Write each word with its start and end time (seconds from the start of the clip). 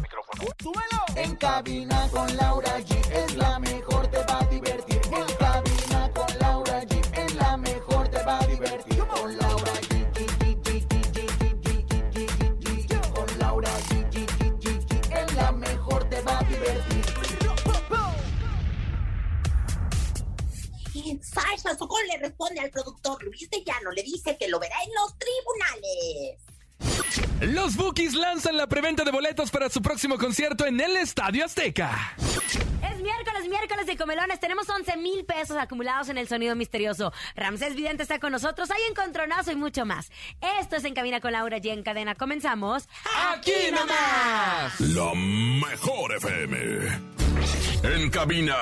¡Súbelo! 0.61 1.05
En 1.15 1.35
cabina 1.35 2.09
con 2.11 2.35
Laura 2.35 2.79
G 2.79 2.95
es 3.11 3.35
la 3.35 3.59
mejor, 3.59 4.07
te 4.07 4.17
va 4.23 4.39
a 4.39 4.45
divertir. 4.45 4.99
En 5.11 5.35
cabina 5.37 6.11
con 6.13 6.39
Laura 6.39 6.81
G 6.81 6.99
es 7.25 7.35
la 7.35 7.57
mejor, 7.57 8.07
te 8.09 8.23
va 8.23 8.39
a 8.39 8.47
divertir. 8.47 8.97
Con 9.05 9.37
Laura 9.37 9.71
G. 9.81 9.91
Con 13.13 13.39
Laura 13.39 13.69
G. 13.89 14.17
Es 15.11 15.33
la 15.35 15.51
mejor, 15.51 16.09
te 16.09 16.21
va 16.21 16.39
a 16.39 16.43
divertir. 16.43 17.05
Sasha 21.21 21.77
Sokol 21.77 22.07
le 22.07 22.17
responde 22.17 22.61
al 22.61 22.71
productor 22.71 23.23
Luis 23.23 23.47
de 23.49 23.63
Llano, 23.63 23.91
le 23.91 24.01
dice 24.01 24.37
que 24.37 24.47
lo 24.47 24.59
verá 24.59 24.75
en 24.83 24.89
los 24.95 25.15
tribunales. 25.19 26.50
Los 27.41 27.75
Bookies 27.75 28.13
lanzan 28.13 28.57
la 28.57 28.67
preventa 28.67 29.03
de 29.03 29.11
boletos 29.11 29.51
para 29.51 29.69
su 29.69 29.81
próximo 29.81 30.17
concierto 30.17 30.65
en 30.65 30.79
el 30.79 30.95
Estadio 30.97 31.45
Azteca. 31.45 32.15
Es 32.17 33.01
miércoles, 33.01 33.47
miércoles 33.49 33.85
de 33.85 33.97
comelones. 33.97 34.39
Tenemos 34.39 34.69
11 34.69 34.97
mil 34.97 35.25
pesos 35.25 35.57
acumulados 35.57 36.09
en 36.09 36.17
el 36.17 36.27
sonido 36.27 36.55
misterioso. 36.55 37.11
Ramsés 37.35 37.75
Vidente 37.75 38.03
está 38.03 38.19
con 38.19 38.31
nosotros. 38.31 38.69
Hay 38.71 38.81
encontronazo 38.89 39.51
y 39.51 39.55
mucho 39.55 39.85
más. 39.85 40.11
Esto 40.59 40.75
es 40.75 40.85
En 40.85 40.93
Cabina 40.93 41.19
con 41.19 41.31
Laura 41.31 41.57
G. 41.57 41.71
En 41.71 41.83
cadena. 41.83 42.15
Comenzamos. 42.15 42.87
¡Aquí 43.31 43.71
nomás! 43.71 44.79
La 44.79 45.13
mejor 45.13 46.15
FM. 46.15 47.11
En 47.83 48.09
cabina, 48.11 48.55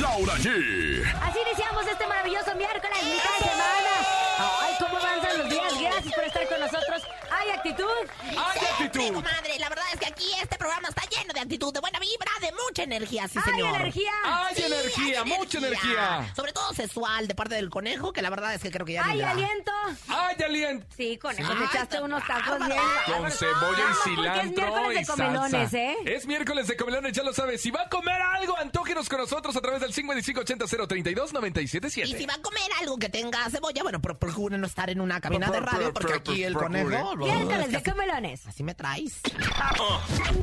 Laura 0.00 0.34
G. 0.36 1.02
Así 1.20 1.38
iniciamos 1.44 1.84
este 1.90 2.06
maravilloso 2.06 2.54
miércoles, 2.54 2.98
mitad 3.02 3.38
de 3.38 3.50
semana. 3.50 3.92
Ay, 4.38 4.74
cómo 4.78 4.96
avanzan 4.98 5.38
los 5.38 5.50
días. 5.50 5.72
Gracias 5.80 6.14
por 6.14 6.24
estar 6.24 6.48
con 6.48 6.60
nosotros. 6.60 7.02
¿Hay 7.46 7.52
actitud? 7.58 7.84
¡Hay 8.22 8.36
Sí, 8.58 8.66
actitud! 8.84 9.22
madre, 9.22 9.58
la 9.58 9.68
verdad 9.68 9.84
es 9.92 10.00
que 10.00 10.06
aquí 10.06 10.24
este 10.42 10.56
programa 10.58 10.88
está 10.88 11.02
lleno 11.08 11.32
de 11.32 11.40
actitud, 11.40 11.72
de 11.72 11.80
buena 11.80 11.98
vibra, 11.98 12.30
de 12.40 12.52
mucha 12.66 12.82
energía, 12.82 13.28
sí, 13.28 13.38
¡Hay 13.44 13.52
señor. 13.52 13.76
energía! 13.76 14.12
¡Hay 14.24 14.54
Sí, 14.56 14.62
energía! 14.64 15.22
hay 15.22 15.30
¡Mucha 15.38 15.58
energía! 15.58 16.32
Sobre 16.34 16.52
todo 16.52 16.72
sexual, 16.74 17.28
de 17.28 17.34
parte 17.34 17.54
del 17.54 17.70
conejo, 17.70 18.12
que 18.12 18.22
la 18.22 18.30
verdad 18.30 18.54
es 18.54 18.62
que 18.62 18.70
creo 18.70 18.84
que 18.86 18.94
ya 18.94 19.04
¿Hay 19.06 19.20
aliento? 19.22 19.72
¡Ay, 20.08 20.36
aliento! 20.44 20.86
Sí, 20.96 21.18
conejo, 21.18 21.52
Sí. 21.52 21.58
me 21.58 21.64
echaste 21.66 22.00
unos 22.02 22.26
tacos 22.26 22.58
bien. 22.66 22.78
Con 23.06 23.30
cebolla 23.30 23.84
y 23.90 23.94
cilantro 24.08 24.42
Es 24.42 24.50
miércoles 24.50 24.96
y 24.96 25.00
de 25.00 25.06
comelones, 25.06 25.50
salsa. 25.50 25.78
¿eh? 25.78 25.96
Es 26.06 26.26
miércoles 26.26 26.66
de 26.68 26.76
comelones, 26.76 27.12
ya 27.12 27.22
lo 27.22 27.32
sabes. 27.32 27.60
Si 27.62 27.70
va 27.70 27.82
a 27.82 27.88
comer 27.88 28.20
algo, 28.20 28.56
antógenos 28.58 29.08
con 29.08 29.18
nosotros 29.20 29.54
a 29.56 29.60
través 29.60 29.80
del 29.80 29.92
5580-032-977. 29.92 32.06
Y 32.08 32.14
si 32.14 32.26
va 32.26 32.34
a 32.34 32.42
comer 32.42 32.70
algo 32.80 32.98
que 32.98 33.08
tenga 33.08 33.48
cebolla, 33.50 33.82
bueno, 33.82 34.00
pro- 34.00 34.18
procure 34.18 34.58
no 34.58 34.66
estar 34.66 34.90
en 34.90 35.00
una 35.00 35.20
cabina 35.20 35.50
de 35.50 35.60
radio, 35.60 35.92
porque 35.92 36.14
aquí 36.14 36.42
el 36.44 36.54
conejo... 36.54 37.14
Miércoles 37.36 37.70
de 37.70 37.82
comelones. 37.82 38.46
Así 38.46 38.62
me 38.62 38.74
traes. 38.74 39.20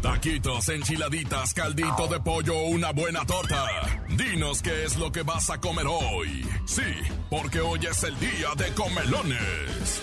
Taquitos, 0.01 0.69
enchiladitas, 0.69 1.53
caldito 1.53 2.07
de 2.07 2.19
pollo, 2.19 2.63
una 2.63 2.91
buena 2.91 3.25
torta. 3.25 3.65
Dinos 4.09 4.61
qué 4.61 4.85
es 4.85 4.97
lo 4.97 5.11
que 5.11 5.23
vas 5.23 5.49
a 5.49 5.59
comer 5.59 5.85
hoy. 5.87 6.47
Sí, 6.65 6.81
porque 7.29 7.59
hoy 7.61 7.79
es 7.85 8.03
el 8.03 8.19
día 8.19 8.49
de 8.57 8.73
comelones. 8.73 10.01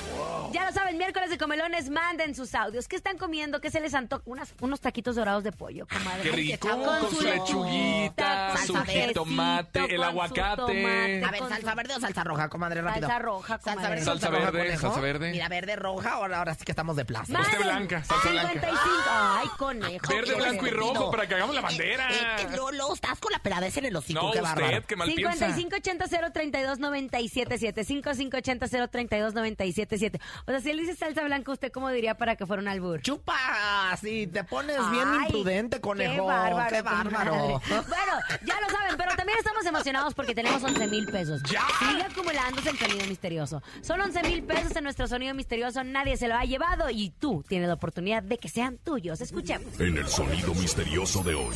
Ya 0.52 0.64
lo 0.66 0.72
saben, 0.72 0.96
miércoles 0.98 1.30
de 1.30 1.38
comelones, 1.38 1.88
manden 1.90 2.34
sus 2.34 2.54
audios. 2.54 2.88
¿Qué 2.88 2.96
están 2.96 3.16
comiendo? 3.18 3.60
¿Qué 3.60 3.70
se 3.70 3.80
les 3.80 3.94
antoja? 3.94 4.22
Unas- 4.26 4.54
unos 4.60 4.80
taquitos 4.80 5.14
dorados 5.16 5.44
de 5.44 5.52
pollo, 5.52 5.86
comadre. 5.86 6.22
¡Qué 6.22 6.32
rico! 6.32 6.68
Con 6.68 6.82
Con 6.82 7.10
su 7.10 7.20
lechuguita, 7.22 8.56
su 8.66 8.74
jitomate, 8.84 9.94
el 9.94 10.02
aguacate. 10.02 10.56
tomate. 10.56 11.24
A 11.24 11.30
ver, 11.30 11.40
salsa 11.48 11.70
su- 11.70 11.76
verde 11.76 11.94
o 11.96 12.00
salsa 12.00 12.24
roja, 12.24 12.48
comadre, 12.48 12.82
rápido. 12.82 13.06
Salsa 13.08 13.22
roja, 13.22 13.48
Salsa 13.58 13.70
comadre. 13.72 13.90
verde, 13.90 14.04
Salsa 14.04 14.28
roja, 14.30 14.50
verde, 14.50 14.76
salsa 14.76 15.00
verde. 15.00 15.30
Mira, 15.30 15.48
verde, 15.48 15.76
roja, 15.76 16.12
ahora, 16.14 16.38
ahora 16.38 16.54
sí 16.54 16.64
que 16.64 16.72
estamos 16.72 16.96
de 16.96 17.04
plaza. 17.04 17.40
Usted 17.40 17.58
blanca, 17.62 18.02
salsa 18.04 18.30
blanca. 18.30 18.50
55. 18.52 18.82
Ay, 19.10 19.48
conejo. 19.56 20.08
Verde, 20.08 20.34
blanco 20.34 20.66
y 20.66 20.70
rojo 20.70 21.10
para 21.10 21.26
que 21.28 21.34
hagamos 21.34 21.54
la 21.54 21.60
bandera. 21.60 22.10
Eh, 22.10 22.14
eh, 22.40 22.46
eh, 22.52 22.56
Lolo, 22.56 22.94
estás 22.94 23.18
con 23.20 23.30
la 23.32 23.38
peladez 23.38 23.76
en 23.76 23.84
el 23.86 23.94
hocico, 23.96 24.20
No, 24.22 24.32
qué 24.32 24.40
usted, 24.40 24.62
bárbaro. 24.62 24.86
que 24.86 24.96
mal 24.96 25.12
piensa. 25.14 25.54
5580-032-977. 25.56 27.84
5580-032-977. 27.84 30.20
O 30.46 30.50
sea, 30.50 30.60
si 30.60 30.70
él 30.70 30.78
dice 30.78 30.94
salsa 30.96 31.22
blanca, 31.24 31.52
¿usted 31.52 31.70
cómo 31.72 31.90
diría 31.90 32.16
para 32.16 32.36
que 32.36 32.46
fuera 32.46 32.62
un 32.62 32.68
albur? 32.68 33.00
Chupa, 33.02 33.96
sí, 34.00 34.26
te 34.26 34.44
pones 34.44 34.78
bien 34.90 35.06
Ay, 35.06 35.26
imprudente, 35.26 35.80
conejo. 35.80 36.14
Qué 36.14 36.20
bárbaro. 36.20 36.70
Qué 36.70 36.82
bárbaro. 36.82 37.30
comadre. 37.30 37.58
Bueno, 37.68 38.12
ya 38.44 38.60
lo 38.60 38.68
saben, 38.70 38.96
pero 38.96 39.14
también 39.16 39.38
estamos 39.38 39.64
emocionados 39.66 40.14
porque 40.14 40.34
tenemos 40.34 40.62
11 40.62 40.86
mil 40.88 41.06
pesos. 41.06 41.42
¡Ya! 41.44 41.62
Sigue 41.78 42.02
acumulándose 42.02 42.70
el 42.70 42.78
sonido 42.78 43.06
misterioso. 43.06 43.62
Son 43.82 44.00
11 44.00 44.22
mil 44.24 44.42
pesos 44.44 44.74
en 44.76 44.84
nuestro 44.84 45.06
sonido 45.08 45.34
misterioso. 45.34 45.84
Nadie 45.84 46.16
se 46.16 46.28
lo 46.28 46.36
ha 46.36 46.44
llevado 46.44 46.90
y 46.90 47.10
tú 47.10 47.44
tienes 47.48 47.68
la 47.68 47.74
oportunidad 47.74 48.22
de 48.22 48.38
que 48.38 48.48
sean 48.48 48.78
tuyos. 48.78 49.20
Escuchemos. 49.20 49.78
En 49.80 49.96
el 49.98 50.08
sonido 50.08 50.54
misterioso 50.54 51.22
de 51.22 51.34
hoy. 51.34 51.54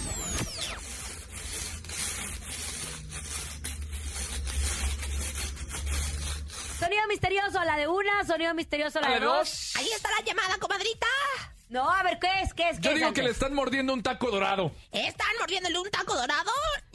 Sonido 6.79 7.03
misterioso 7.09 7.59
a 7.59 7.65
la 7.65 7.77
de 7.77 7.87
una, 7.89 8.25
sonido 8.25 8.53
misterioso 8.55 8.99
a 8.99 9.03
la 9.03 9.09
A 9.09 9.11
de 9.13 9.21
dos. 9.21 9.37
dos. 9.39 9.77
Ahí 9.77 9.89
está 9.95 10.09
la 10.19 10.25
llamada, 10.25 10.57
comadrita. 10.59 11.07
No, 11.71 11.89
a 11.91 12.03
ver, 12.03 12.19
¿qué 12.21 12.29
es? 12.43 12.53
¿Qué 12.55 12.69
es? 12.69 12.77
¿Qué 12.77 12.83
Yo 12.83 12.91
es 12.91 12.97
digo 12.99 13.13
que 13.13 13.23
le 13.23 13.31
están 13.31 13.55
mordiendo 13.55 13.93
un 13.95 14.03
taco 14.03 14.31
dorado. 14.31 14.71
¿Están 14.93 15.27
mordiéndole 15.41 15.79
un 15.79 15.91
taco 15.91 16.15
dorado? 16.15 16.51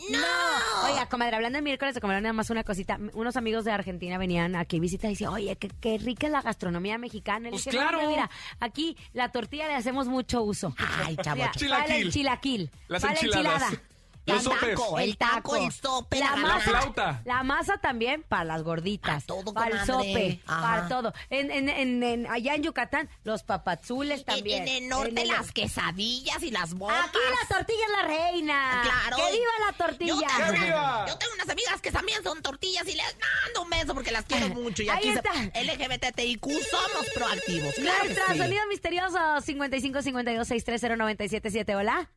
¡No! 0.10 0.86
Oiga, 0.90 1.08
comadre, 1.10 1.36
hablando 1.36 1.58
de 1.58 1.64
miércoles 1.64 1.96
de 1.96 2.02
comer 2.02 2.22
nada 2.22 2.34
más 2.34 2.50
una 2.50 2.64
cosita. 2.64 2.98
Unos 3.14 3.36
amigos 3.36 3.66
de 3.66 3.72
Argentina 3.72 4.18
venían 4.18 4.56
aquí 4.56 4.78
a 4.78 4.80
visitar 4.80 5.10
y 5.10 5.14
decían, 5.14 5.32
oye, 5.34 5.56
qué, 5.56 5.70
qué 5.82 5.98
rica 5.98 6.28
es 6.28 6.32
la 6.34 6.42
gastronomía 6.42 6.98
mexicana. 6.98 7.50
Pues 7.50 7.66
dije, 7.66 7.76
claro. 7.78 8.02
"No, 8.04 8.10
mira, 8.10 8.30
aquí 8.60 8.96
la 9.14 9.32
tortilla 9.32 9.68
le 9.68 9.76
hacemos 9.76 10.08
mucho 10.08 10.44
uso. 10.44 10.74
Ay, 11.04 11.18
chavo, 11.18 11.38
Mira, 11.38 11.52
Chilaquil. 11.52 11.88
vale 11.90 12.02
el 12.02 12.12
chilaquil. 12.14 12.72
Las 12.88 13.02
vale 13.02 13.16
enchiladas. 13.16 13.62
enchilada. 13.64 13.84
Los 14.30 14.38
El 14.46 14.52
sopes. 14.52 14.70
taco, 14.76 15.00
el 15.00 15.18
taco, 15.18 15.56
el 15.56 15.72
sope, 15.72 16.20
la 16.20 16.26
la, 16.32 16.36
La 16.36 16.42
masa, 16.42 16.60
flauta. 16.70 17.22
La 17.26 17.44
masa 17.44 17.78
también 17.78 18.24
para 18.24 18.44
las 18.46 18.64
gorditas. 18.64 19.24
Para 19.26 19.42
todo, 19.42 19.54
Para 19.54 19.80
el 19.82 19.86
sope. 19.86 20.42
Ajá. 20.46 20.62
Para 20.62 20.88
todo. 20.88 21.14
En, 21.30 21.52
en, 21.52 21.70
en, 21.70 22.04
en- 22.04 22.28
allá 22.32 22.56
en 22.56 22.64
Yucatán, 22.64 23.10
los 23.24 23.44
papazules 23.44 24.26
también. 24.26 24.68
en 24.68 24.84
el 24.84 24.90
norte, 24.90 25.10
En 25.12 25.18
el- 25.20 25.28
las 25.30 25.52
quesadillas 25.52 26.42
y 26.44 26.52
las 26.52 26.74
bombas. 26.74 27.08
Aquí 27.10 27.18
la 27.42 27.56
tortilla 27.58 27.84
es 27.86 27.92
la 27.92 28.08
reina. 28.08 28.82
Claro. 28.84 29.18
¡Que 29.18 29.32
viva 29.38 29.52
la 29.68 29.74
tortilla! 29.74 30.14
Yo 30.14 30.20
tengo, 30.22 30.52
¡Que 30.54 30.66
viva! 30.66 31.06
yo 31.08 31.18
tengo 31.18 31.34
unas 31.34 31.50
amigas 31.50 31.82
que 31.82 31.92
también 31.92 32.24
son 32.24 32.42
tortillas 32.42 32.88
y 32.88 32.94
les 32.96 33.06
mando 33.46 33.62
un 33.64 33.70
beso 33.70 33.94
porque 33.94 34.12
las 34.12 34.26
quiero 34.26 34.50
mucho. 34.56 34.84
Y 34.84 34.90
Ahí 34.90 34.98
aquí 34.98 35.12
se- 35.14 35.20
está. 35.20 35.34
LGBTIQ 35.62 36.44
somos 36.72 37.10
proactivos. 37.14 37.74
Claro 37.76 38.02
que 38.04 38.08
Nuestro 38.10 38.34
sí. 38.34 38.40
sonido 38.40 38.68
misterioso 38.68 39.42
55 39.42 40.02
52 40.02 40.48
630 40.48 40.96
977. 40.98 41.76
Hola. 41.76 42.10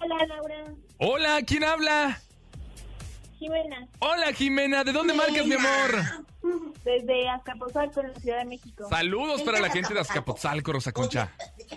Hola 0.00 0.26
Laura, 0.26 0.64
Hola, 0.98 1.42
¿quién 1.46 1.62
habla? 1.64 2.20
Jimena, 3.38 3.88
Hola, 4.00 4.32
Jimena. 4.32 4.84
¿De 4.84 4.92
dónde 4.92 5.14
marcas, 5.14 5.46
mi 5.46 5.54
amor? 5.54 6.24
desde 6.84 7.28
Azcapotzalco, 7.28 8.00
en 8.00 8.12
la 8.12 8.20
Ciudad 8.20 8.38
de 8.38 8.44
México. 8.46 8.86
Saludos 8.88 9.42
para 9.42 9.60
la 9.60 9.70
gente 9.70 9.92
de 9.92 10.00
Azcapotzalco, 10.00 10.72
Rosa 10.72 10.92
Concha. 10.92 11.30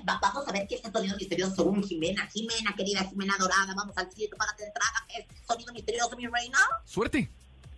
Vamos 0.04 0.48
a 0.48 0.52
ver 0.52 0.68
qué 0.68 0.76
es 0.76 0.86
el 0.86 0.92
sonido 0.92 1.18
misterioso 1.18 1.56
según 1.56 1.84
Jimena. 1.84 2.28
Jimena, 2.34 2.74
querida 2.76 3.04
Jimena 3.04 3.36
Dorada, 3.38 3.74
vamos 3.76 3.98
al 3.98 4.12
cielo, 4.12 4.36
págate 4.38 4.64
de 4.64 4.68
entrada. 4.70 5.06
¿Qué 5.08 5.20
es 5.20 5.48
sonido 5.48 5.74
misterioso, 5.74 6.16
mi 6.16 6.28
reina? 6.28 6.58
Suerte. 6.86 7.30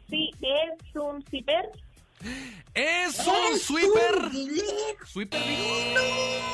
Sí, 0.09 0.31
es 0.41 0.95
un 0.95 1.23
zipper. 1.23 1.71
Es 2.73 3.19
un 3.19 3.59
sweeper. 3.59 4.31
¿Sweeper? 5.05 5.41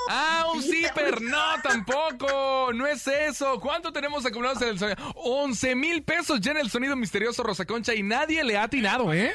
Ah, 0.09 0.45
un 0.53 0.61
zipper. 0.61 1.21
No, 1.21 1.61
tampoco. 1.63 2.71
No 2.73 2.85
es 2.85 3.07
eso. 3.07 3.59
¿Cuánto 3.59 3.91
tenemos 3.91 4.25
acumulados 4.25 4.61
en 4.61 4.69
el 4.69 4.79
sonido? 4.79 4.97
11 5.15 5.75
mil 5.75 6.03
pesos 6.03 6.39
ya 6.41 6.51
en 6.51 6.57
el 6.57 6.69
sonido 6.69 6.95
misterioso 6.95 7.43
Rosa 7.43 7.65
Concha 7.65 7.95
y 7.95 8.03
nadie 8.03 8.43
le 8.43 8.57
ha 8.57 8.63
atinado, 8.63 9.13
¿eh? 9.13 9.33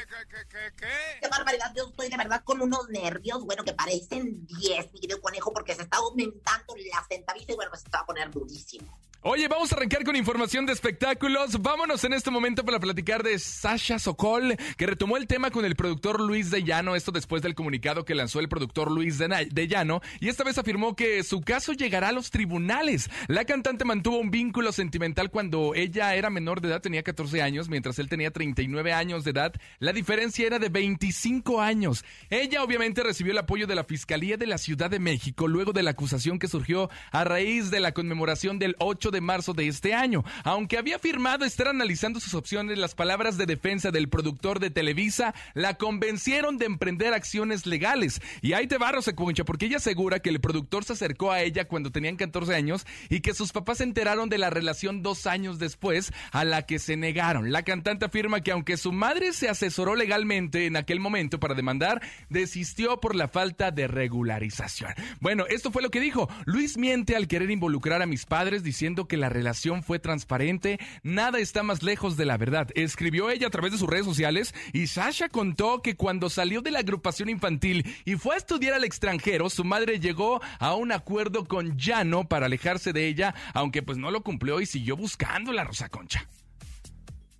Qué 0.77 1.27
barbaridad, 1.27 1.73
yo 1.75 1.87
estoy 1.89 2.09
de 2.09 2.17
verdad 2.17 2.43
con 2.43 2.61
unos 2.61 2.87
nervios, 2.89 3.43
bueno, 3.43 3.63
que 3.63 3.73
parecen 3.73 4.45
10, 4.45 4.93
mi 4.93 4.99
querido 4.99 5.21
conejo, 5.21 5.51
porque 5.51 5.75
se 5.75 5.81
está 5.81 5.97
aumentando 5.97 6.75
la 6.91 7.03
centavita 7.09 7.51
y 7.51 7.55
bueno, 7.55 7.71
pues 7.71 7.81
se 7.81 7.89
va 7.89 7.99
a 7.99 8.05
poner 8.05 8.29
durísimo. 8.31 8.97
Oye, 9.29 9.49
vamos 9.49 9.73
a 9.73 9.75
arrancar 9.75 10.05
con 10.05 10.15
información 10.15 10.65
de 10.65 10.71
espectáculos. 10.71 11.61
Vámonos 11.61 12.01
en 12.05 12.13
este 12.13 12.31
momento 12.31 12.63
para 12.63 12.79
platicar 12.79 13.23
de 13.23 13.37
Sasha 13.39 13.99
Sokol, 13.99 14.55
que 14.77 14.85
retomó 14.85 15.17
el 15.17 15.27
tema 15.27 15.51
con 15.51 15.65
el 15.65 15.75
productor 15.75 16.21
Luis 16.21 16.49
de 16.49 16.63
Llano, 16.63 16.95
esto 16.95 17.11
después 17.11 17.41
del 17.41 17.53
comunicado 17.53 18.05
que 18.05 18.15
lanzó 18.15 18.39
el 18.39 18.47
productor 18.47 18.89
Luis 18.89 19.17
de, 19.17 19.49
de 19.51 19.67
Llano, 19.67 19.99
y 20.21 20.29
esta 20.29 20.45
vez 20.45 20.57
afirmó 20.57 20.95
que 20.95 21.25
su 21.25 21.41
caso 21.41 21.73
llegará 21.73 22.07
a 22.07 22.11
los 22.13 22.31
tribunales. 22.31 23.09
La 23.27 23.43
cantante 23.43 23.83
mantuvo 23.83 24.17
un 24.17 24.31
vínculo 24.31 24.71
sentimental 24.71 25.29
cuando 25.29 25.75
ella 25.75 26.15
era 26.15 26.29
menor 26.29 26.61
de 26.61 26.69
edad, 26.69 26.81
tenía 26.81 27.03
14 27.03 27.41
años, 27.41 27.67
mientras 27.67 27.99
él 27.99 28.07
tenía 28.07 28.31
39 28.31 28.93
años 28.93 29.25
de 29.25 29.31
edad. 29.31 29.53
La 29.79 29.91
diferencia 29.91 30.47
era 30.47 30.57
de 30.57 30.69
25 30.69 31.59
años. 31.59 32.05
Ella 32.29 32.63
obviamente 32.63 33.03
recibió 33.03 33.33
el 33.33 33.39
apoyo 33.39 33.67
de 33.67 33.75
la 33.75 33.83
Fiscalía 33.83 34.37
de 34.37 34.47
la 34.47 34.57
Ciudad 34.57 34.89
de 34.89 34.99
México 34.99 35.49
luego 35.49 35.73
de 35.73 35.83
la 35.83 35.91
acusación 35.91 36.39
que 36.39 36.47
surgió 36.47 36.89
a 37.11 37.25
raíz 37.25 37.71
de 37.71 37.81
la 37.81 37.91
conmemoración 37.91 38.57
del 38.57 38.77
8 38.79 39.11
de 39.11 39.16
marzo 39.21 39.53
de 39.53 39.67
este 39.67 39.93
año. 39.93 40.23
Aunque 40.43 40.77
había 40.77 40.97
afirmado 40.97 41.45
estar 41.45 41.67
analizando 41.67 42.19
sus 42.19 42.33
opciones, 42.33 42.77
las 42.77 42.95
palabras 42.95 43.37
de 43.37 43.45
defensa 43.45 43.91
del 43.91 44.09
productor 44.09 44.59
de 44.59 44.69
Televisa 44.69 45.33
la 45.53 45.75
convencieron 45.75 46.57
de 46.57 46.65
emprender 46.65 47.13
acciones 47.13 47.65
legales. 47.65 48.21
Y 48.41 48.53
ahí 48.53 48.67
te 48.67 48.77
barro, 48.77 49.01
Concha, 49.15 49.45
porque 49.45 49.67
ella 49.67 49.77
asegura 49.77 50.19
que 50.19 50.29
el 50.29 50.41
productor 50.41 50.83
se 50.83 50.93
acercó 50.93 51.31
a 51.31 51.41
ella 51.41 51.65
cuando 51.65 51.91
tenían 51.91 52.15
14 52.15 52.53
años 52.55 52.85
y 53.09 53.21
que 53.21 53.33
sus 53.33 53.51
papás 53.51 53.77
se 53.77 53.83
enteraron 53.83 54.29
de 54.29 54.37
la 54.37 54.49
relación 54.49 55.01
dos 55.03 55.27
años 55.27 55.59
después, 55.59 56.11
a 56.31 56.43
la 56.43 56.63
que 56.63 56.79
se 56.79 56.97
negaron. 56.97 57.51
La 57.51 57.63
cantante 57.63 58.05
afirma 58.05 58.41
que 58.41 58.51
aunque 58.51 58.77
su 58.77 58.91
madre 58.91 59.33
se 59.33 59.49
asesoró 59.49 59.95
legalmente 59.95 60.65
en 60.65 60.75
aquel 60.75 60.99
momento 60.99 61.39
para 61.39 61.53
demandar, 61.53 62.01
desistió 62.29 62.99
por 62.99 63.15
la 63.15 63.27
falta 63.27 63.71
de 63.71 63.87
regularización. 63.87 64.93
Bueno, 65.19 65.45
esto 65.47 65.71
fue 65.71 65.81
lo 65.81 65.91
que 65.91 65.99
dijo. 65.99 66.29
Luis 66.45 66.77
miente 66.77 67.15
al 67.15 67.27
querer 67.27 67.51
involucrar 67.51 68.01
a 68.01 68.05
mis 68.07 68.25
padres 68.25 68.63
diciendo 68.63 68.96
que 69.05 69.17
la 69.17 69.29
relación 69.29 69.83
fue 69.83 69.99
transparente. 69.99 70.79
Nada 71.03 71.39
está 71.39 71.61
más 71.61 71.83
lejos 71.83 72.17
de 72.17 72.25
la 72.25 72.37
verdad. 72.37 72.69
Escribió 72.73 73.29
ella 73.29 73.47
a 73.47 73.51
través 73.51 73.71
de 73.73 73.77
sus 73.77 73.89
redes 73.89 74.05
sociales 74.05 74.55
y 74.73 74.87
Sasha 74.87 75.29
contó 75.29 75.81
que 75.81 75.95
cuando 75.95 76.29
salió 76.29 76.61
de 76.61 76.71
la 76.71 76.79
agrupación 76.79 77.29
infantil 77.29 77.85
y 78.05 78.15
fue 78.15 78.35
a 78.35 78.37
estudiar 78.37 78.73
al 78.73 78.83
extranjero, 78.83 79.49
su 79.49 79.63
madre 79.63 79.99
llegó 79.99 80.41
a 80.59 80.73
un 80.75 80.91
acuerdo 80.91 81.45
con 81.45 81.77
Llano 81.77 82.27
para 82.27 82.47
alejarse 82.47 82.93
de 82.93 83.07
ella, 83.07 83.35
aunque 83.53 83.83
pues 83.83 83.97
no 83.97 84.09
lo 84.09 84.23
cumplió 84.23 84.59
y 84.61 84.65
siguió 84.65 84.95
buscando 84.95 85.53
la 85.53 85.63
Rosa 85.63 85.89
Concha. 85.89 86.27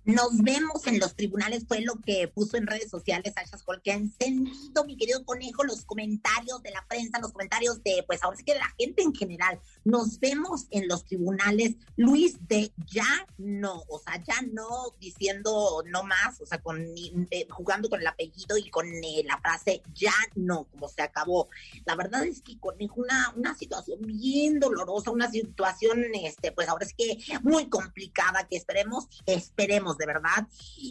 Nos 0.08 0.38
vemos 0.38 0.86
en 0.86 0.98
los 1.00 1.14
tribunales, 1.14 1.66
fue 1.68 1.82
lo 1.82 1.96
que 1.96 2.28
puso 2.28 2.56
en 2.56 2.66
redes 2.66 2.88
sociales 2.88 3.34
Sasha 3.34 3.58
Skol, 3.58 3.82
que 3.82 3.92
ha 3.92 3.96
encendido, 3.96 4.86
mi 4.86 4.96
querido 4.96 5.22
conejo, 5.22 5.64
los 5.64 5.84
comentarios 5.84 6.62
de 6.62 6.70
la 6.70 6.82
prensa, 6.88 7.18
los 7.20 7.32
comentarios 7.32 7.82
de, 7.82 8.02
pues 8.06 8.22
ahora 8.22 8.38
sí 8.38 8.42
que 8.42 8.54
de 8.54 8.60
la 8.60 8.74
gente 8.78 9.02
en 9.02 9.14
general. 9.14 9.60
Nos 9.84 10.18
vemos 10.18 10.66
en 10.70 10.88
los 10.88 11.04
tribunales, 11.04 11.74
Luis, 11.96 12.38
de 12.48 12.72
ya 12.86 13.26
no, 13.36 13.84
o 13.86 13.98
sea, 13.98 14.16
ya 14.24 14.40
no 14.50 14.94
diciendo 14.98 15.84
no 15.86 16.04
más, 16.04 16.40
o 16.40 16.46
sea, 16.46 16.56
con, 16.62 16.86
eh, 17.30 17.46
jugando 17.50 17.90
con 17.90 18.00
el 18.00 18.06
apellido 18.06 18.56
y 18.56 18.70
con 18.70 18.86
eh, 18.86 19.22
la 19.26 19.36
frase 19.42 19.82
ya 19.92 20.14
no, 20.34 20.64
como 20.70 20.88
se 20.88 21.02
acabó. 21.02 21.50
La 21.84 21.96
verdad 21.96 22.24
es 22.24 22.40
que 22.40 22.58
conejo, 22.58 23.02
una, 23.02 23.34
una 23.36 23.54
situación 23.54 23.98
bien 24.00 24.58
dolorosa, 24.58 25.10
una 25.10 25.30
situación, 25.30 26.02
este, 26.14 26.50
pues 26.50 26.66
ahora 26.66 26.86
sí 26.86 26.94
que 26.96 27.38
muy 27.42 27.68
complicada, 27.68 28.48
que 28.48 28.56
esperemos, 28.56 29.06
esperemos 29.26 29.97
de 29.98 30.06
verdad, 30.06 30.46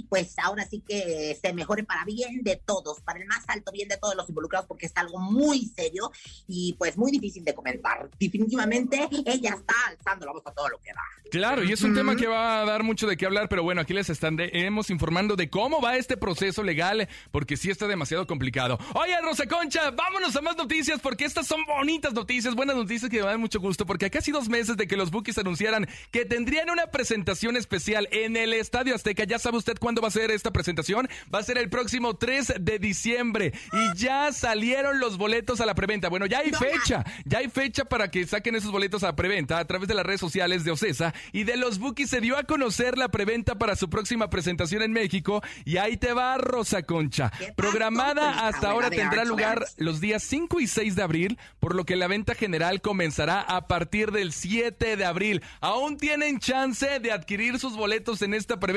pues 0.10 0.38
ahora 0.38 0.68
sí 0.70 0.84
que 0.88 1.38
se 1.42 1.54
mejore 1.54 1.84
para 1.84 2.06
bien 2.06 2.44
de 2.44 2.62
todos, 2.64 3.02
para 3.02 3.20
el 3.20 3.26
más 3.26 3.44
alto 3.48 3.72
bien 3.72 3.88
de 3.88 3.98
todos 3.98 4.16
los 4.16 4.30
involucrados, 4.30 4.68
porque 4.68 4.86
es 4.86 4.92
algo 4.96 5.20
muy 5.20 5.66
serio 5.76 6.12
y 6.48 6.74
pues 6.78 6.98
muy 6.98 7.12
difícil 7.12 7.44
de 7.44 7.56
comentar. 7.56 8.10
Definitivamente 8.20 9.08
ella 9.26 9.56
está 9.58 9.74
alzando 9.88 10.26
la 10.26 10.34
voz 10.34 10.46
a 10.46 10.52
todo 10.52 10.70
lo 10.70 10.80
que 10.80 10.92
da. 10.92 11.02
Claro, 11.32 11.64
y 11.64 11.72
es 11.72 11.82
un 11.82 11.94
tema 11.94 12.16
que 12.16 12.28
va 12.28 12.62
a 12.62 12.66
dar 12.66 12.84
mucho 12.84 13.08
de 13.08 13.18
qué 13.18 13.26
hablar, 13.26 13.50
pero 13.50 13.64
bueno, 13.64 13.82
aquí 13.82 13.94
les 13.94 14.10
estaremos 14.10 14.90
informando 14.90 15.36
de 15.36 15.50
cómo 15.50 15.82
va 15.82 15.98
este 15.98 16.16
proceso 16.16 16.64
legal, 16.64 17.08
porque 17.32 17.58
sí 17.58 17.70
está 17.70 17.88
demasiado 17.88 18.28
complicado. 18.28 18.80
Oye, 18.94 19.20
Rosa 19.22 19.46
Concha, 19.46 19.92
vámonos 19.92 20.36
a 20.36 20.42
más 20.42 20.56
noticias, 20.56 21.00
porque 21.02 21.26
estas 21.26 21.48
son 21.48 21.66
bonitas 21.66 22.14
noticias, 22.14 22.56
buenas 22.56 22.76
noticias 22.76 23.12
que 23.12 23.20
me 23.20 23.26
dan 23.26 23.40
mucho 23.40 23.60
gusto, 23.60 23.86
porque 23.86 24.06
a 24.06 24.10
casi 24.10 24.32
dos 24.32 24.48
meses 24.48 24.78
de 24.78 24.88
que 24.88 24.96
los 24.98 25.12
Bookies 25.12 25.38
anunciaran 25.38 25.88
que 26.12 26.26
tendrían 26.26 26.70
una 26.70 26.88
presentación 26.88 27.58
especial 27.58 28.08
en 28.12 28.38
el 28.38 28.54
Estadio 28.54 28.97
Azteca, 28.98 29.24
¿ya 29.24 29.40
sabe 29.40 29.58
usted 29.58 29.78
cuándo 29.80 30.02
va 30.02 30.10
a 30.10 30.12
ser 30.12 30.32
esta 30.32 30.52
presentación? 30.52 31.08
Va 31.34 31.40
a 31.40 31.44
ser 31.44 31.58
el 31.58 31.70
próximo 31.70 32.16
3 32.16 32.56
de 32.60 32.80
diciembre, 32.80 33.54
y 33.72 33.98
ya 33.98 34.32
salieron 34.32 35.00
los 35.00 35.18
boletos 35.18 35.62
a 35.62 35.66
la 35.66 35.76
preventa. 35.76 36.10
Bueno, 36.10 36.26
ya 36.26 36.40
hay 36.40 36.52
fecha, 36.52 37.06
ya 37.26 37.40
hay 37.40 37.50
fecha 37.50 37.86
para 37.86 38.10
que 38.10 38.26
saquen 38.26 38.56
esos 38.56 38.72
boletos 38.72 39.04
a 39.04 39.16
preventa 39.16 39.60
a 39.60 39.66
través 39.66 39.88
de 39.88 39.94
las 39.94 40.06
redes 40.06 40.20
sociales 40.20 40.64
de 40.64 40.72
Ocesa 40.72 41.14
y 41.32 41.44
de 41.44 41.58
los 41.58 41.80
Bookies 41.80 42.10
se 42.10 42.22
dio 42.22 42.38
a 42.38 42.44
conocer 42.44 42.98
la 42.98 43.10
preventa 43.10 43.56
para 43.56 43.76
su 43.76 43.90
próxima 43.90 44.30
presentación 44.30 44.82
en 44.82 44.92
México 44.92 45.42
y 45.66 45.78
ahí 45.78 45.98
te 45.98 46.14
va 46.14 46.38
Rosa 46.38 46.84
Concha. 46.84 47.32
¿Qué 47.38 47.46
pasó, 47.46 47.56
Programada 47.56 48.48
hasta 48.48 48.70
ahora 48.70 48.90
tendrá 48.90 49.26
lugar 49.26 49.66
los 49.78 50.00
días 50.00 50.24
5 50.24 50.60
y 50.60 50.68
6 50.68 50.96
de 50.96 51.04
abril, 51.04 51.40
por 51.60 51.76
lo 51.76 51.86
que 51.86 51.96
la 51.96 52.08
venta 52.08 52.36
general 52.36 52.82
comenzará 52.82 53.42
a 53.42 53.68
partir 53.68 54.12
del 54.12 54.32
7 54.34 54.96
de 54.96 55.06
abril. 55.06 55.42
Aún 55.62 55.98
tienen 55.98 56.40
chance 56.40 57.00
de 57.00 57.12
adquirir 57.12 57.60
sus 57.60 57.76
boletos 57.76 58.22
en 58.22 58.34
esta 58.34 58.60
preventa 58.60 58.77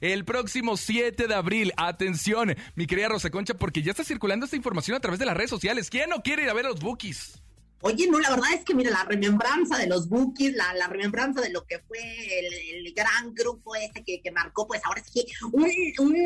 el 0.00 0.24
próximo 0.24 0.76
7 0.76 1.26
de 1.26 1.34
abril. 1.34 1.72
Atención, 1.76 2.54
mi 2.74 2.86
querida 2.86 3.08
Rosa 3.08 3.30
Concha, 3.30 3.54
porque 3.54 3.82
ya 3.82 3.90
está 3.90 4.04
circulando 4.04 4.44
esta 4.44 4.56
información 4.56 4.96
a 4.96 5.00
través 5.00 5.18
de 5.20 5.26
las 5.26 5.36
redes 5.36 5.50
sociales. 5.50 5.90
¿Quién 5.90 6.10
no 6.10 6.22
quiere 6.22 6.44
ir 6.44 6.50
a 6.50 6.54
ver 6.54 6.64
los 6.64 6.80
Bookies? 6.80 7.40
Oye, 7.86 8.06
no, 8.08 8.18
la 8.18 8.30
verdad 8.30 8.52
es 8.54 8.64
que 8.64 8.74
mira, 8.74 8.90
la 8.90 9.04
remembranza 9.04 9.76
de 9.76 9.86
los 9.86 10.08
Bookies, 10.08 10.54
la, 10.54 10.72
la 10.74 10.86
remembranza 10.88 11.40
de 11.42 11.50
lo 11.50 11.66
que 11.66 11.80
fue 11.80 11.98
el, 12.38 12.86
el 12.86 12.94
gran 12.94 13.34
grupo 13.34 13.74
este 13.76 14.02
que, 14.02 14.22
que 14.22 14.30
marcó, 14.30 14.66
pues 14.66 14.80
ahora 14.84 15.02
sí 15.04 15.22
que 15.22 15.32
un, 15.52 15.70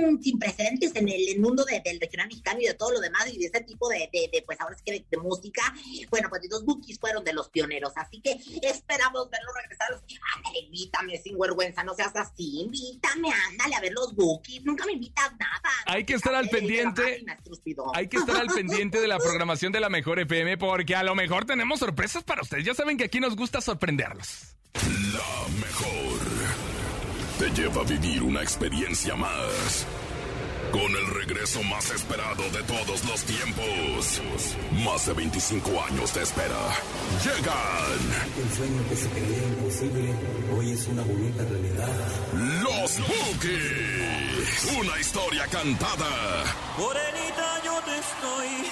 un 0.06 0.22
sin 0.22 0.38
precedentes 0.38 0.94
en 0.94 1.08
el, 1.08 1.28
el 1.28 1.40
mundo 1.40 1.64
de- 1.64 1.80
del 1.84 1.98
regional 2.00 2.28
mexicano 2.28 2.60
y 2.60 2.66
de 2.66 2.74
todo 2.74 2.92
lo 2.92 3.00
demás 3.00 3.26
y 3.32 3.38
de 3.38 3.46
ese 3.46 3.60
tipo 3.64 3.88
de, 3.88 4.08
de, 4.12 4.30
de, 4.32 4.42
pues 4.46 4.60
ahora 4.60 4.76
sí 4.76 4.82
que 4.84 4.92
de, 4.92 5.06
de 5.10 5.16
música. 5.16 5.62
Bueno, 6.10 6.28
pues 6.28 6.42
los 6.48 6.64
Bookies 6.64 6.98
fueron 7.00 7.24
de 7.24 7.32
los 7.32 7.48
pioneros, 7.48 7.92
así 7.96 8.20
que 8.20 8.38
esperamos 8.62 9.28
verlos 9.28 9.52
regresar. 9.60 9.88
Ándale, 10.36 10.60
invítame 10.60 11.18
sin 11.18 11.38
vergüenza, 11.38 11.82
no 11.82 11.94
seas 11.94 12.14
así, 12.14 12.60
invítame, 12.60 13.30
ándale 13.50 13.74
a 13.74 13.80
ver 13.80 13.92
los 13.92 14.14
Bookies, 14.14 14.64
nunca 14.64 14.86
me 14.86 14.92
invitas 14.92 15.32
nada. 15.38 15.60
Hay 15.86 16.04
que 16.04 16.14
estar 16.14 16.34
al 16.34 16.48
pendiente. 16.48 17.02
máquina. 17.02 17.38
Hay 17.94 18.08
que 18.08 18.18
estar 18.18 18.36
al 18.36 18.46
pendiente 18.48 19.00
de 19.00 19.08
la 19.08 19.18
programación 19.18 19.72
de 19.72 19.80
la 19.80 19.88
Mejor 19.88 20.18
FM 20.20 20.56
porque 20.58 20.94
a 20.94 21.02
lo 21.02 21.14
mejor 21.14 21.46
tenemos 21.48 21.80
sorpresas 21.80 22.22
para 22.22 22.42
ustedes. 22.42 22.64
Ya 22.64 22.74
saben 22.74 22.96
que 22.96 23.04
aquí 23.04 23.18
nos 23.18 23.34
gusta 23.34 23.60
sorprenderlos. 23.60 24.54
La 24.74 25.48
mejor. 25.66 26.18
Te 27.40 27.50
lleva 27.50 27.80
a 27.82 27.84
vivir 27.84 28.22
una 28.22 28.42
experiencia 28.42 29.16
más. 29.16 29.86
Con 30.70 30.94
el 30.94 31.06
regreso 31.14 31.62
más 31.62 31.90
esperado 31.90 32.42
de 32.50 32.62
todos 32.64 33.02
los 33.06 33.22
tiempos. 33.24 34.20
Más 34.84 35.06
de 35.06 35.14
25 35.14 35.82
años 35.82 36.14
de 36.14 36.22
espera. 36.22 36.62
Llegan 37.24 38.00
El 38.36 38.56
sueño 38.56 38.88
que 38.90 38.96
se 38.96 39.08
creía 39.08 39.44
imposible 39.48 40.14
hoy 40.54 40.70
es 40.72 40.86
una 40.88 41.02
bonita 41.02 41.42
realidad. 41.44 41.88
los 42.62 42.98
Bookies. 43.00 44.76
Una 44.78 45.00
historia 45.00 45.46
cantada. 45.46 46.44
Morenita, 46.76 47.62
yo 47.64 47.80
te 47.86 47.98
estoy 47.98 48.70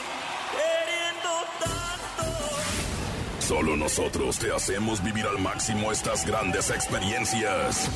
Solo 3.46 3.76
nosotros 3.76 4.40
te 4.40 4.52
hacemos 4.52 5.00
vivir 5.04 5.24
al 5.24 5.38
máximo 5.38 5.92
estas 5.92 6.26
grandes 6.26 6.68
experiencias. 6.68 7.88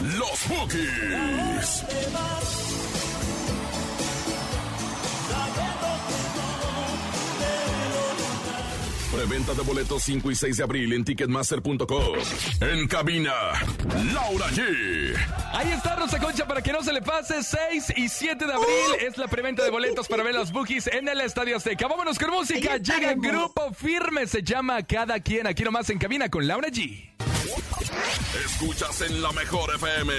Los 0.00 0.48
Bookies. 0.48 1.84
Preventa 9.26 9.54
de 9.54 9.62
boletos 9.62 10.02
5 10.02 10.30
y 10.32 10.34
6 10.34 10.58
de 10.58 10.62
abril 10.64 10.92
en 10.92 11.02
ticketmaster.com. 11.02 11.86
En 12.60 12.86
cabina, 12.86 13.32
Laura 14.12 14.46
G. 14.50 15.16
Ahí 15.54 15.70
está 15.72 15.96
Rosa 15.96 16.18
Concha 16.18 16.46
para 16.46 16.60
que 16.60 16.70
no 16.74 16.82
se 16.82 16.92
le 16.92 17.00
pase. 17.00 17.42
6 17.42 17.94
y 17.96 18.10
7 18.10 18.46
de 18.46 18.52
abril 18.52 18.68
es 19.00 19.16
la 19.16 19.26
preventa 19.26 19.64
de 19.64 19.70
boletos 19.70 20.08
para 20.08 20.22
ver 20.22 20.34
los 20.34 20.52
Bookies 20.52 20.88
en 20.88 21.08
el 21.08 21.22
Estadio 21.22 21.56
Azteca. 21.56 21.88
Vámonos 21.88 22.18
con 22.18 22.32
música. 22.32 22.76
Llega 22.76 23.12
estaremos. 23.12 23.26
Grupo 23.26 23.72
Firme. 23.72 24.26
Se 24.26 24.42
llama 24.42 24.82
Cada 24.82 25.18
Quien. 25.20 25.46
Aquí 25.46 25.64
nomás 25.64 25.88
en 25.88 25.98
cabina 25.98 26.28
con 26.28 26.46
Laura 26.46 26.68
G. 26.68 27.33
Escuchas 28.44 29.00
en 29.02 29.22
la 29.22 29.32
mejor 29.32 29.74
FM. 29.74 30.12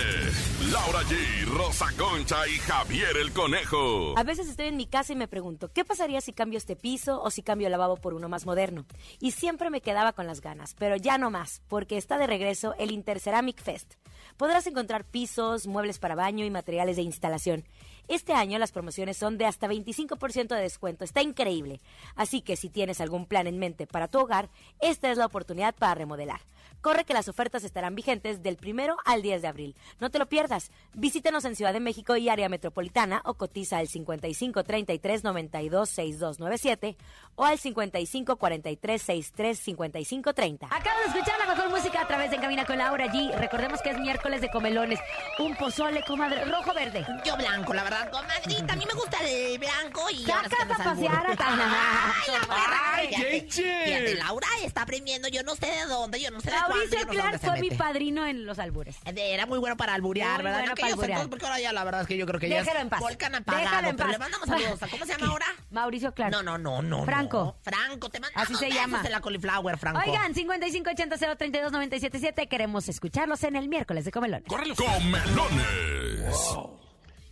Laura 0.72 1.02
G, 1.04 1.46
Rosa 1.46 1.86
Concha 1.98 2.48
y 2.48 2.58
Javier 2.60 3.16
el 3.22 3.32
Conejo. 3.32 4.18
A 4.18 4.24
veces 4.24 4.50
estoy 4.50 4.68
en 4.68 4.78
mi 4.78 4.86
casa 4.86 5.14
y 5.14 5.16
me 5.16 5.28
pregunto, 5.28 5.72
¿qué 5.72 5.86
pasaría 5.86 6.20
si 6.20 6.34
cambio 6.34 6.58
este 6.58 6.76
piso 6.76 7.22
o 7.22 7.32
si 7.32 7.42
cambio 7.42 7.68
el 7.68 7.72
lavabo 7.72 7.96
por 7.96 8.14
uno 8.14 8.28
más 8.28 8.46
moderno? 8.46 8.86
Y 9.22 9.32
siempre 9.32 9.70
me 9.70 9.82
quedaba 9.82 10.14
con 10.14 10.28
las 10.28 10.42
ganas, 10.42 10.76
pero 10.78 10.98
ya 10.98 11.18
no 11.18 11.32
más, 11.32 11.62
porque 11.70 11.98
está 11.98 12.18
de 12.18 12.28
regreso 12.28 12.76
el 12.80 12.92
Interceramic 12.92 13.62
Fest. 13.62 13.94
podrás 14.38 14.68
encontrar 14.68 15.06
pisos, 15.06 15.68
muebles 15.68 16.00
para 16.00 16.16
baño 16.16 16.46
y 16.46 16.50
materiales 16.50 16.98
de 16.98 17.04
instalación. 17.04 17.66
Este 18.08 18.34
año 18.34 18.60
las 18.60 18.72
promociones 18.72 19.18
son 19.18 19.38
de 19.38 19.46
hasta 19.46 19.68
25% 19.68 20.48
de 20.50 20.62
descuento. 20.62 21.04
Está 21.04 21.22
increíble. 21.22 21.82
Así 22.16 22.42
que 22.42 22.56
si 22.56 22.70
tienes 22.70 23.02
algún 23.02 23.26
plan 23.26 23.48
en 23.48 23.58
mente 23.58 23.88
para 23.88 24.08
tu 24.08 24.20
hogar, 24.20 24.50
esta 24.80 25.10
es 25.12 25.18
la 25.18 25.26
oportunidad 25.26 25.74
para 25.76 25.96
remodelar. 25.96 26.42
Corre 26.82 27.06
que 27.06 27.14
las 27.14 27.28
ofertas 27.28 27.64
estarán 27.64 27.96
vigentes 27.96 28.44
del 28.44 28.58
primero 28.58 28.98
al 29.06 29.22
10 29.22 29.42
de 29.42 29.48
abril. 29.48 29.76
No 30.00 30.10
te 30.10 30.20
lo 30.20 30.28
pierdas. 30.28 30.72
Visítanos 30.94 31.46
en 31.46 31.56
Ciudad 31.56 31.74
de 31.74 31.80
México 31.80 32.16
y 32.16 32.30
área 32.30 32.50
metropolitana 32.50 33.22
o 33.26 33.36
cotiza 33.36 33.78
al 33.78 33.88
55 33.88 34.64
33 34.64 35.24
92 35.24 35.90
6297 35.90 36.98
o 37.36 37.46
al 37.46 37.58
55 37.58 38.36
43 38.36 39.02
63 39.02 39.60
55 39.60 40.34
30. 40.34 40.68
Acabo 40.68 41.00
de 41.00 41.06
escuchar 41.08 41.40
la 41.40 41.54
mejor 41.54 41.70
música 41.70 42.02
a 42.02 42.08
través 42.08 42.32
de 42.32 42.38
Camina 42.38 42.66
con 42.66 42.78
Laura 42.78 43.08
G. 43.08 43.34
Recordemos 43.36 43.82
que 43.82 43.90
es 43.90 44.00
miércoles 44.00 44.42
de 44.42 44.50
comelones. 44.50 45.00
Un 45.40 45.56
pozole, 45.56 46.04
comadre, 46.06 46.46
rojo 46.46 46.74
verde. 46.74 47.06
Yo 47.26 47.36
blanco, 47.38 47.74
la 47.74 47.84
verdad, 47.84 48.12
comadrita. 48.12 48.74
A 48.74 48.76
mí 48.76 48.86
me 48.86 48.94
gusta 48.94 49.18
el 49.28 49.58
blanco 49.58 50.02
y... 50.12 50.24
que 50.24 50.32
a 50.32 50.44
pasear 50.84 51.26
a 51.28 51.36
Ay, 52.16 52.28
la 52.32 52.40
perra, 52.40 53.42
fíjate, 53.50 54.16
Laura 54.16 54.48
está 54.64 54.82
aprendiendo, 54.84 55.28
yo 55.28 55.44
no 55.44 55.56
sé 55.56 55.68
de 55.68 55.86
dónde, 55.86 56.20
yo 56.20 56.32
no 56.32 56.40
sé 56.40 56.52
Mauricio 56.62 57.08
Clark 57.08 57.40
fue 57.40 57.60
mi 57.60 57.70
padrino 57.72 58.26
en 58.26 58.46
los 58.46 58.60
albures. 58.60 58.98
Era 59.06 59.46
muy 59.46 59.60
bueno 59.60 59.78
para 59.78 59.94
alburear, 59.94 60.36
Muy 60.36 60.44
¿verdad? 60.44 60.60
bueno 60.60 60.72
No 60.72 60.76
para 60.76 60.94
alburear. 60.94 61.30
porque 61.30 61.46
ahora 61.46 61.60
ya 61.60 61.74
la 61.74 61.84
verdad 61.84 62.02
es 62.02 62.08
que 62.08 62.18
yo 62.18 62.26
creo 62.26 62.40
que 62.40 62.50
ya 62.50 62.58
Déjalo 62.60 62.78
es 62.80 62.84
en 62.84 62.90
paz. 62.90 63.00
volcán 63.00 63.36
apagado. 63.36 63.64
Déjalo 63.64 63.88
en 63.90 63.96
pero 63.96 64.08
paz. 64.08 64.12
le 64.14 64.20
mandamos 64.20 64.48
saludos. 64.48 64.84
¿a 64.84 64.88
¿Cómo 64.88 65.06
se 65.06 65.12
llama 65.14 65.28
ahora? 65.32 65.46
Mauricio 65.72 66.14
Clark. 66.14 66.32
No, 66.32 66.44
no, 66.44 66.58
no, 66.58 66.82
no. 66.82 67.06
Franco. 67.06 67.44
no. 67.44 67.56
Franco, 67.64 68.10
te 68.10 68.20
mandamos 68.20 68.44
Así 68.50 68.56
se 68.56 68.72
llama. 68.72 69.02
de 69.04 69.10
la 69.10 69.22
cauliflower, 69.22 69.78
Franco. 69.78 70.02
Oigan, 70.06 70.34
5580-032-977. 70.34 72.48
Queremos 72.48 72.88
escucharlos 72.90 73.44
en 73.44 73.56
el 73.56 73.68
miércoles 73.70 74.06
de 74.06 74.12
comelones. 74.12 74.48
¡Córrelo! 74.48 74.76
Comelones. 74.76 76.36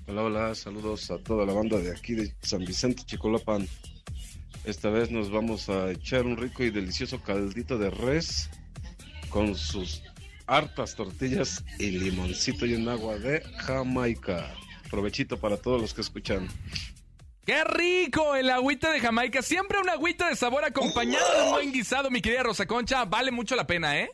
Hola, 0.08 0.22
hola, 0.24 0.56
saludos 0.56 1.10
a 1.12 1.18
toda 1.18 1.46
la 1.46 1.54
banda 1.54 1.78
de 1.78 1.92
aquí 1.92 2.14
de 2.14 2.34
San 2.42 2.64
Vicente, 2.66 3.04
Chicolapan. 3.06 3.68
Esta 4.66 4.90
vez 4.90 5.12
nos 5.12 5.30
vamos 5.32 5.70
a 5.70 5.92
echar 5.92 6.26
un 6.26 6.38
rico 6.38 6.64
y 6.64 6.70
delicioso 6.72 7.22
caldito 7.22 7.78
de 7.78 7.90
res 7.90 8.50
con 9.34 9.56
sus 9.56 10.04
hartas 10.46 10.96
tortillas 10.96 11.66
y 11.80 11.90
limoncito 11.90 12.68
y 12.68 12.76
un 12.76 12.88
agua 12.88 13.18
de 13.18 13.42
Jamaica. 13.58 14.54
Provechito 14.92 15.40
para 15.40 15.58
todos 15.58 15.82
los 15.82 15.94
que 15.96 16.02
escuchan. 16.02 16.48
¡Qué 17.44 17.64
rico! 17.64 18.36
El 18.36 18.52
agüita 18.52 18.92
de 18.92 19.00
Jamaica. 19.00 19.42
Siempre 19.42 19.80
una 19.80 19.94
agüita 19.94 20.30
de 20.30 20.36
sabor 20.36 20.64
acompañado 20.64 21.36
de 21.36 21.44
un 21.46 21.50
buen 21.50 21.74
guisado, 21.74 22.12
mi 22.12 22.22
querida 22.22 22.44
Rosa 22.44 22.68
Concha. 22.68 23.06
Vale 23.06 23.32
mucho 23.32 23.56
la 23.56 23.66
pena, 23.66 24.00
¿eh? 24.00 24.12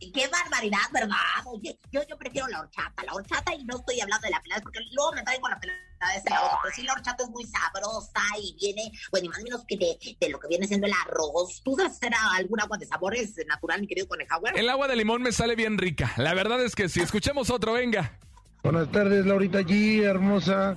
Qué 0.00 0.28
barbaridad, 0.28 0.78
¿verdad? 0.92 1.16
Oye, 1.44 1.78
yo, 1.92 2.00
yo 2.08 2.16
prefiero 2.16 2.48
la 2.48 2.60
horchata, 2.60 3.04
la 3.04 3.12
horchata 3.12 3.54
y 3.54 3.64
no 3.64 3.76
estoy 3.76 4.00
hablando 4.00 4.24
de 4.26 4.30
la 4.30 4.40
pelada, 4.40 4.62
porque 4.62 4.80
luego 4.92 5.12
me 5.12 5.22
traigo 5.22 5.46
la 5.48 5.60
pelada 5.60 5.78
de 6.12 6.18
ese 6.18 6.30
lado, 6.30 6.48
pero 6.62 6.74
sí 6.74 6.82
la 6.82 6.94
horchata 6.94 7.24
es 7.24 7.30
muy 7.30 7.44
sabrosa 7.44 8.22
y 8.42 8.56
viene, 8.58 8.90
bueno, 9.10 9.26
y 9.26 9.28
más 9.28 9.40
o 9.40 9.42
menos 9.42 9.64
que 9.66 9.76
de, 9.76 10.16
de 10.18 10.28
lo 10.30 10.40
que 10.40 10.48
viene 10.48 10.66
siendo 10.66 10.86
el 10.86 10.92
arroz. 11.04 11.60
¿Tú 11.62 11.76
sabes 11.76 11.92
hacer 11.92 12.12
algún 12.32 12.60
agua 12.60 12.78
de 12.78 12.86
sabores 12.86 13.34
natural, 13.46 13.82
mi 13.82 13.86
querido 13.86 14.08
Conejauer? 14.08 14.58
El 14.58 14.70
agua 14.70 14.88
de 14.88 14.96
limón 14.96 15.20
me 15.22 15.32
sale 15.32 15.54
bien 15.54 15.76
rica. 15.76 16.12
La 16.16 16.32
verdad 16.32 16.64
es 16.64 16.74
que 16.74 16.88
si 16.88 17.00
escuchemos 17.00 17.50
otro, 17.50 17.74
venga. 17.74 18.18
Buenas 18.62 18.90
tardes, 18.92 19.24
Laurita 19.24 19.60
G, 19.60 20.02
hermosa. 20.02 20.76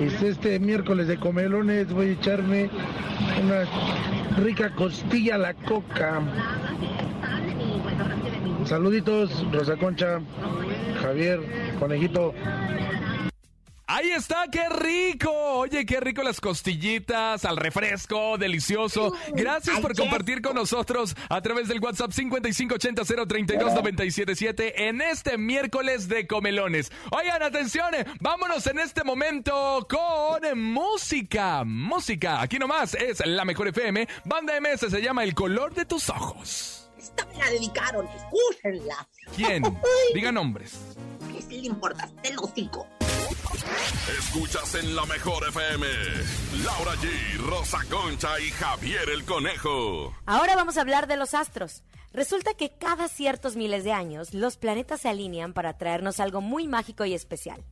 Es 0.00 0.22
este 0.22 0.58
miércoles 0.58 1.08
de 1.08 1.18
comelones. 1.18 1.92
Voy 1.92 2.08
a 2.08 2.12
echarme 2.12 2.70
una 3.42 4.36
rica 4.38 4.74
costilla 4.74 5.34
a 5.34 5.38
la 5.38 5.54
coca. 5.54 6.22
Saluditos, 8.64 9.30
Rosa 9.52 9.76
Concha, 9.76 10.20
Javier, 11.00 11.40
Conejito. 11.78 12.34
Ahí 13.94 14.10
está, 14.10 14.46
qué 14.50 14.70
rico. 14.70 15.30
Oye, 15.30 15.84
qué 15.84 16.00
rico 16.00 16.22
las 16.22 16.40
costillitas 16.40 17.44
al 17.44 17.58
refresco, 17.58 18.38
delicioso. 18.38 19.12
Gracias 19.34 19.80
por 19.80 19.94
compartir 19.94 20.40
con 20.40 20.54
nosotros 20.54 21.14
a 21.28 21.42
través 21.42 21.68
del 21.68 21.78
WhatsApp 21.78 22.10
5580-032-977 22.12 24.72
en 24.76 25.02
este 25.02 25.36
miércoles 25.36 26.08
de 26.08 26.26
comelones. 26.26 26.90
Oigan, 27.10 27.42
atención, 27.42 27.94
eh, 27.94 28.06
vámonos 28.18 28.66
en 28.66 28.78
este 28.78 29.04
momento 29.04 29.86
con 29.90 30.58
música. 30.58 31.62
Música, 31.64 32.40
aquí 32.40 32.58
nomás 32.58 32.94
es 32.94 33.22
la 33.26 33.44
mejor 33.44 33.68
FM. 33.68 34.08
Banda 34.24 34.54
MS 34.58 34.90
se 34.90 35.02
llama 35.02 35.22
El 35.22 35.34
color 35.34 35.74
de 35.74 35.84
tus 35.84 36.08
ojos. 36.08 36.81
Esta 37.02 37.26
me 37.26 37.36
la 37.36 37.50
dedicaron, 37.50 38.06
escúchenla. 38.06 39.08
¿Quién? 39.34 39.64
Diga 40.14 40.30
nombres. 40.30 40.78
¿Qué 41.32 41.42
sí 41.42 41.60
le 41.60 41.66
importa? 41.66 42.08
El 42.22 42.38
hocico. 42.38 42.86
Escuchas 44.18 44.74
en 44.76 44.94
la 44.94 45.04
mejor 45.06 45.46
FM. 45.48 45.86
Laura 46.64 46.92
G, 46.92 47.38
Rosa 47.38 47.78
Concha 47.90 48.38
y 48.40 48.50
Javier 48.50 49.08
el 49.10 49.24
Conejo. 49.24 50.14
Ahora 50.26 50.54
vamos 50.54 50.76
a 50.76 50.82
hablar 50.82 51.08
de 51.08 51.16
los 51.16 51.34
astros. 51.34 51.82
Resulta 52.12 52.54
que 52.54 52.70
cada 52.70 53.08
ciertos 53.08 53.56
miles 53.56 53.84
de 53.84 53.92
años 53.92 54.32
los 54.32 54.56
planetas 54.56 55.00
se 55.00 55.08
alinean 55.08 55.54
para 55.54 55.76
traernos 55.78 56.20
algo 56.20 56.40
muy 56.40 56.68
mágico 56.68 57.04
y 57.04 57.14
especial. 57.14 57.64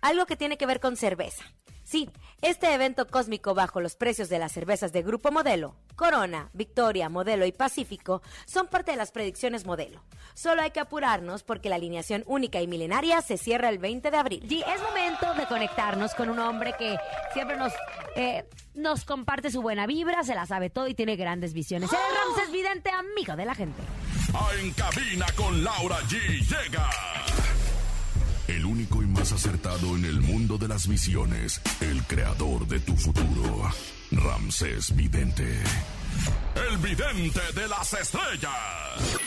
Algo 0.00 0.24
que 0.24 0.36
tiene 0.36 0.56
que 0.56 0.66
ver 0.66 0.80
con 0.80 0.96
cerveza. 0.96 1.44
Sí, 1.90 2.08
este 2.40 2.72
evento 2.72 3.08
cósmico 3.08 3.52
bajo 3.52 3.80
los 3.80 3.96
precios 3.96 4.28
de 4.28 4.38
las 4.38 4.52
cervezas 4.52 4.92
de 4.92 5.02
Grupo 5.02 5.32
Modelo, 5.32 5.74
Corona, 5.96 6.48
Victoria, 6.52 7.08
Modelo 7.08 7.46
y 7.46 7.50
Pacífico 7.50 8.22
son 8.46 8.68
parte 8.68 8.92
de 8.92 8.96
las 8.96 9.10
predicciones 9.10 9.66
Modelo. 9.66 10.00
Solo 10.34 10.62
hay 10.62 10.70
que 10.70 10.78
apurarnos 10.78 11.42
porque 11.42 11.68
la 11.68 11.74
alineación 11.74 12.22
única 12.28 12.60
y 12.62 12.68
milenaria 12.68 13.20
se 13.22 13.36
cierra 13.38 13.70
el 13.70 13.78
20 13.78 14.08
de 14.08 14.16
abril. 14.16 14.48
G, 14.48 14.62
es 14.72 14.80
momento 14.80 15.34
de 15.34 15.46
conectarnos 15.46 16.14
con 16.14 16.30
un 16.30 16.38
hombre 16.38 16.74
que 16.78 16.96
siempre 17.32 17.56
nos, 17.56 17.72
eh, 18.14 18.48
nos 18.74 19.04
comparte 19.04 19.50
su 19.50 19.60
buena 19.60 19.88
vibra, 19.88 20.22
se 20.22 20.36
la 20.36 20.46
sabe 20.46 20.70
todo 20.70 20.86
y 20.86 20.94
tiene 20.94 21.16
grandes 21.16 21.52
visiones. 21.54 21.92
Él 21.92 21.98
es 21.98 22.36
Ramses 22.36 22.52
Vidente, 22.52 22.90
amigo 22.90 23.34
de 23.34 23.46
la 23.46 23.56
gente. 23.56 23.82
A 24.32 24.54
En 24.60 24.72
cabina 24.74 25.26
con 25.36 25.64
Laura 25.64 25.98
G 26.02 26.38
llega. 26.38 26.88
Único 28.80 29.02
y 29.02 29.06
más 29.08 29.30
acertado 29.30 29.94
en 29.94 30.06
el 30.06 30.22
mundo 30.22 30.56
de 30.56 30.66
las 30.66 30.88
visiones. 30.88 31.60
El 31.82 32.02
creador 32.04 32.66
de 32.66 32.80
tu 32.80 32.96
futuro. 32.96 33.70
Ramsés 34.10 34.96
Vidente. 34.96 35.44
El 36.54 36.78
vidente 36.78 37.40
de 37.54 37.68
las 37.68 37.92
estrellas. 37.92 39.20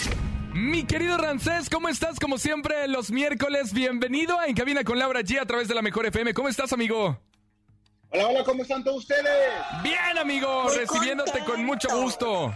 Mi 0.56 0.84
querido 0.86 1.20
Rancés, 1.20 1.70
¿cómo 1.70 1.88
estás? 1.88 2.20
Como 2.20 2.40
siempre, 2.40 2.88
los 2.88 3.12
miércoles, 3.12 3.74
bienvenido 3.74 4.40
a 4.40 4.48
En 4.48 4.56
Cabina 4.56 4.84
con 4.84 4.98
Laura 4.98 5.22
G 5.22 5.40
a 5.40 5.46
través 5.46 5.68
de 5.68 5.76
la 5.76 5.84
Mejor 5.84 6.08
FM. 6.08 6.34
¿Cómo 6.34 6.50
estás, 6.50 6.74
amigo? 6.74 7.20
Hola, 8.10 8.30
hola, 8.30 8.44
¿cómo 8.44 8.64
están 8.64 8.84
todos 8.84 9.02
ustedes? 9.02 9.54
Bien, 9.84 10.18
amigo, 10.20 10.64
Muy 10.64 10.78
recibiéndote 10.78 11.44
con 11.46 11.64
mucho 11.64 11.90
gusto. 12.02 12.52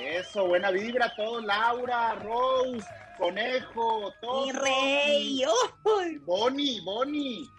Eso, 0.00 0.48
buena 0.48 0.72
vibra 0.72 1.06
a 1.06 1.14
todos, 1.14 1.44
Laura, 1.44 2.16
Rose, 2.16 2.84
Conejo, 3.20 4.14
todos. 4.22 4.46
Mi 4.46 4.52
rey, 4.52 5.42
¡ay! 5.44 6.18
Bonnie, 6.24 6.80
Bonnie. 6.80 7.50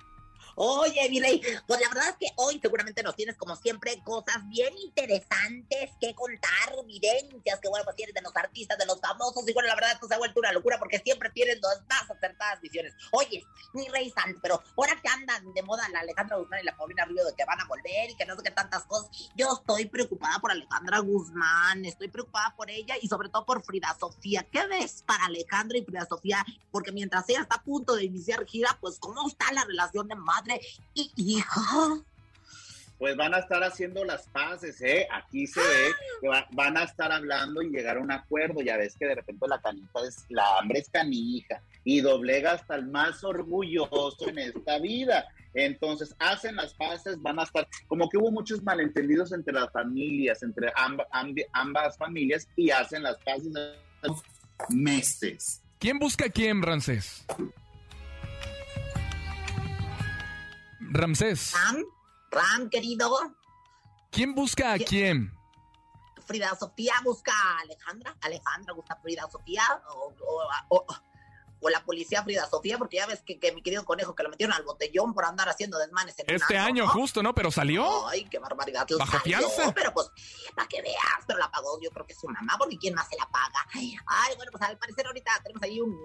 Oye, 0.55 1.09
mi 1.09 1.19
rey, 1.19 1.41
pues 1.67 1.79
la 1.79 1.89
verdad 1.89 2.09
es 2.09 2.15
que 2.17 2.33
hoy 2.37 2.59
seguramente 2.61 3.03
nos 3.03 3.15
tienes 3.15 3.37
como 3.37 3.55
siempre 3.55 4.01
cosas 4.03 4.47
bien 4.49 4.73
interesantes 4.77 5.91
que 5.99 6.13
contar, 6.13 6.73
evidencias, 6.83 7.59
que 7.59 7.69
bueno, 7.69 7.83
pues 7.85 7.95
tienes 7.95 8.13
de 8.13 8.21
los 8.21 8.35
artistas, 8.35 8.77
de 8.77 8.85
los 8.85 8.99
famosos, 8.99 9.47
y 9.47 9.53
bueno, 9.53 9.67
la 9.67 9.75
verdad 9.75 9.91
esto 9.93 10.07
se 10.07 10.15
ha 10.15 10.17
vuelto 10.17 10.39
una 10.39 10.51
locura 10.51 10.77
porque 10.79 10.99
siempre 10.99 11.29
tienes 11.29 11.59
las 11.61 11.81
más 11.87 12.09
acertadas 12.09 12.61
visiones. 12.61 12.93
Oye, 13.11 13.43
mi 13.73 13.87
rey 13.89 14.11
santo, 14.11 14.39
pero 14.41 14.61
ahora 14.77 14.99
que 15.01 15.07
andan 15.07 15.53
de 15.53 15.63
moda 15.63 15.87
la 15.89 15.99
Alejandra 15.99 16.37
Guzmán 16.37 16.59
y 16.61 16.65
la 16.65 16.75
Paulina 16.75 17.05
Rubio 17.05 17.25
de 17.25 17.33
que 17.33 17.45
van 17.45 17.59
a 17.59 17.65
volver 17.65 18.09
y 18.09 18.15
que 18.15 18.25
no 18.25 18.35
sé 18.35 18.43
qué 18.43 18.51
tantas 18.51 18.83
cosas, 18.83 19.09
yo 19.35 19.53
estoy 19.53 19.85
preocupada 19.85 20.39
por 20.39 20.51
Alejandra 20.51 20.99
Guzmán, 20.99 21.85
estoy 21.85 22.09
preocupada 22.09 22.55
por 22.55 22.69
ella 22.69 22.95
y 23.01 23.07
sobre 23.07 23.29
todo 23.29 23.45
por 23.45 23.63
Frida 23.63 23.95
Sofía. 23.99 24.45
¿Qué 24.51 24.65
ves 24.67 25.03
para 25.05 25.25
Alejandra 25.25 25.77
y 25.77 25.85
Frida 25.85 26.05
Sofía? 26.05 26.45
Porque 26.71 26.91
mientras 26.91 27.27
ella 27.29 27.41
está 27.41 27.55
a 27.55 27.63
punto 27.63 27.95
de 27.95 28.05
iniciar 28.05 28.45
gira, 28.45 28.77
pues 28.81 28.99
¿cómo 28.99 29.27
está 29.27 29.51
la 29.53 29.63
relación 29.65 30.07
de 30.07 30.15
madre 30.41 30.61
y 30.93 31.11
hija? 31.17 31.61
Pues 32.97 33.15
van 33.17 33.33
a 33.33 33.39
estar 33.39 33.63
haciendo 33.63 34.05
las 34.05 34.27
paces, 34.27 34.79
¿eh? 34.81 35.07
Aquí 35.11 35.47
se 35.47 35.59
ve 35.59 35.91
que 36.21 36.27
va- 36.27 36.45
van 36.51 36.77
a 36.77 36.83
estar 36.83 37.11
hablando 37.11 37.63
y 37.63 37.69
llegar 37.71 37.97
a 37.97 37.99
un 37.99 38.11
acuerdo. 38.11 38.61
Ya 38.61 38.77
ves 38.77 38.95
que 38.95 39.07
de 39.07 39.15
repente 39.15 39.47
la 39.47 39.59
canija 39.59 39.89
es, 40.07 40.23
la 40.29 40.59
hambre 40.59 40.79
es 40.79 40.89
canija 40.89 41.63
y 41.83 42.01
doblega 42.01 42.51
hasta 42.51 42.75
el 42.75 42.85
más 42.87 43.23
orgulloso 43.23 44.27
en 44.27 44.37
esta 44.37 44.77
vida. 44.77 45.25
Entonces 45.55 46.15
hacen 46.19 46.55
las 46.55 46.75
paces, 46.75 47.19
van 47.21 47.39
a 47.39 47.43
estar, 47.43 47.67
como 47.87 48.07
que 48.07 48.17
hubo 48.17 48.29
muchos 48.31 48.61
malentendidos 48.61 49.31
entre 49.31 49.53
las 49.53 49.71
familias, 49.71 50.43
entre 50.43 50.71
amb- 50.73 51.05
amb- 51.11 51.45
ambas 51.53 51.97
familias 51.97 52.47
y 52.55 52.69
hacen 52.69 53.01
las 53.01 53.17
paces 53.17 53.51
meses. 54.69 55.61
¿Quién 55.79 55.97
busca 55.97 56.25
a 56.25 56.29
quién, 56.29 56.61
Ramsés? 56.61 57.25
Ramsés, 60.93 61.53
Ram, 61.53 61.83
Ram, 62.31 62.69
querido, 62.69 63.09
¿quién 64.11 64.35
busca 64.35 64.73
a 64.73 64.77
quién? 64.77 65.33
Frida 66.25 66.53
Sofía 66.59 66.95
busca 67.03 67.31
a 67.31 67.59
Alejandra, 67.61 68.15
Alejandra 68.21 68.73
busca 68.73 68.93
a 68.95 69.01
Frida 69.01 69.29
Sofía, 69.31 69.63
o, 70.69 70.85
policía 71.91 72.23
Frida 72.23 72.47
Sofía, 72.49 72.77
porque 72.77 72.95
ya 72.95 73.05
ves 73.05 73.21
que, 73.21 73.37
que 73.37 73.51
mi 73.51 73.61
querido 73.61 73.83
conejo 73.83 74.15
que 74.15 74.23
lo 74.23 74.29
metieron 74.29 74.55
al 74.55 74.63
botellón 74.63 75.13
por 75.13 75.25
andar 75.25 75.49
haciendo 75.49 75.77
desmanes 75.77 76.17
en 76.19 76.25
un 76.29 76.35
Este 76.41 76.57
año, 76.57 76.85
¿no? 76.85 76.89
justo, 76.89 77.21
¿no? 77.21 77.35
Pero 77.35 77.51
salió. 77.51 78.07
Ay, 78.07 78.25
qué 78.31 78.39
barbaridad. 78.39 78.87
Bajo 78.97 79.11
Salió, 79.11 79.39
fianza. 79.39 79.73
Pero 79.73 79.93
pues, 79.93 80.09
para 80.55 80.69
que 80.69 80.81
veas, 80.81 81.25
pero 81.27 81.37
la 81.37 81.51
pagó 81.51 81.77
yo 81.81 81.89
creo 81.89 82.05
que 82.07 82.15
su 82.15 82.29
mamá, 82.29 82.55
porque 82.57 82.77
¿quién 82.77 82.93
más 82.93 83.09
se 83.09 83.17
la 83.17 83.25
paga? 83.29 83.67
Ay, 83.73 84.35
bueno, 84.37 84.51
pues 84.53 84.63
al 84.63 84.77
parecer 84.77 85.05
ahorita 85.05 85.31
tenemos 85.43 85.63
ahí 85.63 85.81
un... 85.81 85.97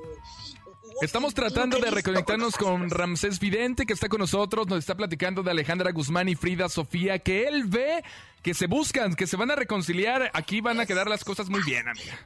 Estamos 1.00 1.34
tratando 1.34 1.78
de 1.78 1.90
reconectarnos 1.90 2.56
con 2.56 2.66
con 2.66 2.90
Ramsés 2.90 3.38
Vidente, 3.38 3.86
que 3.86 3.92
está 3.92 4.08
con 4.08 4.18
nosotros. 4.18 4.66
Nos 4.66 4.80
está 4.80 4.96
platicando 4.96 5.44
de 5.44 5.52
Alejandra 5.52 5.92
Guzmán 5.92 6.28
y 6.28 6.34
Frida 6.34 6.68
Sofía, 6.68 7.20
que 7.20 7.46
él 7.46 7.62
ve 7.64 8.02
que 8.42 8.54
se 8.54 8.66
buscan, 8.66 9.14
que 9.14 9.28
se 9.28 9.36
van 9.36 9.52
a 9.52 9.54
reconciliar. 9.54 10.32
Aquí 10.34 10.60
van 10.60 10.80
a 10.80 10.86
quedar 10.86 11.06
las 11.08 11.22
cosas 11.22 11.48
muy 11.48 11.62
bien, 11.62 11.88
amiga. 11.88 12.18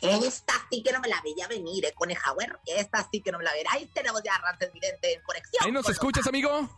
Esta 0.00 0.54
sí 0.70 0.82
que 0.82 0.92
no 0.92 1.00
me 1.00 1.08
la 1.08 1.20
veía 1.22 1.48
venir, 1.48 1.84
¿eh, 1.84 1.92
Conejauer? 1.94 2.58
Esta 2.66 3.08
sí 3.10 3.20
que 3.20 3.32
no 3.32 3.38
me 3.38 3.44
la 3.44 3.52
veía. 3.52 3.64
Ahí 3.70 3.86
tenemos 3.86 4.22
ya 4.22 4.34
a 4.34 4.38
Ramses 4.38 4.72
Vidente 4.72 5.14
en 5.14 5.22
conexión. 5.22 5.64
¿Ahí 5.64 5.72
nos 5.72 5.84
con 5.84 5.92
escuchas, 5.92 6.26
amigo? 6.26 6.68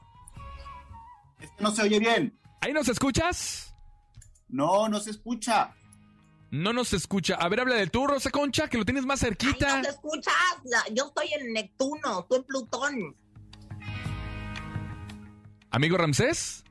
Es 1.41 1.51
que 1.51 1.63
no 1.63 1.71
se 1.71 1.83
oye 1.83 1.99
bien. 1.99 2.39
¿Ahí 2.61 2.73
nos 2.73 2.89
escuchas? 2.89 3.75
No, 4.49 4.89
no 4.89 5.01
se 5.01 5.11
escucha. 5.11 5.75
No 6.51 6.73
nos 6.73 6.93
escucha. 6.93 7.35
A 7.35 7.49
ver, 7.49 7.61
habla 7.61 7.75
del 7.75 7.91
tú, 7.91 8.07
Rosa 8.07 8.31
Concha, 8.31 8.69
que 8.69 8.79
lo 8.79 8.85
tienes 8.85 9.05
más 9.05 9.21
cerquita. 9.21 9.75
Ay, 9.75 9.77
¿No 9.77 9.83
te 9.83 9.91
escuchas? 9.91 10.35
Yo 10.93 11.07
estoy 11.07 11.33
en 11.35 11.53
Neptuno, 11.53 12.25
tú 12.29 12.37
en 12.37 12.45
Plutón. 12.45 13.17
Amigo 15.71 15.97
Ramsés. 15.97 16.65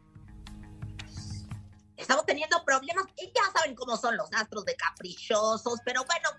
Estamos 1.98 2.25
teniendo 2.25 2.64
problemas 2.66 3.06
y 3.18 3.28
ya 3.28 3.44
saben 3.54 3.75
cómo 3.75 3.96
son 3.98 4.18
los 4.18 4.32
astros 4.34 4.66
de 4.66 4.75
caprichosos, 4.75 5.80
pero 5.86 6.04
bueno, 6.06 6.30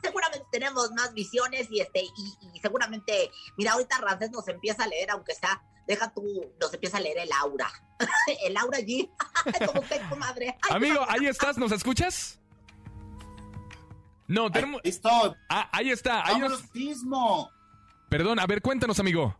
seguramente 0.00 0.46
tenemos 0.52 0.90
más 0.92 1.12
visiones 1.12 1.66
y 1.70 1.80
este 1.80 2.02
y, 2.02 2.38
y 2.54 2.60
seguramente, 2.60 3.30
mira, 3.56 3.72
ahorita 3.72 3.98
Ramsés 3.98 4.30
nos 4.30 4.46
empieza 4.48 4.84
a 4.84 4.88
leer, 4.88 5.10
aunque 5.10 5.34
sea, 5.34 5.62
deja 5.86 6.12
tú, 6.12 6.22
nos 6.60 6.72
empieza 6.72 6.98
a 6.98 7.00
leer 7.00 7.18
el 7.18 7.32
aura. 7.32 7.70
el 8.44 8.56
aura 8.56 8.78
allí, 8.78 9.10
como 9.66 9.80
usted, 9.80 10.00
comadre. 10.08 10.56
Ay, 10.62 10.76
Amigo, 10.76 11.04
ahí 11.08 11.26
estás, 11.26 11.56
¿nos 11.58 11.72
escuchas? 11.72 12.40
No, 14.28 14.50
tenemos. 14.50 14.80
Ahí. 14.84 15.32
Ah, 15.48 15.68
ahí 15.72 15.90
está. 15.90 16.26
Ahí 16.26 16.40
nos... 16.40 16.64
Perdón, 18.08 18.40
a 18.40 18.46
ver, 18.46 18.60
cuéntanos, 18.60 18.98
amigo. 18.98 19.36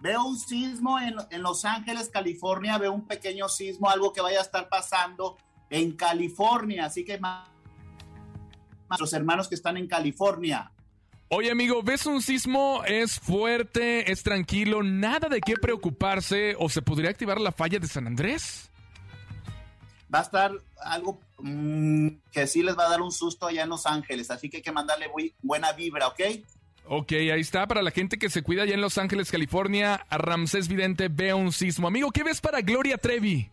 Veo 0.00 0.24
un 0.24 0.38
sismo 0.38 0.98
en, 0.98 1.14
en 1.30 1.42
Los 1.42 1.64
Ángeles, 1.64 2.08
California. 2.08 2.78
Veo 2.78 2.92
un 2.92 3.06
pequeño 3.06 3.48
sismo, 3.48 3.90
algo 3.90 4.12
que 4.12 4.20
vaya 4.20 4.38
a 4.38 4.42
estar 4.42 4.68
pasando 4.68 5.36
en 5.68 5.92
California. 5.92 6.86
Así 6.86 7.04
que 7.04 7.18
ma- 7.18 7.46
nuestros 8.88 9.12
hermanos 9.12 9.46
que 9.48 9.54
están 9.54 9.76
en 9.76 9.86
California. 9.86 10.72
Oye, 11.28 11.50
amigo, 11.50 11.82
¿ves 11.82 12.06
un 12.06 12.22
sismo? 12.22 12.82
Es 12.86 13.20
fuerte, 13.20 14.10
es 14.10 14.22
tranquilo, 14.24 14.82
nada 14.82 15.28
de 15.28 15.40
qué 15.40 15.54
preocuparse. 15.54 16.56
¿O 16.58 16.68
se 16.68 16.82
podría 16.82 17.10
activar 17.10 17.40
la 17.40 17.52
falla 17.52 17.78
de 17.78 17.86
San 17.86 18.06
Andrés? 18.06 18.68
Va 20.12 20.18
a 20.20 20.22
estar 20.22 20.52
algo 20.82 21.20
mm, 21.38 22.08
que 22.32 22.46
sí 22.48 22.64
les 22.64 22.76
va 22.76 22.86
a 22.86 22.90
dar 22.90 23.00
un 23.00 23.12
susto 23.12 23.46
allá 23.46 23.62
en 23.62 23.68
Los 23.68 23.86
Ángeles. 23.86 24.30
Así 24.32 24.50
que 24.50 24.56
hay 24.56 24.62
que 24.62 24.72
mandarle 24.72 25.08
bu- 25.08 25.32
buena 25.42 25.72
vibra, 25.72 26.08
¿ok? 26.08 26.20
Ok, 26.92 27.12
ahí 27.12 27.40
está. 27.40 27.68
Para 27.68 27.82
la 27.82 27.92
gente 27.92 28.18
que 28.18 28.28
se 28.28 28.42
cuida 28.42 28.64
allá 28.64 28.74
en 28.74 28.80
Los 28.80 28.98
Ángeles, 28.98 29.30
California, 29.30 30.04
a 30.10 30.18
Ramsés 30.18 30.66
Vidente 30.66 31.06
ve 31.08 31.32
un 31.32 31.52
sismo. 31.52 31.86
Amigo, 31.86 32.10
¿qué 32.10 32.24
ves 32.24 32.40
para 32.40 32.62
Gloria 32.62 32.98
Trevi? 32.98 33.48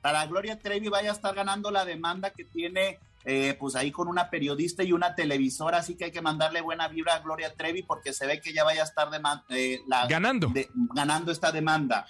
Para 0.00 0.24
Gloria 0.26 0.56
Trevi 0.56 0.88
vaya 0.88 1.10
a 1.10 1.14
estar 1.14 1.34
ganando 1.34 1.72
la 1.72 1.84
demanda 1.84 2.30
que 2.30 2.44
tiene 2.44 3.00
eh, 3.24 3.56
pues 3.58 3.74
ahí 3.74 3.90
con 3.90 4.06
una 4.06 4.30
periodista 4.30 4.84
y 4.84 4.92
una 4.92 5.16
televisora, 5.16 5.78
así 5.78 5.96
que 5.96 6.04
hay 6.04 6.12
que 6.12 6.22
mandarle 6.22 6.60
buena 6.60 6.86
vibra 6.86 7.16
a 7.16 7.18
Gloria 7.18 7.52
Trevi 7.54 7.82
porque 7.82 8.12
se 8.12 8.24
ve 8.26 8.40
que 8.40 8.52
ya 8.52 8.62
vaya 8.62 8.82
a 8.82 8.84
estar 8.84 9.08
deman- 9.10 9.42
eh, 9.48 9.80
la- 9.88 10.06
Ganando. 10.06 10.46
de- 10.48 10.68
ganando 10.94 11.32
esta 11.32 11.50
demanda. 11.50 12.06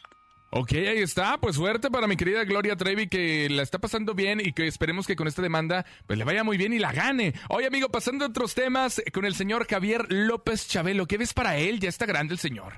Ok, 0.50 0.72
ahí 0.72 0.98
está. 1.02 1.36
Pues 1.38 1.56
suerte 1.56 1.90
para 1.90 2.06
mi 2.06 2.16
querida 2.16 2.42
Gloria 2.44 2.74
Trevi 2.74 3.06
que 3.08 3.48
la 3.50 3.62
está 3.62 3.78
pasando 3.78 4.14
bien 4.14 4.40
y 4.42 4.52
que 4.52 4.66
esperemos 4.66 5.06
que 5.06 5.14
con 5.14 5.28
esta 5.28 5.42
demanda 5.42 5.84
pues 6.06 6.18
le 6.18 6.24
vaya 6.24 6.42
muy 6.42 6.56
bien 6.56 6.72
y 6.72 6.78
la 6.78 6.92
gane. 6.92 7.34
Oye, 7.50 7.66
amigo, 7.66 7.90
pasando 7.90 8.24
a 8.24 8.28
otros 8.28 8.54
temas 8.54 9.02
con 9.12 9.26
el 9.26 9.34
señor 9.34 9.66
Javier 9.68 10.06
López 10.10 10.66
Chabelo. 10.66 11.06
¿Qué 11.06 11.18
ves 11.18 11.34
para 11.34 11.58
él? 11.58 11.80
Ya 11.80 11.90
está 11.90 12.06
grande 12.06 12.32
el 12.32 12.38
señor. 12.40 12.74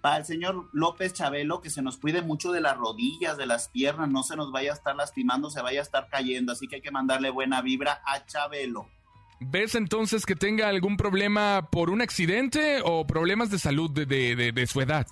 Para 0.00 0.18
el 0.18 0.24
señor 0.24 0.68
López 0.72 1.14
Chabelo, 1.14 1.60
que 1.62 1.70
se 1.70 1.80
nos 1.82 1.96
cuide 1.98 2.20
mucho 2.20 2.50
de 2.52 2.60
las 2.60 2.76
rodillas, 2.76 3.38
de 3.38 3.46
las 3.46 3.68
piernas, 3.68 4.10
no 4.10 4.22
se 4.22 4.36
nos 4.36 4.50
vaya 4.52 4.72
a 4.72 4.74
estar 4.74 4.94
lastimando, 4.96 5.50
se 5.50 5.62
vaya 5.62 5.80
a 5.80 5.82
estar 5.82 6.08
cayendo, 6.10 6.52
así 6.52 6.66
que 6.66 6.76
hay 6.76 6.82
que 6.82 6.90
mandarle 6.90 7.30
buena 7.30 7.62
vibra 7.62 8.02
a 8.04 8.26
Chabelo. 8.26 8.86
¿Ves 9.40 9.74
entonces 9.76 10.26
que 10.26 10.36
tenga 10.36 10.68
algún 10.68 10.96
problema 10.98 11.68
por 11.70 11.90
un 11.90 12.02
accidente 12.02 12.80
o 12.84 13.06
problemas 13.06 13.50
de 13.50 13.58
salud 13.58 13.90
de, 13.90 14.04
de- 14.04 14.36
de- 14.36 14.52
de 14.52 14.66
su 14.66 14.80
edad? 14.82 15.06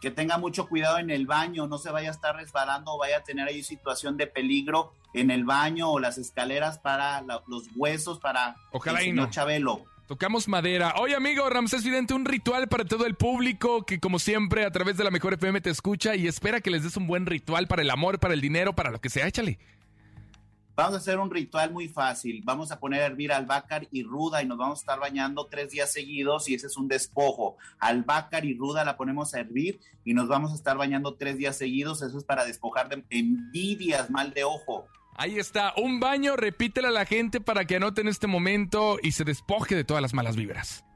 Que 0.00 0.10
tenga 0.10 0.38
mucho 0.38 0.66
cuidado 0.68 0.98
en 0.98 1.10
el 1.10 1.26
baño, 1.26 1.66
no 1.66 1.78
se 1.78 1.90
vaya 1.90 2.08
a 2.08 2.12
estar 2.12 2.34
resbalando 2.36 2.92
o 2.92 2.98
vaya 2.98 3.18
a 3.18 3.22
tener 3.22 3.46
ahí 3.48 3.62
situación 3.62 4.16
de 4.16 4.26
peligro 4.26 4.92
en 5.14 5.30
el 5.30 5.44
baño 5.44 5.90
o 5.90 5.98
las 6.00 6.18
escaleras 6.18 6.78
para 6.78 7.20
la- 7.22 7.42
los 7.46 7.64
huesos 7.76 8.18
para 8.18 8.56
Ojalá 8.72 8.98
el 9.00 9.04
señor 9.06 9.26
no. 9.26 9.30
Chabelo. 9.30 9.84
Tocamos 10.06 10.48
madera. 10.48 10.94
Oye, 10.98 11.14
amigo 11.14 11.48
Ramsés 11.48 11.84
Vidente, 11.84 12.14
un 12.14 12.24
ritual 12.24 12.68
para 12.68 12.84
todo 12.84 13.06
el 13.06 13.14
público 13.14 13.84
que, 13.86 14.00
como 14.00 14.18
siempre, 14.18 14.64
a 14.64 14.70
través 14.72 14.96
de 14.96 15.04
la 15.04 15.10
Mejor 15.12 15.34
FM 15.34 15.60
te 15.60 15.70
escucha 15.70 16.16
y 16.16 16.26
espera 16.26 16.60
que 16.60 16.70
les 16.70 16.82
des 16.82 16.96
un 16.96 17.06
buen 17.06 17.26
ritual 17.26 17.68
para 17.68 17.82
el 17.82 17.90
amor, 17.90 18.18
para 18.18 18.34
el 18.34 18.40
dinero, 18.40 18.74
para 18.74 18.90
lo 18.90 19.00
que 19.00 19.08
sea. 19.10 19.28
Échale. 19.28 19.58
Vamos 20.80 20.94
a 20.94 20.96
hacer 20.96 21.18
un 21.18 21.30
ritual 21.30 21.70
muy 21.72 21.88
fácil. 21.88 22.40
Vamos 22.42 22.72
a 22.72 22.80
poner 22.80 23.02
a 23.02 23.04
hervir 23.04 23.34
albácar 23.34 23.86
y 23.90 24.02
ruda 24.02 24.42
y 24.42 24.46
nos 24.46 24.56
vamos 24.56 24.78
a 24.78 24.80
estar 24.80 24.98
bañando 24.98 25.44
tres 25.44 25.72
días 25.72 25.92
seguidos 25.92 26.48
y 26.48 26.54
ese 26.54 26.68
es 26.68 26.78
un 26.78 26.88
despojo. 26.88 27.58
Albácar 27.78 28.46
y 28.46 28.56
ruda 28.56 28.82
la 28.82 28.96
ponemos 28.96 29.34
a 29.34 29.40
hervir 29.40 29.78
y 30.06 30.14
nos 30.14 30.26
vamos 30.26 30.52
a 30.52 30.54
estar 30.54 30.78
bañando 30.78 31.16
tres 31.16 31.36
días 31.36 31.58
seguidos. 31.58 32.00
Eso 32.00 32.16
es 32.16 32.24
para 32.24 32.46
despojar 32.46 32.88
de 32.88 33.04
envidias, 33.10 34.08
mal 34.08 34.32
de 34.32 34.44
ojo. 34.44 34.86
Ahí 35.16 35.38
está, 35.38 35.74
un 35.76 36.00
baño, 36.00 36.34
repítele 36.36 36.88
a 36.88 36.92
la 36.92 37.04
gente 37.04 37.42
para 37.42 37.66
que 37.66 37.76
anoten 37.76 38.08
este 38.08 38.26
momento 38.26 38.96
y 39.02 39.12
se 39.12 39.24
despoje 39.24 39.76
de 39.76 39.84
todas 39.84 40.00
las 40.00 40.14
malas 40.14 40.34
vibras. 40.34 40.86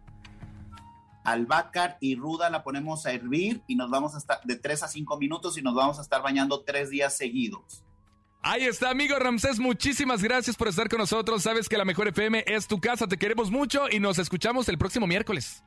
Albácar 1.25 1.99
y 2.01 2.17
ruda 2.17 2.49
la 2.49 2.65
ponemos 2.65 3.05
a 3.05 3.13
hervir 3.13 3.63
y 3.67 3.77
nos 3.77 3.91
vamos 3.91 4.15
a 4.15 4.19
estar 4.19 4.41
de 4.45 4.57
tres 4.57 4.83
a 4.83 4.89
cinco 4.89 5.19
minutos 5.19 5.59
y 5.59 5.63
nos 5.63 5.75
vamos 5.75 5.99
a 5.99 6.01
estar 6.01 6.23
bañando 6.23 6.63
tres 6.63 6.89
días 6.89 7.15
seguidos. 7.15 7.84
Ahí 8.47 8.65
está, 8.65 8.91
amigo 8.91 9.19
Ramsés, 9.19 9.59
muchísimas 9.59 10.23
gracias 10.23 10.55
por 10.55 10.69
estar 10.69 10.91
con 10.91 10.99
nosotros. 10.99 11.43
Sabes 11.43 11.67
que 11.67 11.79
la 11.79 11.87
Mejor 11.87 12.09
FM 12.09 12.45
es 12.47 12.67
tu 12.67 12.79
casa, 12.79 13.07
te 13.07 13.17
queremos 13.17 13.51
mucho 13.51 13.87
y 13.91 14.01
nos 14.01 14.19
escuchamos 14.19 14.69
el 14.69 14.77
próximo 14.77 15.07
miércoles. 15.07 15.65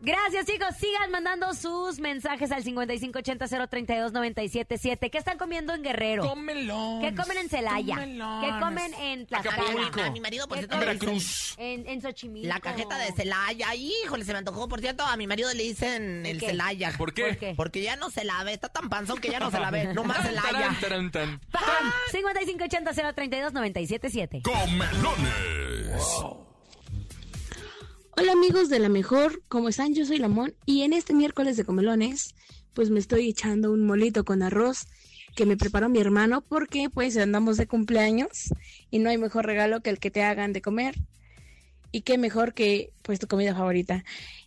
Gracias, 0.00 0.46
chicos. 0.46 0.68
Sigan 0.78 1.10
mandando 1.10 1.52
sus 1.54 1.98
mensajes 1.98 2.52
al 2.52 2.62
5580-032-977. 2.62 5.10
¿Qué 5.10 5.18
están 5.18 5.38
comiendo 5.38 5.74
en 5.74 5.82
Guerrero? 5.82 6.22
Cómelo. 6.28 7.00
¿Qué 7.02 7.12
comen 7.16 7.36
en 7.38 7.48
Celaya? 7.48 7.96
¿Qué 7.96 8.50
comen 8.60 8.94
en 8.94 9.26
Tlaxcala? 9.26 9.56
Acapulco. 9.64 10.00
A 10.02 10.10
mi 10.12 10.20
marido, 10.20 10.46
por 10.46 10.56
¿Qué 10.58 10.66
cierto, 10.66 10.76
comen 10.78 10.98
le 11.00 11.06
dicen- 11.14 11.54
En, 11.58 11.88
en 11.88 12.00
Xochimilco. 12.00 12.46
La 12.48 12.60
cajeta 12.60 12.96
de 12.96 13.10
Celaya, 13.12 13.74
híjole, 13.74 14.24
se 14.24 14.30
me 14.32 14.38
antojó. 14.38 14.68
Por 14.68 14.78
cierto, 14.80 15.02
a 15.04 15.16
mi 15.16 15.26
marido 15.26 15.52
le 15.52 15.64
dicen 15.64 16.24
el 16.24 16.38
qué? 16.38 16.46
Celaya. 16.46 16.92
¿Por 16.96 17.12
qué? 17.12 17.24
¿Por 17.24 17.36
qué? 17.36 17.54
Porque 17.56 17.82
ya 17.82 17.96
no 17.96 18.08
se 18.10 18.22
la 18.24 18.44
ve, 18.44 18.52
está 18.52 18.68
tan 18.68 18.88
panzón 18.88 19.18
que 19.20 19.30
ya 19.30 19.40
no 19.40 19.50
se 19.50 19.58
la 19.58 19.72
ve. 19.72 19.92
No 19.98 20.04
más 20.04 20.24
Celaya. 20.24 20.76
Tarán, 20.80 21.10
tarán, 21.10 21.12
tan. 21.12 21.40
5580-032-977. 22.12 24.42
Comelones. 24.42 26.04
Hola 28.20 28.32
amigos 28.32 28.68
de 28.68 28.80
la 28.80 28.88
mejor, 28.88 29.44
¿cómo 29.46 29.68
están? 29.68 29.94
Yo 29.94 30.04
soy 30.04 30.18
Lamón 30.18 30.52
y 30.66 30.82
en 30.82 30.92
este 30.92 31.14
miércoles 31.14 31.56
de 31.56 31.64
comelones 31.64 32.34
pues 32.74 32.90
me 32.90 32.98
estoy 32.98 33.28
echando 33.28 33.70
un 33.70 33.86
molito 33.86 34.24
con 34.24 34.42
arroz 34.42 34.88
que 35.36 35.46
me 35.46 35.56
preparó 35.56 35.88
mi 35.88 36.00
hermano 36.00 36.40
porque 36.40 36.90
pues 36.90 37.16
andamos 37.16 37.58
de 37.58 37.68
cumpleaños 37.68 38.52
y 38.90 38.98
no 38.98 39.08
hay 39.08 39.18
mejor 39.18 39.46
regalo 39.46 39.82
que 39.82 39.90
el 39.90 40.00
que 40.00 40.10
te 40.10 40.24
hagan 40.24 40.52
de 40.52 40.60
comer 40.60 40.96
y 41.92 42.00
qué 42.00 42.18
mejor 42.18 42.54
que 42.54 42.92
pues 43.02 43.20
tu 43.20 43.28
comida 43.28 43.54
favorita. 43.54 44.02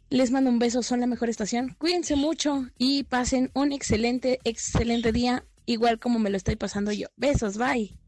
Les 0.10 0.31
mando 0.31 0.49
un 0.49 0.60
beso, 0.60 0.84
son 0.84 0.99
la 0.99 1.07
mejor 1.07 1.29
estación. 1.29 1.73
Cuídense 1.77 2.17
mucho 2.17 2.67
y 2.77 3.03
pasen 3.03 3.51
un 3.53 3.71
excelente, 3.71 4.41
excelente 4.43 5.13
día, 5.13 5.45
igual 5.65 5.97
como 5.97 6.19
me 6.19 6.29
lo 6.29 6.36
estoy 6.36 6.57
pasando 6.57 6.91
yo. 6.91 7.07
Besos, 7.15 7.57
bye. 7.57 8.01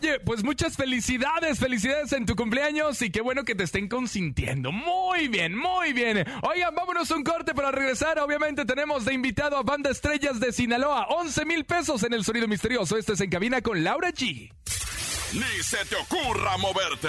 Oye, 0.00 0.20
pues 0.20 0.44
muchas 0.44 0.76
felicidades, 0.76 1.58
felicidades 1.58 2.12
en 2.12 2.24
tu 2.24 2.36
cumpleaños 2.36 3.02
y 3.02 3.10
qué 3.10 3.20
bueno 3.20 3.44
que 3.44 3.54
te 3.56 3.64
estén 3.64 3.88
consintiendo. 3.88 4.70
Muy 4.70 5.26
bien, 5.28 5.56
muy 5.56 5.92
bien. 5.92 6.24
Oigan, 6.42 6.72
vámonos 6.74 7.10
un 7.10 7.24
corte 7.24 7.52
para 7.54 7.72
regresar. 7.72 8.18
Obviamente 8.20 8.64
tenemos 8.64 9.04
de 9.04 9.14
invitado 9.14 9.56
a 9.56 9.62
Banda 9.64 9.90
Estrellas 9.90 10.38
de 10.38 10.52
Sinaloa. 10.52 11.06
11 11.08 11.44
mil 11.46 11.64
pesos 11.64 12.02
en 12.04 12.12
el 12.12 12.24
sonido 12.24 12.46
misterioso. 12.46 12.96
Este 12.96 13.14
es 13.14 13.20
En 13.20 13.30
Cabina 13.30 13.60
con 13.60 13.82
Laura 13.82 14.10
G. 14.12 14.52
Ni 15.32 15.62
se 15.62 15.84
te 15.84 15.96
ocurra 15.96 16.56
moverte. 16.56 17.08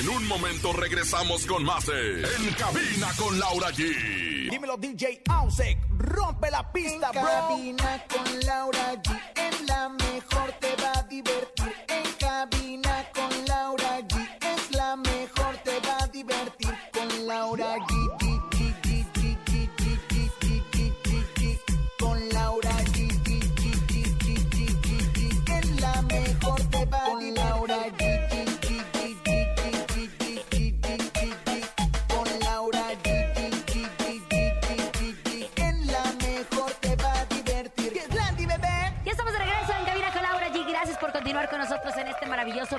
En 0.00 0.08
un 0.10 0.26
momento 0.26 0.72
regresamos 0.74 1.46
con 1.46 1.64
más 1.64 1.86
de 1.86 2.22
En 2.22 2.52
Cabina 2.58 3.08
con 3.16 3.38
Laura 3.38 3.70
G. 3.70 4.50
Dímelo 4.50 4.76
DJ 4.76 5.22
Ausek, 5.28 5.78
rompe 5.96 6.50
la 6.50 6.70
pista, 6.70 7.10
En 7.14 7.22
bro. 7.22 7.30
cabina 7.30 8.04
con 8.12 8.40
Laura 8.40 8.94
G. 9.02 9.16
En 9.36 9.66
la 9.66 9.88
mejor 9.88 10.52
te 10.60 10.74
va 10.82 10.92
a 10.98 11.02
divertir. 11.04 11.45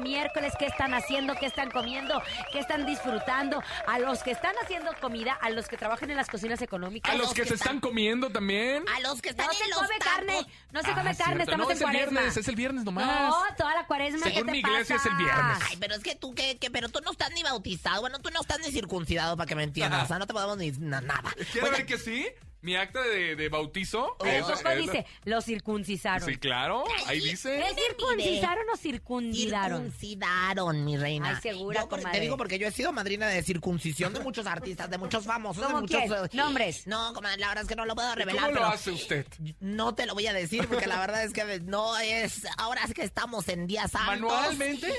Miércoles. 0.08 0.54
¿Qué 0.58 0.66
están 0.66 0.94
haciendo? 0.94 1.36
¿Qué 1.36 1.46
están 1.46 1.70
comiendo? 1.72 2.22
¿Qué 2.52 2.60
están 2.60 2.86
disfrutando? 2.86 3.62
A 3.88 4.00
los 4.00 4.24
que 4.24 4.32
están 4.32 4.54
haciendo 4.64 4.92
comida, 5.02 5.34
a 5.42 5.50
los 5.50 5.68
que 5.68 5.78
trabajan 5.78 6.10
en 6.12 6.18
las 6.18 6.28
cocinas 6.28 6.62
económicas. 6.62 7.14
A 7.14 7.18
los 7.18 7.34
que 7.34 7.46
se 7.46 7.56
están 7.56 7.80
comiendo 7.80 8.30
también. 8.30 8.84
A 8.96 9.00
los 9.02 9.22
que 9.22 9.30
están 9.30 9.48
No 9.48 9.52
en 9.52 9.58
se 9.58 9.68
los 9.70 9.78
come 9.80 9.98
tacos. 10.00 10.14
carne, 10.14 10.46
no 10.72 10.82
se 10.82 10.92
Ah, 10.92 10.96
come 10.96 11.16
carne, 11.16 11.16
cierto. 11.16 11.44
estamos 11.44 11.58
No, 11.68 11.72
en 11.72 11.76
es 11.76 11.82
el 11.82 11.86
cuaresma. 11.88 12.12
viernes, 12.22 12.38
es 12.38 12.48
el 12.48 12.56
viernes 12.56 12.84
nomás. 12.86 13.30
No, 13.30 13.56
toda 13.58 13.76
la 13.76 13.86
cuaresma, 13.86 14.26
¿qué 14.28 14.32
Según 14.34 14.46
te 14.48 14.52
mi 14.54 14.60
iglesia 14.60 14.96
es 14.96 15.06
el 15.06 15.16
viernes. 15.16 15.58
Ay, 15.70 15.78
pero 15.80 15.96
es 15.96 16.04
que 16.04 16.16
tú, 16.16 16.34
que, 16.34 16.58
que- 16.58 16.72
pero 16.72 16.90
tú 16.90 17.00
no 17.04 17.12
estás 17.12 17.32
ni 17.32 17.44
bautizado, 17.44 18.02
bueno, 18.02 18.20
tú 18.20 18.30
no 18.32 18.42
estás 18.42 18.60
ni 18.60 18.72
circuncidado 18.72 19.36
para 19.38 19.48
que 19.48 19.56
me 19.56 19.64
entiendas, 19.64 19.98
Ajá. 19.98 20.06
o 20.06 20.08
sea, 20.08 20.20
no 20.20 20.28
te 20.28 20.34
podemos 20.34 20.58
ni 20.58 20.72
na- 20.72 21.02
nada. 21.02 21.34
¿Quiere 21.52 21.70
ver 21.70 21.86
que 21.86 21.98
sí? 21.98 22.28
Mi 22.62 22.76
acta 22.76 23.02
de, 23.04 23.36
de 23.36 23.50
bautizo. 23.50 24.16
¿A 24.24 24.30
es- 24.30 24.46
es- 24.50 24.78
dice? 24.80 25.06
Lo 25.26 25.42
circuncisaron. 25.42 26.28
Sí, 26.28 26.38
claro. 26.38 26.84
Ahí 27.06 27.20
dice. 27.20 27.60
¿Es 27.60 27.76
circuncisaron 27.76 28.64
o 28.74 28.76
circundidaron? 28.78 29.92
Circuncidaron, 29.92 30.84
mi 30.84 30.98
reina. 30.98 31.30
Ay, 31.30 31.42
segura, 31.42 31.82
Yo 31.82 31.90
por- 31.90 32.00
te 32.02 32.20
digo 32.20 32.36
porque 32.36 32.58
yo 32.60 32.68
he 32.68 32.72
sido 32.72 32.92
madrina 32.92 33.28
de 33.28 33.44
circuncisión 33.44 34.12
de 34.14 34.20
muchos 34.22 34.48
artistas, 34.48 34.90
de 34.90 34.98
muchos 34.98 35.24
famosos, 35.26 35.62
de 35.62 35.68
¿Cómo 35.68 35.82
muchos 35.82 36.02
quién? 36.02 36.12
eh, 36.14 36.30
Nombres. 36.34 36.88
No, 36.88 37.14
comadre, 37.14 37.38
la 37.40 37.48
verdad 37.50 37.62
es 37.64 37.70
que 37.70 37.76
no 37.76 37.86
lo 37.86 37.96
puedo 37.96 38.12
¿Y 38.14 38.16
revelar, 38.16 38.42
¿Cómo 38.42 38.52
lo 38.54 38.60
pero 38.62 38.68
hace 38.74 38.92
usted? 38.92 39.26
no 39.60 39.94
te 39.96 40.06
lo 40.06 40.14
voy 40.16 40.28
a 40.28 40.34
decir 40.34 40.68
porque 40.68 40.88
la 40.88 41.00
verdad 41.00 41.24
es 41.24 41.34
que 41.34 41.60
no 41.62 41.98
es 42.00 42.46
ahora 42.58 42.82
es 42.84 42.94
que 42.94 43.04
estamos 43.04 43.48
en 43.50 43.68
días 43.68 43.92
santos. 43.92 44.08
¿Manualmente? 44.20 44.92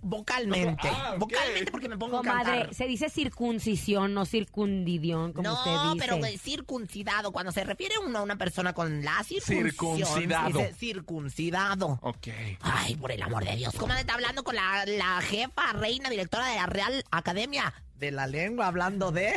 Vocalmente. 0.00 0.88
Ah. 0.88 1.14
Vocalmente 1.18 1.70
porque 1.70 1.88
me 1.88 1.96
pongo 1.98 2.16
a 2.18 2.20
Comadre, 2.20 2.44
cantar. 2.58 2.74
se 2.74 2.86
dice 2.86 3.08
circuncisión, 3.10 4.14
no 4.14 4.24
circundidión, 4.24 5.32
como 5.32 5.48
no, 5.48 5.54
usted 5.54 5.70
dice. 5.94 6.06
pero 6.06 6.24
eh, 6.26 6.38
circuncidado. 6.62 7.32
Cuando 7.32 7.50
se 7.52 7.64
refiere 7.64 7.96
uno 7.98 8.20
a 8.20 8.22
una 8.22 8.36
persona 8.36 8.72
con 8.72 9.04
la 9.04 9.22
circuncisión, 9.24 9.70
Circuncidado. 9.70 10.58
se 10.60 10.66
dice 10.66 10.74
circuncidado. 10.78 11.98
Ok. 12.02 12.28
Ay, 12.60 12.94
por 12.96 13.10
el 13.12 13.20
amor 13.22 13.44
de 13.44 13.56
Dios. 13.56 13.74
¿Cómo 13.76 13.92
está 13.94 14.14
hablando 14.14 14.44
con 14.44 14.54
la, 14.54 14.84
la 14.86 15.20
jefa, 15.22 15.72
reina, 15.74 16.08
directora 16.10 16.46
de 16.48 16.54
la 16.56 16.66
Real 16.66 17.04
Academia 17.10 17.72
de 17.98 18.10
la 18.12 18.26
Lengua, 18.26 18.66
hablando 18.68 19.10
de... 19.12 19.28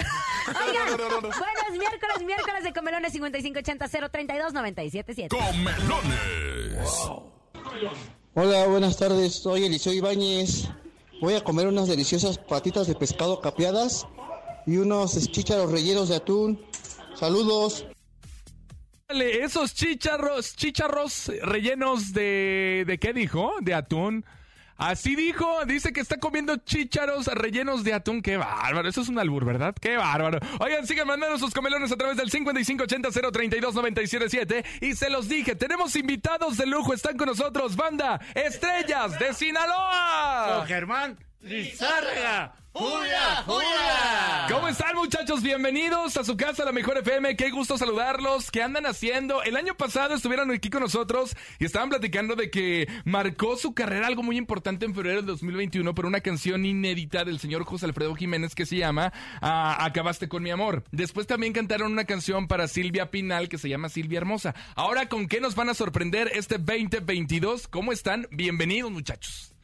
Oigan, 0.68 0.98
bueno, 0.98 1.30
es 1.72 1.78
miércoles, 1.78 2.24
miércoles 2.26 2.64
de 2.64 2.74
Comelones 2.74 3.14
5580-032-977. 3.14 5.28
Comelones. 5.30 6.90
Hola, 8.34 8.66
buenas 8.68 8.98
tardes. 8.98 9.36
Soy 9.36 9.66
Eliseo 9.66 9.94
Ibáñez. 9.94 10.68
Voy 11.22 11.36
a 11.36 11.44
comer 11.44 11.68
unas 11.68 11.88
deliciosas 11.88 12.38
patitas 12.38 12.88
de 12.88 12.96
pescado 12.96 13.40
capeadas 13.40 14.06
y 14.68 14.76
unos 14.78 15.14
chícharos 15.32 15.72
rellenos 15.72 16.10
de 16.10 16.18
atún. 16.18 16.60
Saludos. 17.16 17.86
Dale, 19.08 19.44
esos 19.44 19.74
chicharros, 19.74 20.56
chicharros 20.56 21.32
rellenos 21.42 22.14
de, 22.14 22.84
¿de 22.88 22.98
qué 22.98 23.14
dijo? 23.14 23.54
De 23.62 23.74
atún. 23.74 24.26
Así 24.78 25.16
dijo, 25.16 25.64
dice 25.66 25.94
que 25.94 26.02
está 26.02 26.18
comiendo 26.18 26.58
chícharos 26.58 27.28
rellenos 27.28 27.86
de 27.86 27.94
atún. 27.94 28.22
Qué 28.22 28.36
bárbaro, 28.36 28.90
eso 28.90 29.00
es 29.02 29.08
un 29.08 29.18
albur, 29.18 29.46
¿verdad? 29.46 29.74
Qué 29.80 29.96
bárbaro. 29.96 30.40
Oigan, 30.60 30.86
sigan 30.86 31.08
mandando 31.08 31.38
sus 31.38 31.54
comelones 31.54 31.94
a 31.94 31.96
través 31.96 32.18
del 32.18 32.30
5580-032-977. 32.30 34.66
Y 34.82 34.96
se 34.96 35.10
los 35.10 35.30
dije, 35.30 35.56
tenemos 35.56 35.96
invitados 35.96 36.58
de 36.58 36.66
lujo, 36.66 36.94
están 36.94 37.16
con 37.16 37.28
nosotros, 37.28 37.78
banda 37.78 38.20
Estrellas 38.34 39.18
de 39.18 39.34
Sinaloa. 39.34 40.66
Germán 40.68 41.18
Lizárraga. 41.40 42.56
¡Julia, 42.78 43.42
Julia! 43.46 44.48
¿Cómo 44.52 44.68
están 44.68 44.98
muchachos? 44.98 45.42
Bienvenidos 45.42 46.18
a 46.18 46.26
su 46.26 46.36
casa, 46.36 46.66
la 46.66 46.74
Mejor 46.74 46.98
FM. 46.98 47.38
Qué 47.38 47.50
gusto 47.50 47.78
saludarlos. 47.78 48.52
¿Qué 48.52 48.62
andan 48.62 48.86
haciendo? 48.86 49.42
El 49.44 49.56
año 49.56 49.76
pasado 49.76 50.14
estuvieron 50.14 50.52
aquí 50.52 50.70
con 50.70 50.82
nosotros 50.82 51.38
y 51.58 51.64
estaban 51.64 51.88
platicando 51.88 52.36
de 52.36 52.50
que 52.50 52.90
marcó 53.06 53.56
su 53.56 53.74
carrera 53.74 54.08
algo 54.08 54.24
muy 54.24 54.36
importante 54.36 54.86
en 54.86 54.94
febrero 54.94 55.20
del 55.20 55.26
2021 55.26 55.96
por 55.96 56.06
una 56.06 56.20
canción 56.20 56.66
inédita 56.66 57.24
del 57.24 57.40
señor 57.40 57.64
José 57.64 57.86
Alfredo 57.86 58.14
Jiménez 58.14 58.56
que 58.56 58.66
se 58.66 58.76
llama 58.76 59.14
ah, 59.40 59.78
Acabaste 59.86 60.28
con 60.28 60.44
mi 60.44 60.52
amor. 60.52 60.84
Después 60.92 61.28
también 61.28 61.54
cantaron 61.54 61.94
una 61.94 62.04
canción 62.04 62.50
para 62.50 62.68
Silvia 62.68 63.10
Pinal 63.10 63.48
que 63.48 63.58
se 63.58 63.70
llama 63.70 63.88
Silvia 63.88 64.18
Hermosa. 64.18 64.54
Ahora, 64.76 65.08
¿con 65.08 65.30
qué 65.30 65.40
nos 65.40 65.56
van 65.56 65.70
a 65.70 65.76
sorprender 65.76 66.30
este 66.34 66.58
2022? 66.58 67.70
¿Cómo 67.70 67.94
están? 67.94 68.28
Bienvenidos 68.32 68.92
muchachos. 68.92 69.55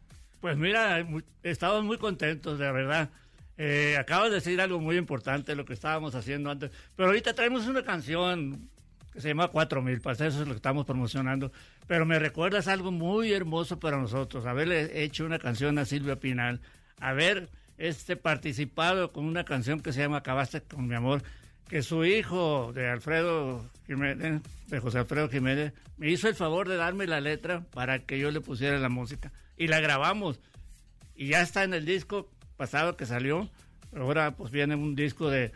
Pues 0.42 0.58
mira, 0.58 1.08
estamos 1.44 1.84
muy 1.84 2.00
contentos, 2.00 2.58
de 2.58 2.72
verdad. 2.72 3.10
Eh, 3.58 3.96
acabas 4.00 4.30
de 4.30 4.36
decir 4.36 4.60
algo 4.60 4.80
muy 4.80 4.98
importante, 4.98 5.56
lo 5.56 5.66
que 5.66 5.74
estábamos 5.74 6.16
haciendo 6.16 6.50
antes. 6.50 6.72
Pero 6.96 7.10
ahorita 7.10 7.36
traemos 7.36 7.68
una 7.68 7.84
canción 7.84 8.68
que 9.14 9.22
se 9.22 9.28
llama 9.28 9.50
Cuatro 9.50 9.84
Mil, 9.84 10.02
para 10.02 10.14
eso 10.14 10.42
es 10.42 10.48
lo 10.48 10.54
que 10.54 10.56
estamos 10.56 10.88
promocionando. 10.88 11.52
Pero 11.86 12.08
me 12.08 12.18
recuerdas 12.18 12.68
algo 12.68 12.92
muy 12.92 13.32
hermoso 13.32 13.80
para 13.80 13.98
nosotros, 13.98 14.48
haberle 14.48 15.04
hecho 15.04 15.26
una 15.26 15.38
canción 15.38 15.78
a 15.78 15.86
Silvia 15.86 16.16
Pinal, 16.16 16.60
haber 17.00 17.50
este, 17.78 18.16
participado 18.16 19.12
con 19.12 19.26
una 19.26 19.46
canción 19.46 19.80
que 19.80 19.94
se 19.94 20.02
llama 20.02 20.18
Acabaste 20.18 20.62
con 20.62 20.88
mi 20.88 20.96
amor, 20.96 21.22
que 21.70 21.84
su 21.84 22.04
hijo 22.04 22.74
de 22.74 22.90
Alfredo 22.90 23.64
Jiménez, 23.86 24.42
de 24.68 24.80
José 24.80 24.98
Alfredo 24.98 25.30
Jiménez, 25.30 25.74
me 25.98 26.10
hizo 26.10 26.28
el 26.28 26.36
favor 26.36 26.68
de 26.68 26.78
darme 26.78 27.06
la 27.06 27.22
letra 27.22 27.62
para 27.72 28.00
que 28.00 28.18
yo 28.18 28.32
le 28.32 28.42
pusiera 28.42 28.80
la 28.80 28.90
música. 28.90 29.32
Y 29.62 29.68
la 29.68 29.80
grabamos. 29.80 30.40
Y 31.14 31.28
ya 31.28 31.44
está 31.44 31.64
en 31.64 31.76
el 31.76 31.86
disco 31.86 32.28
pasado 32.58 32.98
que 32.98 33.06
salió. 33.06 33.48
Ahora 33.96 34.32
pues 34.32 34.50
viene 34.50 34.74
un 34.74 34.96
disco 34.96 35.30
de, 35.30 35.52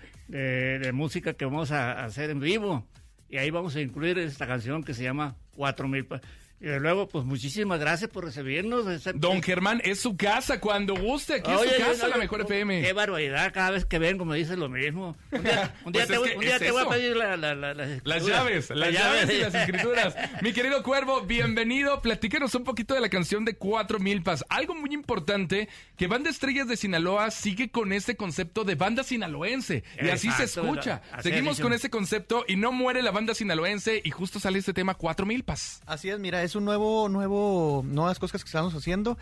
música 0.93 1.33
que 1.33 1.45
vamos 1.45 1.71
a, 1.71 1.93
a 1.93 2.05
hacer 2.05 2.29
en 2.29 2.39
vivo. 2.39 2.85
Y 3.29 3.37
ahí 3.37 3.49
vamos 3.49 3.75
a 3.75 3.81
incluir 3.81 4.19
esta 4.19 4.45
canción 4.45 4.83
que 4.83 4.93
se 4.93 5.01
llama 5.01 5.35
Cuatro 5.55 5.87
Mil. 5.87 6.07
Y 6.61 6.67
de 6.67 6.79
luego, 6.79 7.07
pues 7.09 7.25
muchísimas 7.25 7.79
gracias 7.81 8.09
por 8.09 8.23
recibirnos. 8.23 8.85
Don 9.15 9.43
Germán, 9.43 9.81
es 9.83 9.99
su 9.99 10.15
casa 10.15 10.61
cuando 10.61 10.95
guste. 10.95 11.35
Aquí 11.35 11.51
Oye, 11.51 11.69
es 11.69 11.75
su 11.75 11.81
casa, 11.83 12.03
no- 12.03 12.09
la 12.11 12.17
Mejor 12.17 12.41
FM. 12.41 12.81
Qué 12.81 12.93
barbaridad, 12.93 13.53
cada 13.53 13.71
vez 13.71 13.85
que 13.85 13.99
vengo 13.99 14.23
me 14.23 14.37
dices 14.37 14.57
lo 14.57 14.69
mismo. 14.69 15.17
Un 15.31 15.43
día, 15.43 15.75
un 15.83 15.91
día 15.93 16.05
Pues 16.05 16.07
te, 16.07 16.17
voy, 16.17 16.31
un 16.35 16.39
día 16.39 16.55
es 16.55 16.61
te 16.61 16.71
voy 16.71 16.83
a 16.83 16.89
pedir 16.89 17.17
la- 17.17 17.35
la- 17.35 17.53
la- 17.55 17.73
las 17.73 18.25
llaves, 18.25 18.69
las 18.69 18.93
llaves 18.93 19.29
y 19.31 19.37
las 19.41 19.53
escrituras. 19.53 20.15
Mi 20.41 20.53
querido 20.53 20.81
Cuervo, 20.81 21.21
bienvenido. 21.21 22.01
Platícanos 22.01 22.55
un 22.55 22.63
poquito 22.63 22.93
de 22.93 23.01
la 23.01 23.09
canción 23.09 23.43
de 23.43 23.55
Cuatro 23.57 23.99
Milpas. 23.99 24.45
Algo 24.47 24.75
muy 24.75 24.93
importante, 24.93 25.67
que 25.97 26.07
Banda 26.07 26.29
Estrellas 26.29 26.69
de 26.69 26.77
Sinaloa 26.77 27.31
sigue 27.31 27.69
con 27.69 27.91
este 27.91 28.15
concepto 28.15 28.63
de 28.63 28.75
banda 28.75 29.03
sinaloense. 29.03 29.83
Y 30.01 30.07
así 30.09 30.31
se 30.31 30.45
escucha. 30.45 31.01
así 31.11 31.29
Seguimos 31.29 31.59
con 31.59 31.73
ese 31.73 31.89
concepto 31.89 32.45
y 32.47 32.55
no 32.55 32.71
muere 32.71 33.01
la 33.03 33.11
banda 33.11 33.35
sinaloense 33.35 34.01
y 34.03 34.09
justo 34.11 34.39
sale 34.39 34.57
este 34.59 34.73
tema 34.73 34.93
Cuatro 34.95 35.25
Milpas. 35.25 35.81
Así 35.85 36.09
es, 36.09 36.17
mira, 36.17 36.44
es 36.45 36.55
un 36.55 36.63
nuevo, 36.65 37.09
nuevo, 37.09 37.83
nuevas 37.85 38.19
cosas 38.19 38.43
que 38.43 38.47
estamos 38.47 38.73
haciendo. 38.73 39.17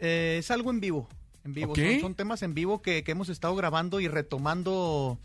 Eh, 0.00 0.36
es 0.40 0.50
algo 0.50 0.70
en 0.70 0.80
vivo, 0.80 1.08
en 1.44 1.54
vivo. 1.54 1.74
Son, 1.74 2.00
son 2.00 2.14
temas 2.14 2.42
en 2.42 2.52
vivo 2.54 2.82
que, 2.82 3.02
que 3.02 3.12
hemos 3.12 3.28
estado 3.30 3.54
grabando 3.56 4.00
y 4.00 4.08
retomando 4.08 5.18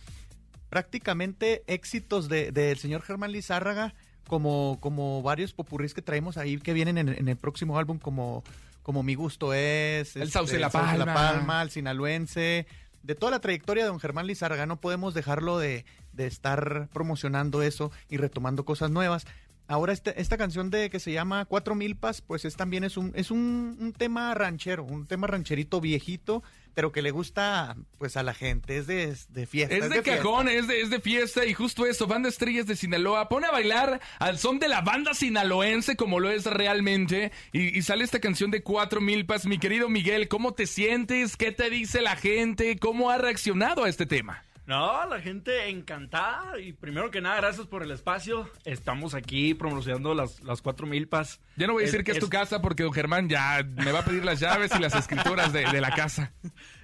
prácticamente 0.70 1.64
éxitos 1.68 2.30
de- 2.30 2.52
del 2.52 2.78
señor 2.78 3.02
Germán 3.04 3.32
Lizárraga, 3.32 3.94
como, 4.28 4.78
como 4.80 5.22
varios 5.22 5.54
popurrís 5.54 5.94
que 5.94 6.02
traemos 6.02 6.38
ahí 6.38 6.58
que 6.58 6.74
vienen 6.74 6.98
en, 6.98 7.10
en 7.10 7.28
el 7.28 7.36
próximo 7.38 7.78
álbum, 7.78 8.00
como, 8.00 8.44
como 8.82 9.04
Mi 9.04 9.16
Gusto 9.16 9.54
Es, 9.54 10.16
El 10.16 10.24
este, 10.24 10.34
Sauce 10.34 10.54
de 10.54 10.60
la 10.60 10.70
Sauce 10.70 10.88
Palma. 10.98 11.14
Palma, 11.14 11.62
el 11.62 11.70
Sinaloense. 11.70 12.66
De 13.04 13.16
toda 13.16 13.32
la 13.34 13.40
trayectoria 13.42 13.84
de 13.84 13.90
don 13.90 14.00
Germán 14.00 14.28
Lizárraga, 14.28 14.66
no 14.66 14.80
podemos 14.80 15.14
dejarlo 15.14 15.60
de, 15.60 15.84
de 16.14 16.26
estar 16.26 16.88
promocionando 16.94 17.62
eso 17.62 17.92
y 18.10 18.16
retomando 18.16 18.64
cosas 18.64 18.92
nuevas. 18.92 19.26
Ahora 19.74 19.92
este- 19.92 20.22
esta 20.22 20.38
canción 20.38 20.70
de 20.70 20.92
que 20.92 21.00
se 21.00 21.12
llama 21.12 21.46
Cuatro 21.46 21.74
Milpas, 21.74 22.22
pues 22.22 22.46
es 22.46 22.56
también 22.56 22.84
es 22.84 22.96
un, 22.96 23.12
es 23.16 23.32
un, 23.32 23.76
un 23.80 23.92
tema 23.92 24.34
ranchero, 24.36 24.84
un 24.84 25.08
tema 25.08 25.26
rancherito 25.26 25.82
viejito, 25.82 26.44
pero 26.76 26.92
que 26.92 27.02
le 27.02 27.10
gusta 27.10 27.76
pues 27.98 28.16
a 28.16 28.22
la 28.22 28.36
gente, 28.36 28.78
es 28.78 28.86
de, 28.86 29.16
de 29.30 29.48
fiesta. 29.48 29.76
Es 29.76 29.90
de 29.90 30.04
cajón, 30.04 30.48
es 30.48 30.68
de, 30.68 30.82
es 30.82 30.92
de 30.92 31.00
fiesta 31.00 31.44
y 31.46 31.56
justo 31.56 31.88
eso, 31.88 32.06
Banda 32.06 32.30
Estrellas 32.30 32.68
de 32.68 32.76
Sinaloa, 32.76 33.30
pone 33.30 33.48
a 33.48 33.52
bailar 33.52 34.00
al 34.20 34.38
son 34.38 34.60
de 34.60 34.68
la 34.68 34.82
banda 34.82 35.16
sinaloense 35.16 35.96
como 35.96 36.20
lo 36.20 36.30
es 36.30 36.46
realmente 36.46 37.32
y, 37.52 37.76
y 37.76 37.82
sale 37.82 38.04
esta 38.04 38.20
canción 38.20 38.52
de 38.52 38.62
Cuatro 38.62 39.02
Milpas. 39.02 39.48
Mi 39.48 39.58
querido 39.58 39.90
Miguel, 39.90 40.28
¿cómo 40.28 40.54
te 40.54 40.68
sientes? 40.68 41.36
¿Qué 41.36 41.52
te 41.52 41.72
dice 41.72 42.02
la 42.02 42.16
gente? 42.16 42.78
¿Cómo 42.78 43.10
ha 43.10 43.18
reaccionado 43.18 43.86
a 43.86 43.90
este 43.90 44.06
tema? 44.06 44.44
No, 44.66 45.06
la 45.10 45.20
gente 45.20 45.68
encantada 45.70 46.58
y 46.58 46.72
primero 46.72 47.12
que 47.12 47.20
nada, 47.20 47.36
gracias 47.36 47.68
por 47.68 47.84
el 47.84 47.92
espacio. 47.92 48.50
Estamos 48.64 49.14
aquí 49.14 49.54
promocionando 49.54 50.14
las, 50.16 50.42
las 50.42 50.62
cuatro 50.62 50.88
milpas. 50.88 51.42
Ya 51.58 51.68
no 51.68 51.74
voy 51.74 51.84
a 51.84 51.86
decir 51.86 52.00
Es- 52.00 52.06
que 52.06 52.12
es, 52.14 52.20
tu 52.20 52.30
casa 52.30 52.62
porque 52.62 52.84
don 52.84 52.94
Germán 52.94 53.28
ya 53.28 53.62
me 53.76 53.92
va 53.92 54.00
a 54.00 54.06
pedir 54.06 54.24
las 54.24 54.40
llaves 54.40 54.72
y 54.74 54.80
las 54.80 54.96
escrituras 54.96 55.52
de, 55.52 55.66
de 55.70 55.82
la 55.82 55.92
casa. 55.92 56.32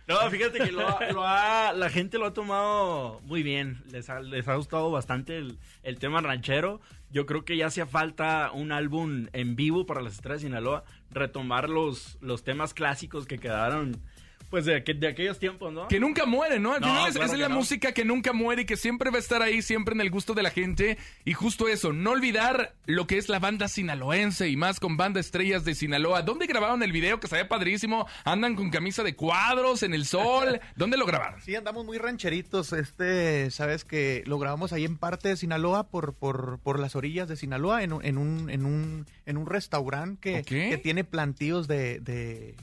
No, 0.07 0.29
fíjate 0.29 0.59
que 0.59 0.71
lo 0.73 0.87
ha- 0.89 1.11
lo 1.11 1.23
ha- 1.25 1.71
la 1.71 1.89
gente 1.89 2.17
lo 2.17 2.25
ha 2.25 2.33
tomado 2.33 3.21
muy 3.23 3.43
bien. 3.43 3.81
Les 3.91 4.09
ha, 4.09 4.19
les 4.19 4.45
ha 4.49 4.55
gustado 4.55 4.91
bastante 4.91 5.37
el, 5.37 5.57
el 5.83 5.99
tema 5.99 6.19
ranchero. 6.19 6.81
Yo 7.11 7.25
creo 7.25 7.45
que 7.45 7.55
ya 7.57 7.67
hacía 7.67 7.85
falta 7.85 8.51
un 8.51 8.71
álbum 8.71 9.27
en 9.33 9.55
vivo 9.55 9.85
para 9.85 10.01
las 10.01 10.15
estrellas 10.15 10.41
de 10.41 10.47
Sinaloa. 10.49 10.83
Retomar 11.11 11.69
los, 11.69 12.17
los 12.21 12.43
temas 12.43 12.73
clásicos 12.73 13.25
que 13.25 13.39
quedaron 13.39 14.01
pues 14.49 14.65
de, 14.65 14.83
aqu- 14.83 14.97
de 14.97 15.07
aquellos 15.07 15.38
tiempos, 15.39 15.71
¿no? 15.71 15.88
Que 15.88 15.99
nunca 15.99 16.25
muere, 16.25 16.59
¿no? 16.59 16.73
Al 16.73 16.81
No, 16.81 16.88
final 16.88 17.07
es, 17.07 17.13
claro 17.13 17.25
esa 17.25 17.35
es 17.35 17.39
la 17.41 17.49
no. 17.49 17.55
música 17.55 17.91
que 17.91 18.05
nunca 18.05 18.33
muere 18.33 18.63
y 18.63 18.65
que 18.65 18.77
siempre 18.77 19.09
va 19.12 19.17
a 19.17 19.19
estar 19.19 19.41
ahí, 19.41 19.62
siempre 19.62 19.93
en 19.93 20.01
el 20.01 20.09
gusto 20.09 20.33
de 20.33 20.43
la 20.43 20.49
gente. 20.49 20.97
Y 21.25 21.33
justo 21.33 21.67
eso, 21.67 21.93
no 21.93 22.12
olvidar 22.12 22.75
lo 22.85 23.07
que 23.07 23.17
es 23.17 23.29
la 23.29 23.39
banda 23.39 23.67
sinaloense 23.67 24.49
y 24.49 24.55
más 24.57 24.79
con 24.79 24.97
banda 24.97 25.19
estrellas 25.19 25.65
de 25.65 25.75
Sinaloa. 25.75 26.21
¿Dónde 26.23 26.47
grabaron 26.47 26.81
el 26.83 26.91
video 26.91 27.19
que 27.19 27.27
se 27.27 27.35
ve 27.35 27.45
padrísimo? 27.45 28.07
Andan 28.25 28.55
con 28.55 28.69
camisa 28.69 29.03
de 29.03 29.15
cuadros 29.15 29.83
en 29.83 29.93
el 29.93 30.05
sol. 30.05 30.59
¿Dónde 30.75 30.97
lo 30.97 31.05
grabaron? 31.05 31.39
Sí, 31.41 31.55
andamos 31.55 31.85
muy 31.85 31.97
rancheritos. 31.97 32.73
Este, 32.73 33.51
sabes 33.51 33.85
que 33.85 34.23
lo 34.25 34.39
grabamos 34.39 34.73
ahí 34.73 34.85
en 34.85 34.97
parte 34.97 35.29
de 35.29 35.38
Sinaloa, 35.38 35.88
por, 35.89 36.13
por, 36.13 36.59
por 36.59 36.79
las 36.79 36.95
orillas 36.95 37.27
de 37.27 37.35
Sinaloa, 37.35 37.83
en, 37.83 37.93
un- 37.93 38.03
en 38.05 38.17
un, 38.17 38.49
en 38.49 38.65
un, 38.65 39.05
en 39.25 39.38
un 39.38 39.45
restaurante 39.45 40.43
que, 40.43 40.77
tiene 40.81 41.03
plantíos 41.03 41.67
de, 41.67 41.99
de, 41.99 42.55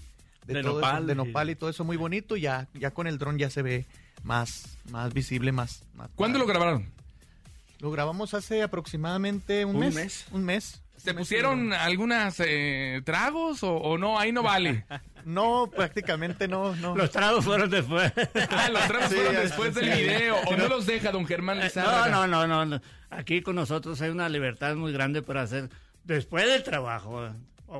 De 0.46 0.62
todo 0.62 0.78
eso, 0.78 0.80
nopal 0.80 1.06
de 1.06 1.12
y- 1.12 1.16
nopal 1.16 1.50
y 1.50 1.54
todo 1.56 1.70
eso 1.70 1.84
muy 1.84 1.96
bonito. 1.96 2.36
Ya, 2.36 2.68
ya 2.74 2.90
con 2.92 3.06
el 3.06 3.18
dron 3.18 3.38
ya 3.38 3.50
se 3.50 3.62
ve 3.62 3.86
más, 4.22 4.76
más 4.90 5.12
visible, 5.12 5.52
más. 5.52 5.82
más 5.94 6.08
¿Cuándo 6.14 6.38
lo 6.38 6.46
grabaron? 6.46 6.86
Lo 7.80 7.90
grabamos 7.90 8.32
hace 8.34 8.62
aproximadamente 8.62 9.64
un, 9.64 9.76
¿Un 9.76 9.80
mes, 9.80 9.94
mes? 9.94 10.26
Un 10.30 10.44
mes. 10.44 10.80
¿Se 10.96 11.10
Un 11.10 11.16
mes 11.16 11.22
pusieron 11.26 11.72
algunas 11.74 12.36
eh, 12.40 13.02
tragos 13.04 13.62
o, 13.62 13.74
o 13.74 13.98
no? 13.98 14.18
Ahí 14.18 14.32
no 14.32 14.42
vale. 14.42 14.84
No, 15.26 15.68
prácticamente 15.74 16.46
no, 16.46 16.76
no. 16.76 16.94
Los 16.94 17.10
tragos 17.10 17.44
fueron 17.44 17.68
después. 17.68 18.12
Ah, 18.48 18.68
los 18.70 18.86
tragos 18.86 19.08
Sí, 19.08 19.16
fueron 19.16 19.32
ya- 19.32 19.40
después 19.40 19.74
del 19.74 19.92
sí. 19.92 20.02
video. 20.02 20.36
¿O 20.46 20.56
no 20.56 20.68
los 20.68 20.86
deja 20.86 21.10
don 21.10 21.26
Germán 21.26 21.58
Eh, 21.58 21.64
Lizárraga? 21.64 22.08
No, 22.10 22.28
no, 22.28 22.46
no, 22.46 22.64
no. 22.64 22.80
Aquí 23.10 23.42
con 23.42 23.56
nosotros 23.56 24.00
hay 24.02 24.10
una 24.10 24.28
libertad 24.28 24.76
muy 24.76 24.92
grande 24.92 25.22
para 25.22 25.42
hacer 25.42 25.68
después 26.04 26.46
del 26.46 26.62
trabajo. 26.62 27.28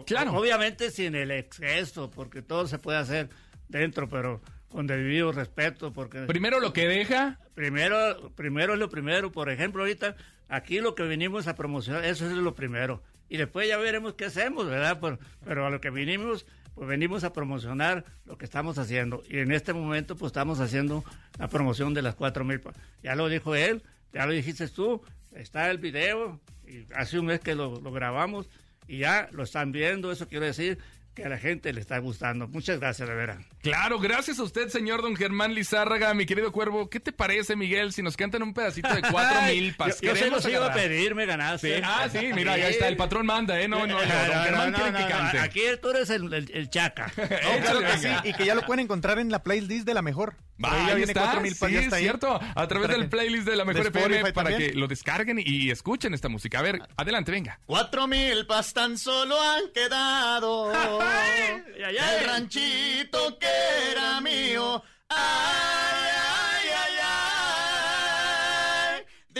Claro. 0.06 0.32
Obviamente 0.34 0.90
sin 0.90 1.14
el 1.14 1.30
exceso, 1.30 2.10
porque 2.10 2.42
todo 2.42 2.66
se 2.66 2.78
puede 2.78 2.98
hacer 2.98 3.28
dentro, 3.68 4.08
pero 4.08 4.40
con 4.68 4.86
debido 4.86 5.32
respeto, 5.32 5.92
porque 5.92 6.22
Primero 6.22 6.60
lo 6.60 6.72
que 6.72 6.86
deja. 6.88 7.38
primero, 7.54 8.30
primero 8.34 8.74
es 8.74 8.78
lo 8.78 8.88
primero. 8.88 9.32
Por 9.32 9.50
ejemplo, 9.50 9.82
ahorita 9.82 10.16
aquí 10.48 10.80
lo 10.80 10.94
que 10.94 11.04
venimos 11.04 11.46
a 11.46 11.54
promocionar, 11.54 12.04
eso 12.04 12.26
es 12.26 12.32
lo 12.32 12.54
primero. 12.54 13.02
Y 13.28 13.38
después 13.38 13.68
ya 13.68 13.76
veremos 13.76 14.14
qué 14.14 14.26
hacemos, 14.26 14.66
¿verdad? 14.66 14.98
Pero, 15.00 15.18
pero 15.44 15.66
a 15.66 15.70
lo 15.70 15.80
que 15.80 15.90
vinimos, 15.90 16.46
pues 16.74 16.88
venimos 16.88 17.24
a 17.24 17.32
promocionar 17.32 18.04
lo 18.24 18.36
que 18.38 18.44
estamos 18.44 18.78
haciendo. 18.78 19.22
Y 19.28 19.38
en 19.38 19.50
este 19.50 19.72
momento, 19.72 20.16
pues 20.16 20.30
estamos 20.30 20.60
haciendo 20.60 21.04
la 21.38 21.48
promoción 21.48 21.94
de 21.94 22.02
las 22.02 22.14
cuatro 22.14 22.44
mil. 22.44 22.60
Ya 23.02 23.14
lo 23.14 23.28
dijo 23.28 23.54
él, 23.54 23.82
ya 24.12 24.26
lo 24.26 24.32
dijiste 24.32 24.68
tú, 24.68 25.02
está 25.32 25.70
el 25.70 25.78
video, 25.78 26.40
y 26.66 26.84
hace 26.94 27.18
un 27.18 27.26
mes 27.26 27.40
que 27.40 27.54
lo, 27.54 27.80
lo 27.80 27.92
grabamos 27.92 28.48
y 28.88 28.98
ya 28.98 29.28
lo 29.32 29.42
están 29.42 29.72
viendo. 29.72 30.12
Eso 30.12 30.28
quiere 30.28 30.46
decir 30.46 30.78
que 31.16 31.24
a 31.24 31.28
la 31.30 31.38
gente 31.38 31.72
le 31.72 31.80
está 31.80 31.98
gustando. 31.98 32.46
Muchas 32.46 32.78
gracias, 32.78 33.08
de 33.08 33.14
veras. 33.14 33.38
Claro, 33.62 33.98
gracias 33.98 34.38
a 34.38 34.42
usted, 34.42 34.68
señor 34.68 35.00
don 35.02 35.16
Germán 35.16 35.54
Lizárraga, 35.54 36.12
mi 36.14 36.26
querido 36.26 36.52
cuervo. 36.52 36.90
¿Qué 36.90 37.00
te 37.00 37.10
parece, 37.10 37.56
Miguel, 37.56 37.92
si 37.94 38.02
nos 38.02 38.16
cantan 38.16 38.42
un 38.42 38.52
pedacito 38.52 38.92
de 38.94 39.00
cuatro 39.02 39.40
mil 39.48 39.74
pas? 39.74 40.00
Yo, 40.00 40.10
yo 40.12 40.16
se 40.16 40.30
los 40.30 40.46
iba 40.46 40.66
a 40.66 40.72
pedir, 40.74 41.14
me 41.14 41.24
ganaste. 41.26 41.76
Sí, 41.78 41.82
Ah, 41.84 42.06
sí, 42.12 42.30
mira, 42.34 42.56
ya 42.58 42.68
está, 42.68 42.86
el 42.86 42.96
patrón 42.98 43.24
manda, 43.26 43.58
¿eh? 43.60 43.66
No, 43.66 43.86
no, 43.86 43.94
no, 43.94 43.98
don 43.98 44.44
Germán 44.44 44.70
no, 44.72 44.76
quiere 44.76 44.92
no, 44.92 44.98
que 44.98 45.04
no, 45.04 45.08
cante. 45.08 45.38
Aquí 45.40 45.60
tú 45.80 45.90
eres 45.90 46.10
el, 46.10 46.32
el- 46.32 46.50
el 46.52 46.70
chaca. 46.70 47.10
Claro 47.16 47.80
que 47.80 47.98
sí, 47.98 48.08
y 48.24 48.32
que 48.34 48.44
ya 48.44 48.54
lo 48.54 48.62
pueden 48.62 48.84
encontrar 48.84 49.18
en 49.18 49.30
la 49.30 49.42
playlist 49.42 49.86
de 49.86 49.94
la 49.94 50.02
mejor. 50.02 50.36
Va, 50.62 50.72
ahí 50.72 50.78
ya 50.86 50.86
ahí 50.92 50.96
viene 50.96 51.12
está, 51.12 51.20
4000 51.22 51.56
pas, 51.56 51.68
sí, 51.68 51.74
ya 51.74 51.80
está 51.80 51.96
ahí. 51.96 52.02
cierto. 52.02 52.34
A 52.54 52.66
través 52.68 52.86
Para 52.88 52.92
del 52.98 53.02
que- 53.02 53.08
playlist 53.08 53.46
de 53.48 53.56
la 53.56 53.64
Mejor 53.64 53.90
de 53.92 53.98
FM 54.00 54.32
para 54.32 54.50
también. 54.50 54.70
que 54.72 54.76
lo 54.78 54.86
descarguen 54.86 55.38
y 55.44 55.70
escuchen 55.70 56.14
esta 56.14 56.28
música. 56.28 56.58
A 56.58 56.62
ver, 56.62 56.80
adelante, 56.96 57.30
venga. 57.32 57.58
Cuatro 57.66 58.06
mil 58.06 58.46
pas 58.46 58.72
tan 58.72 58.96
solo 58.98 59.40
han 59.40 59.70
quedado 59.74 60.72
ay, 61.06 61.84
ay. 61.84 61.94
del 61.94 62.26
ranchito 62.26 63.38
que 63.38 63.46
era 63.92 64.20
mío. 64.20 64.82
Ay, 65.08 65.18
ay, 65.18 66.35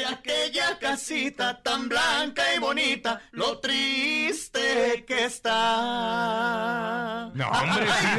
de 0.07 0.15
aquella 0.15 0.79
casita 0.79 1.61
tan 1.63 1.89
blanca 1.89 2.43
y 2.55 2.59
bonita, 2.59 3.21
lo 3.33 3.59
triste 3.59 5.05
que 5.07 5.25
está. 5.25 7.31
No, 7.35 7.49
hombre, 7.49 7.87
sí, 8.01 8.19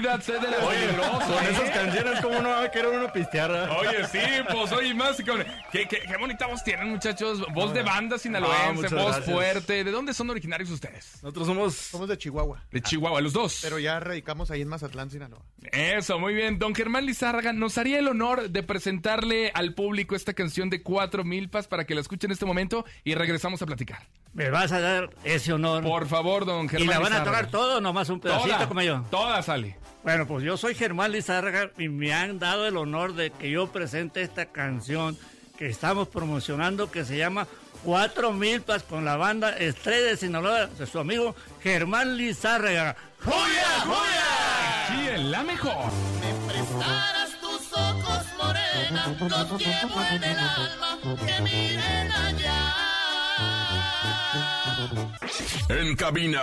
da, 0.00 0.20
sí, 0.20 0.32
de 0.32 0.50
la 0.50 0.56
peligroso, 0.58 1.18
Con 1.18 1.44
¿eh? 1.44 1.48
esas 1.50 1.70
canciones, 1.70 2.20
¿cómo 2.20 2.40
no 2.40 2.48
va 2.50 2.64
a 2.64 2.70
querer 2.70 2.88
uno 2.88 3.12
pistear? 3.12 3.50
Oye, 3.50 4.06
sí, 4.10 4.18
pues 4.50 4.72
oye, 4.72 4.94
más 4.94 5.16
con... 5.22 5.44
¿Qué, 5.72 5.86
qué, 5.88 6.00
qué 6.06 6.16
bonita 6.18 6.46
voz 6.46 6.62
tienen, 6.64 6.90
muchachos. 6.90 7.44
Voz 7.52 7.72
de 7.74 7.82
banda 7.82 8.18
sinaloense, 8.18 8.94
voz 8.94 9.16
gracias. 9.16 9.24
fuerte. 9.24 9.84
¿De 9.84 9.90
dónde 9.90 10.14
son 10.14 10.30
originarios 10.30 10.70
ustedes? 10.70 11.18
Nosotros 11.22 11.46
somos... 11.46 11.74
Somos 11.74 12.08
de 12.08 12.18
Chihuahua, 12.18 12.62
De 12.70 12.80
Chihuahua, 12.80 13.20
los 13.20 13.32
dos. 13.32 13.60
pero 13.62 13.78
ya 13.78 13.98
radicamos 14.00 14.50
ahí 14.50 14.62
en 14.62 14.68
Mazatlán, 14.68 15.10
Sinaloa. 15.10 15.42
Eso, 15.72 16.18
muy 16.18 16.34
bien. 16.34 16.58
Don 16.58 16.74
Germán 16.74 17.06
Lizárraga, 17.06 17.52
nos 17.52 17.78
haría 17.78 17.98
el 17.98 18.08
honor 18.08 18.50
de 18.50 18.62
presentarle 18.62 19.50
al 19.54 19.74
público 19.74 20.14
esta 20.16 20.32
canción 20.34 20.70
de 20.70 20.82
Cuatro 20.82 21.17
Milpas 21.24 21.66
para 21.68 21.84
que 21.84 21.94
la 21.94 22.00
escuchen 22.00 22.30
en 22.30 22.32
este 22.32 22.46
momento 22.46 22.84
y 23.04 23.14
regresamos 23.14 23.60
a 23.62 23.66
platicar. 23.66 24.06
Me 24.34 24.50
vas 24.50 24.72
a 24.72 24.80
dar 24.80 25.10
ese 25.24 25.52
honor. 25.52 25.82
Por 25.82 26.06
favor, 26.06 26.44
don 26.44 26.66
¿Y 26.66 26.68
Germán 26.68 26.88
la 26.88 26.98
van 26.98 27.12
a 27.14 27.24
tocar 27.24 27.50
todo 27.50 27.78
o 27.78 27.80
nomás 27.80 28.08
un 28.10 28.20
pedacito 28.20 28.54
Toda, 28.54 28.68
como 28.68 28.82
yo? 28.82 29.04
toda 29.10 29.42
sale. 29.42 29.76
Bueno, 30.04 30.26
pues 30.26 30.44
yo 30.44 30.56
soy 30.56 30.74
Germán 30.74 31.12
Lizárraga 31.12 31.70
y 31.78 31.88
me 31.88 32.12
han 32.14 32.38
dado 32.38 32.66
el 32.66 32.76
honor 32.76 33.14
de 33.14 33.30
que 33.30 33.50
yo 33.50 33.66
presente 33.68 34.22
esta 34.22 34.46
canción 34.46 35.18
que 35.58 35.66
estamos 35.66 36.08
promocionando 36.08 36.90
que 36.90 37.04
se 37.04 37.16
llama 37.18 37.46
Cuatro 37.82 38.32
Milpas 38.32 38.82
con 38.84 39.04
la 39.04 39.16
banda 39.16 39.56
Estrella 39.56 40.06
de 40.06 40.16
Sinaloa 40.16 40.66
de 40.66 40.86
su 40.86 40.98
amigo 40.98 41.34
Germán 41.62 42.16
Lizárraga. 42.16 42.96
¡Joya, 43.24 43.80
joya! 43.84 44.86
Aquí 44.88 45.08
en 45.08 45.30
La 45.30 45.42
Mejor. 45.42 45.90
Morena, 48.90 49.44
los 49.50 49.60
llevo 49.60 50.00
el 50.02 50.24
alma, 50.24 50.98
que 51.26 51.42
miren 51.42 52.12
allá. 52.12 52.74
En 55.68 55.96
cabina, 55.96 56.42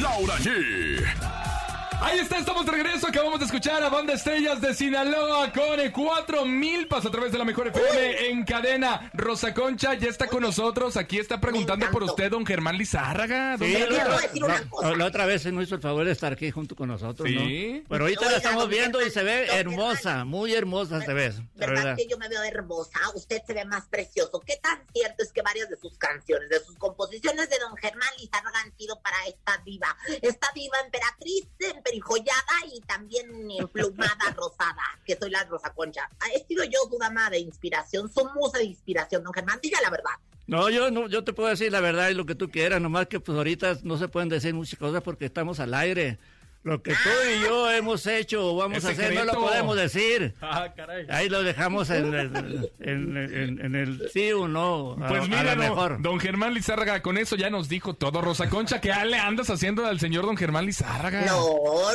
Laura 0.00 0.36
G. 0.38 1.57
Ahí 2.00 2.20
está, 2.20 2.38
estamos 2.38 2.64
de 2.64 2.72
regreso. 2.72 3.08
Acabamos 3.08 3.38
de 3.40 3.46
escuchar 3.46 3.82
a 3.82 3.88
Banda 3.88 4.14
Estrellas 4.14 4.60
de 4.60 4.72
Sinaloa 4.72 5.52
con 5.52 5.80
el 5.80 5.92
4000 5.92 6.86
pas 6.86 7.04
a 7.04 7.10
través 7.10 7.32
de 7.32 7.38
la 7.38 7.44
mejor 7.44 7.66
FM 7.68 8.28
en 8.28 8.44
cadena. 8.44 9.10
Rosa 9.14 9.52
Concha 9.52 9.94
ya 9.94 10.08
está 10.08 10.28
con 10.28 10.42
nosotros. 10.42 10.96
Aquí 10.96 11.18
está 11.18 11.40
preguntando 11.40 11.90
por 11.90 12.04
usted, 12.04 12.30
don 12.30 12.46
Germán 12.46 12.78
Lizárraga. 12.78 13.58
Sí, 13.58 13.72
¿Dónde 13.72 13.96
la, 13.96 14.04
otra- 14.04 14.20
decir 14.20 14.44
una 14.44 14.60
la- 14.60 14.68
cosa. 14.70 14.96
la 14.96 15.04
otra 15.06 15.26
vez 15.26 15.42
se 15.42 15.52
nos 15.52 15.64
hizo 15.64 15.74
el 15.74 15.80
favor 15.82 16.04
de 16.06 16.12
estar 16.12 16.32
aquí 16.32 16.50
junto 16.52 16.76
con 16.76 16.88
nosotros, 16.88 17.28
Sí. 17.28 17.34
¿no? 17.82 17.88
Pero 17.88 18.04
ahorita 18.04 18.20
Oiga, 18.20 18.30
la 18.30 18.36
estamos 18.38 18.68
viendo 18.68 19.04
y 19.04 19.10
se 19.10 19.22
ve 19.24 19.46
hermosa, 19.58 20.24
muy 20.24 20.54
hermosa 20.54 21.00
se 21.02 21.12
ve. 21.12 21.32
¿Verdad 21.56 21.74
verdad. 21.74 21.96
que 21.96 22.06
yo 22.06 22.16
me 22.16 22.28
veo 22.28 22.42
hermosa? 22.44 22.98
Usted 23.16 23.42
se 23.46 23.52
ve 23.54 23.64
más 23.64 23.86
precioso. 23.88 24.40
¿Qué 24.46 24.56
tan 24.62 24.80
cierto 24.94 25.22
es 25.24 25.32
que 25.32 25.42
varias 25.42 25.68
de 25.68 25.76
sus 25.76 25.98
canciones, 25.98 26.48
de 26.48 26.60
sus 26.64 26.76
composiciones 26.76 27.50
de 27.50 27.58
don 27.58 27.76
Germán 27.76 28.08
Lizárraga 28.18 28.60
han 28.64 28.74
sido 28.78 29.00
para 29.02 29.16
esta 29.26 29.60
diva? 29.64 29.96
Esta 30.22 30.48
diva 30.54 30.78
emperatriz, 30.84 31.48
emperijollada 31.88 32.66
y 32.74 32.80
también 32.82 33.26
emplumada 33.50 34.16
rosada, 34.36 34.82
que 35.04 35.16
soy 35.16 35.30
la 35.30 35.44
Rosa 35.44 35.72
Concha. 35.72 36.08
Ah, 36.20 36.26
He 36.34 36.44
sido 36.46 36.64
yo 36.64 36.78
su 36.90 36.98
dama 36.98 37.30
de 37.30 37.38
inspiración, 37.40 38.10
su 38.12 38.28
musa 38.34 38.58
de 38.58 38.64
inspiración, 38.64 39.22
don 39.22 39.32
Germán. 39.32 39.58
Diga 39.62 39.80
la 39.82 39.90
verdad. 39.90 40.10
No, 40.46 40.70
yo 40.70 40.90
no, 40.90 41.08
yo 41.08 41.24
te 41.24 41.32
puedo 41.32 41.48
decir 41.50 41.70
la 41.70 41.80
verdad 41.80 42.08
y 42.08 42.14
lo 42.14 42.24
que 42.24 42.34
tú 42.34 42.48
quieras, 42.50 42.80
nomás 42.80 43.06
que 43.06 43.20
pues 43.20 43.36
ahorita 43.36 43.78
no 43.82 43.98
se 43.98 44.08
pueden 44.08 44.28
decir 44.30 44.54
muchas 44.54 44.78
cosas 44.78 45.02
porque 45.02 45.26
estamos 45.26 45.60
al 45.60 45.74
aire. 45.74 46.18
Lo 46.64 46.82
que 46.82 46.90
tú 46.92 47.08
y 47.36 47.42
yo 47.44 47.70
hemos 47.70 48.06
hecho 48.06 48.52
o 48.52 48.56
vamos 48.56 48.84
a 48.84 48.90
hacer 48.90 49.14
no 49.14 49.24
lo 49.24 49.32
podemos 49.34 49.76
decir. 49.76 50.34
Ah, 50.42 50.72
caray. 50.76 51.06
Ahí 51.08 51.28
lo 51.28 51.42
dejamos 51.42 51.88
en 51.90 52.12
el, 52.12 52.70
en, 52.80 53.16
en- 53.16 53.64
en 53.64 53.74
el 53.74 54.10
sí 54.12 54.32
o 54.32 54.48
no. 54.48 54.92
a- 55.00 55.08
Pues 55.08 55.28
mira, 55.28 55.50
don, 55.54 55.58
mejor. 55.58 56.02
don 56.02 56.20
Germán 56.20 56.52
Lizárraga, 56.54 57.00
con 57.00 57.16
eso 57.16 57.36
ya 57.36 57.48
nos 57.48 57.68
dijo 57.68 57.94
todo. 57.94 58.20
Rosa 58.20 58.50
Concha, 58.50 58.80
¿qué 58.80 58.92
le 59.06 59.16
andas 59.18 59.48
haciendo 59.50 59.86
al 59.86 60.00
señor 60.00 60.26
don 60.26 60.36
Germán 60.36 60.66
Lizárraga? 60.66 61.24
No, 61.26 61.46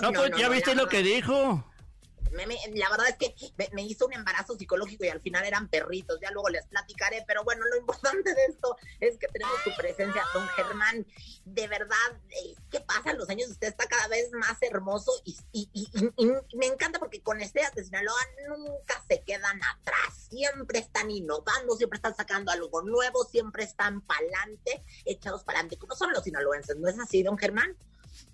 No, 0.01 0.11
pues 0.13 0.31
ya 0.37 0.49
viste 0.49 0.73
lo 0.75 0.87
que 0.87 1.03
dijo. 1.03 1.65
Me- 2.33 2.59
la 2.75 2.89
verdad 2.89 3.07
es 3.09 3.17
que 3.17 3.35
me, 3.73 3.83
hizo 3.83 4.05
un 4.07 4.13
embarazo 4.13 4.55
psicológico 4.57 5.05
y 5.05 5.09
al 5.09 5.21
final 5.21 5.45
eran 5.45 5.67
perritos, 5.67 6.19
ya 6.21 6.31
luego 6.31 6.49
les 6.49 6.65
platicaré, 6.67 7.23
pero 7.27 7.43
bueno, 7.43 7.65
lo 7.65 7.77
importante 7.77 8.33
de 8.33 8.45
esto 8.45 8.75
es 8.99 9.17
que 9.17 9.27
tenemos 9.27 9.55
su 9.63 9.71
presencia, 9.75 10.23
don 10.33 10.47
Germán, 10.49 11.05
de 11.45 11.67
verdad, 11.67 12.21
eh, 12.29 12.55
¿qué 12.71 12.79
pasa? 12.81 13.13
Los 13.13 13.29
años 13.29 13.49
usted 13.49 13.67
está 13.67 13.85
cada 13.87 14.07
vez 14.07 14.31
más 14.33 14.57
hermoso 14.61 15.11
y, 15.25 15.37
me 16.55 16.67
encanta 16.67 16.99
porque 16.99 17.21
con 17.21 17.41
Estrellas 17.41 17.73
de 17.75 17.83
Sinaloa 17.83 18.19
nunca 18.47 19.03
se 19.07 19.21
quedan 19.23 19.59
atrás, 19.63 20.27
siempre 20.29 20.79
están 20.79 21.11
innovando, 21.11 21.75
siempre 21.75 21.97
están 21.97 22.15
sacando 22.15 22.51
algo 22.51 22.81
nuevo, 22.81 23.23
siempre 23.25 23.63
están 23.63 24.01
pa'lante, 24.01 24.83
echados 25.05 25.43
pa'lante, 25.43 25.77
como 25.77 25.95
son 25.95 26.11
los 26.11 26.23
sinaloenses, 26.23 26.77
¿no 26.77 26.87
es 26.87 26.99
así, 26.99 27.23
don 27.23 27.37
Germán? 27.37 27.75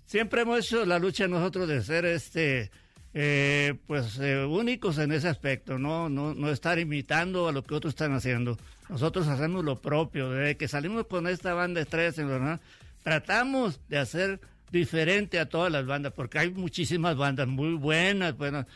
Siempre 0.06 0.42
hemos 0.42 0.58
hecho 0.58 0.84
la 0.84 0.98
lucha 0.98 1.28
nosotros 1.28 1.68
de 1.68 1.82
ser 1.82 2.04
este 2.04 2.70
eh, 3.12 3.74
pues 3.86 4.18
eh, 4.20 4.44
únicos 4.44 4.98
en 4.98 5.12
ese 5.12 5.28
aspecto, 5.28 5.78
¿no? 5.78 6.08
No, 6.08 6.34
no 6.34 6.50
estar 6.50 6.78
imitando 6.78 7.48
a 7.48 7.52
lo 7.52 7.62
que 7.62 7.74
otros 7.74 7.92
están 7.92 8.12
haciendo. 8.12 8.56
Nosotros 8.88 9.26
hacemos 9.28 9.64
lo 9.64 9.80
propio. 9.80 10.30
Desde 10.30 10.56
que 10.56 10.68
salimos 10.68 11.06
con 11.06 11.26
esta 11.26 11.54
banda 11.54 11.80
Estrellas 11.80 12.18
en 12.18 12.28
verdad, 12.28 12.60
tratamos 13.02 13.80
de 13.88 13.98
hacer 13.98 14.40
diferente 14.70 15.38
a 15.38 15.48
todas 15.48 15.72
las 15.72 15.86
bandas, 15.86 16.12
porque 16.12 16.38
hay 16.38 16.50
muchísimas 16.50 17.16
bandas 17.16 17.48
muy 17.48 17.74
buenas, 17.74 18.36
buenas. 18.36 18.66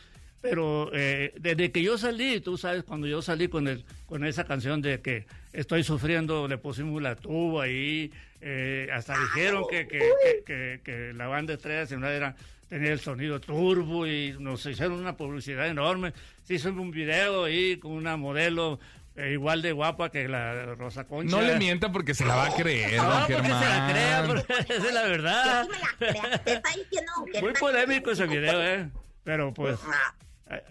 Pero 0.41 0.91
eh, 0.93 1.33
desde 1.39 1.71
que 1.71 1.81
yo 1.81 1.97
salí, 1.97 2.39
tú 2.39 2.57
sabes, 2.57 2.83
cuando 2.83 3.07
yo 3.07 3.21
salí 3.21 3.47
con, 3.47 3.67
el, 3.67 3.83
con 4.05 4.23
esa 4.25 4.43
canción 4.43 4.81
de 4.81 5.01
que 5.01 5.25
estoy 5.53 5.83
sufriendo, 5.83 6.47
le 6.47 6.59
pusimos 6.59 7.01
la 7.01 7.15
tuba 7.15 7.63
ahí, 7.63 8.11
eh, 8.41 8.87
hasta 8.93 9.17
dijeron 9.17 9.63
que, 9.69 9.87
que, 9.87 10.81
que, 10.83 11.13
la 11.13 11.25
banda 11.27 11.53
Estrella 11.53 11.87
era 12.11 12.35
tenía 12.75 12.91
el 12.91 12.99
sonido 12.99 13.39
turbo 13.39 14.05
y 14.05 14.35
nos 14.37 14.65
hicieron 14.65 14.99
una 14.99 15.15
publicidad 15.15 15.65
enorme. 15.67 16.11
Se 16.43 16.55
hizo 16.55 16.67
un 16.69 16.91
video 16.91 17.45
ahí 17.45 17.77
con 17.77 17.93
una 17.93 18.17
modelo 18.17 18.81
eh, 19.15 19.31
igual 19.31 19.61
de 19.61 19.71
guapa 19.71 20.09
que 20.11 20.27
la 20.27 20.75
Rosa 20.75 21.05
Concha. 21.07 21.33
No 21.37 21.41
le 21.41 21.55
mienta 21.57 21.89
porque 21.89 22.13
se 22.13 22.25
la 22.25 22.35
va 22.35 22.47
a 22.47 22.53
creer, 22.53 22.97
No, 22.97 23.03
don 23.05 23.17
porque 23.19 23.33
Germán. 23.35 23.63
se 23.63 23.69
la 23.69 23.87
crea, 23.89 24.23
porque 24.27 24.53
esa 24.73 24.87
es 24.89 24.93
la 24.93 25.03
verdad. 25.03 25.67
Muy 27.41 27.53
polémico 27.53 28.11
ese 28.11 28.25
video, 28.27 28.61
¿eh? 28.61 28.89
Pero 29.23 29.53
pues, 29.53 29.79
a- 29.85 30.13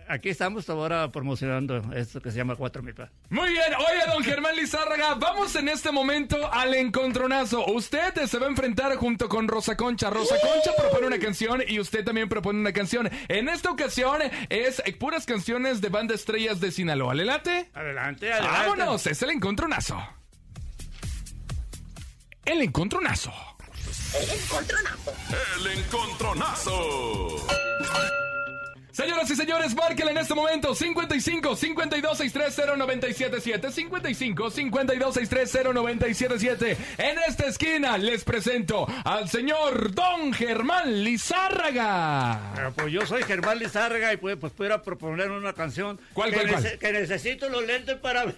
aquí 0.08 0.28
estamos 0.28 0.68
ahora 0.70 1.10
promocionando 1.10 1.82
esto 1.94 2.20
que 2.20 2.30
se 2.30 2.36
llama 2.38 2.56
Cuatro 2.56 2.82
Mil 2.82 2.94
Pesos. 2.94 3.12
Muy 3.30 3.50
bien, 3.50 3.74
oye, 3.74 4.12
don 4.12 4.22
Germán 4.22 4.54
Lizárraga, 4.56 5.14
vamos 5.14 5.54
en 5.56 5.68
este 5.68 5.90
momento 5.90 6.52
al 6.52 6.74
encontronazo. 6.74 7.66
Usted 7.66 8.14
se 8.26 8.38
va 8.38 8.46
a 8.46 8.50
enfrentar 8.50 8.94
junto 8.96 9.28
con 9.28 9.48
Rosa 9.48 9.76
Concha. 9.76 10.10
Rosa 10.10 10.36
Concha 10.40 10.70
propone 10.78 11.08
una 11.08 11.18
canción 11.18 11.62
y 11.66 11.80
usted 11.80 12.04
también 12.04 12.28
propone 12.28 12.60
una 12.60 12.72
canción. 12.72 13.10
En 13.28 13.48
esta 13.48 13.70
ocasión 13.70 14.20
es 14.48 14.82
puras 14.98 15.26
canciones 15.26 15.80
de 15.80 15.88
banda 15.88 16.14
estrellas 16.14 16.60
de 16.60 16.70
Sinaloa. 16.70 17.14
¿Le 17.14 17.24
late? 17.24 17.70
Adelante, 17.74 18.32
adelante. 18.32 18.58
Vámonos, 18.68 19.06
es 19.06 19.22
el 19.22 19.30
encontronazo. 19.30 20.00
El 22.44 22.62
encontronazo. 22.62 23.32
El 25.56 25.66
encontronazo. 25.78 27.46
Señoras 28.94 29.28
y 29.28 29.34
señores, 29.34 29.74
márquenle 29.74 30.12
en 30.12 30.18
este 30.18 30.34
momento 30.34 30.72
55 30.72 31.56
52 31.56 32.16
630 32.16 32.76
977 32.76 33.72
55 33.72 34.50
52 34.52 35.14
630 35.14 35.72
977 35.72 36.76
En 36.98 37.18
esta 37.26 37.46
esquina 37.46 37.98
les 37.98 38.22
presento 38.22 38.86
al 39.04 39.28
señor 39.28 39.92
Don 39.96 40.32
Germán 40.32 41.02
Lizárraga. 41.02 42.52
Pero, 42.54 42.72
pues 42.72 42.92
yo 42.92 43.04
soy 43.04 43.24
Germán 43.24 43.58
Lizárraga 43.58 44.12
y 44.12 44.16
pues, 44.16 44.36
pues 44.36 44.52
pudiera 44.52 44.80
proponer 44.82 45.28
una 45.32 45.52
canción 45.54 45.98
¿Cuál, 46.12 46.30
que, 46.30 46.36
cuál, 46.36 46.48
cuál? 46.50 46.62
nece- 46.64 46.78
que 46.78 46.92
necesito 46.92 47.48
los 47.48 47.66
lentes 47.66 47.96
para 47.96 48.26
ver. 48.26 48.36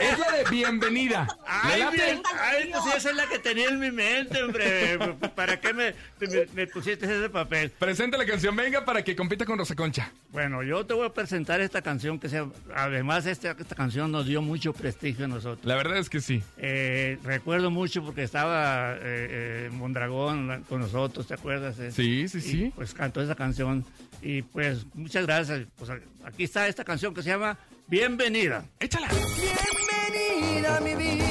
Es 0.00 0.18
la 0.18 0.30
de 0.32 0.44
bienvenida. 0.50 1.26
¿Le 1.66 1.82
Ay, 1.82 1.96
bien, 1.96 2.22
ay, 2.40 2.70
pues 2.72 2.96
esa 2.96 3.10
es 3.10 3.16
la 3.16 3.26
que 3.26 3.38
tenía 3.38 3.68
en 3.68 3.80
mi 3.80 3.90
mente, 3.90 4.42
hombre. 4.42 4.96
¿Para 5.34 5.58
qué 5.60 5.72
me, 5.74 5.92
me- 6.20 6.46
me 6.54 6.66
pusiste 6.68 7.04
ese 7.06 7.28
papel? 7.30 7.70
Presenta 7.70 8.16
la 8.16 8.24
canción, 8.24 8.54
venga, 8.54 8.84
para 8.84 9.02
que 9.02 9.16
compita 9.16 9.44
con 9.44 9.58
Rosa 9.58 9.74
Concha. 9.74 10.12
Bueno, 10.30 10.62
yo 10.62 10.86
te 10.86 10.94
voy 10.94 11.06
a 11.06 11.12
presentar 11.12 11.60
esta 11.60 11.82
canción 11.82 12.18
que 12.20 12.28
se, 12.28 12.44
además 12.74 13.26
esta, 13.26 13.52
esta 13.58 13.74
canción 13.74 14.12
nos 14.12 14.26
dio 14.26 14.40
mucho 14.40 14.72
prestigio 14.72 15.24
a 15.24 15.28
nosotros. 15.28 15.64
La 15.66 15.74
verdad 15.74 15.96
es 15.98 16.08
que 16.08 16.20
sí. 16.20 16.42
Eh, 16.58 17.18
recuerdo 17.24 17.70
mucho 17.70 18.04
porque 18.04 18.22
estaba 18.22 18.92
eh, 18.94 18.98
eh, 19.02 19.70
Mondragón 19.72 20.64
con 20.68 20.80
nosotros, 20.80 21.26
¿te 21.26 21.34
acuerdas? 21.34 21.78
Eh, 21.80 21.90
Sí, 21.90 22.28
sí, 22.28 22.38
y, 22.38 22.40
sí. 22.40 22.72
pues 22.76 22.94
cantó 22.94 23.20
esa 23.20 23.34
canción 23.34 23.84
y 24.22 24.42
pues 24.42 24.86
muchas 24.94 25.26
gracias. 25.26 25.66
Pues 25.76 25.90
aquí 26.24 26.44
está 26.44 26.68
esta 26.68 26.84
canción 26.84 27.14
que 27.14 27.22
se 27.22 27.30
llama 27.30 27.58
Bienvenida. 27.88 28.66
Échala. 28.80 29.08
Bienvenida 29.08 30.78
mi 30.80 30.94
vida. 30.94 31.22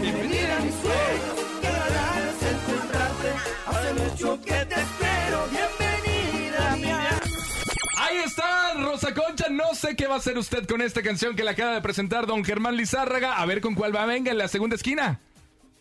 Bienvenida 0.00 0.56
a 0.56 0.60
mis 0.60 0.74
sueños. 0.76 1.34
Qué 1.60 2.48
encontrarte. 2.48 3.28
Hace 3.66 3.92
mucho 3.92 4.40
que 4.40 4.64
te 4.64 4.74
espero. 4.74 5.46
Bienvenida 5.50 6.76
mi 6.76 6.82
vida. 6.82 7.20
Ahí 7.98 8.16
está, 8.24 8.72
Rosa 8.78 9.12
Concha. 9.12 9.50
No 9.50 9.74
sé 9.74 9.94
qué 9.94 10.06
va 10.06 10.14
a 10.14 10.18
hacer 10.18 10.38
usted 10.38 10.66
con 10.66 10.80
esta 10.80 11.02
canción 11.02 11.36
que 11.36 11.44
le 11.44 11.50
acaba 11.50 11.74
de 11.74 11.82
presentar 11.82 12.26
Don 12.26 12.42
Germán 12.42 12.78
Lizárraga. 12.78 13.36
A 13.36 13.44
ver 13.44 13.60
con 13.60 13.74
cuál 13.74 13.94
va. 13.94 14.06
Venga, 14.06 14.30
en 14.32 14.38
la 14.38 14.48
segunda 14.48 14.76
esquina. 14.76 15.20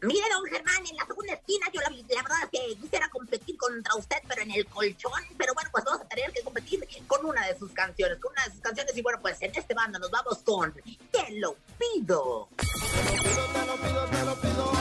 Mire, 0.04 0.26
don 0.34 0.44
Germán, 0.46 0.86
en 0.86 0.98
la 0.98 1.06
segunda 1.06 1.34
esquina 1.34 1.66
yo 1.72 1.80
la, 1.80 1.89
la 1.89 2.24
verdad 2.24 2.50
que 2.52 2.76
quisiera 2.76 3.08
competir 3.10 3.56
contra 3.58 3.96
usted, 3.96 4.18
pero 4.28 4.42
en 4.42 4.52
el 4.52 4.66
colchón. 4.66 5.12
Pero 5.38 5.54
bueno, 5.54 5.70
pues 5.72 5.86
vamos 5.86 6.02
a 6.02 6.06
tener 6.06 6.32
que 6.34 6.42
competir 6.42 6.86
con 7.08 7.26
una 7.26 7.48
de 7.48 7.58
sus 7.58 7.72
canciones, 7.72 8.18
con 8.20 8.34
una 8.34 8.44
de 8.44 8.52
sus 8.52 8.60
canciones. 8.60 8.98
Y 8.98 9.02
bueno, 9.02 9.20
pues 9.22 9.42
en 9.42 9.56
este 9.56 9.74
bando 9.74 10.00
nos 10.00 10.12
vamos 10.12 10.39
con 10.39 10.74
Te 10.74 11.39
lo 11.39 11.56
pido. 11.78 12.50
Te 12.58 13.66
lo 13.66 13.76
pido, 13.78 14.06
te 14.06 14.26
lo 14.26 14.36
pido. 14.36 14.72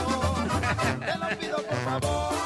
Te 0.99 1.17
lo 1.17 1.39
pido 1.39 1.57
por 1.63 1.77
favor. 1.77 2.42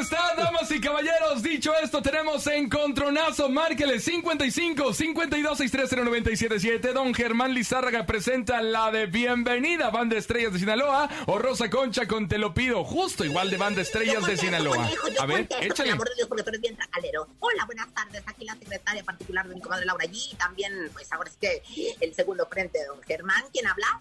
Está, 0.00 0.34
damas 0.36 0.70
y 0.70 0.80
caballeros. 0.80 1.42
Dicho 1.42 1.72
esto, 1.82 2.00
tenemos 2.00 2.46
encontronazo. 2.46 3.50
Márquele 3.50 4.00
55 4.00 4.94
52 4.94 5.58
630 5.58 6.04
977. 6.04 6.92
Don 6.92 7.14
Germán 7.14 7.52
Lizárraga 7.52 8.06
presenta 8.06 8.62
la 8.62 8.90
de 8.90 9.06
Bienvenida, 9.06 9.90
Banda 9.90 10.16
Estrellas 10.16 10.54
de 10.54 10.58
Sinaloa. 10.58 11.08
O 11.26 11.38
Rosa 11.38 11.68
Concha 11.68 12.08
con 12.08 12.28
Te 12.28 12.38
lo 12.38 12.54
pido, 12.54 12.82
justo 12.82 13.24
igual 13.24 13.50
de 13.50 13.58
Banda 13.58 13.82
Estrellas 13.82 14.26
de 14.26 14.38
Sinaloa. 14.38 14.88
A 15.18 15.26
ver, 15.26 15.46
échale. 15.60 15.90
el 15.90 15.94
amor 15.94 16.08
de 16.08 16.14
Dios, 16.16 16.28
porque 16.28 16.42
tú 16.44 16.48
eres 16.48 16.62
bien 16.62 16.76
tracalero. 16.76 17.28
Hola, 17.40 17.66
buenas 17.66 17.92
tardes. 17.92 18.22
Aquí 18.26 18.46
la 18.46 18.54
secretaria 18.54 19.04
particular 19.04 19.46
de 19.48 19.54
mi 19.54 19.60
comadre 19.60 19.84
Laura 19.84 20.06
G. 20.06 20.14
Y 20.32 20.34
también, 20.36 20.90
pues 20.94 21.12
ahora 21.12 21.28
es 21.28 21.36
que 21.36 21.62
el 22.00 22.14
segundo 22.14 22.46
frente 22.46 22.78
de 22.78 22.86
don 22.86 23.02
Germán. 23.02 23.44
¿Quién 23.52 23.66
habla? 23.66 24.00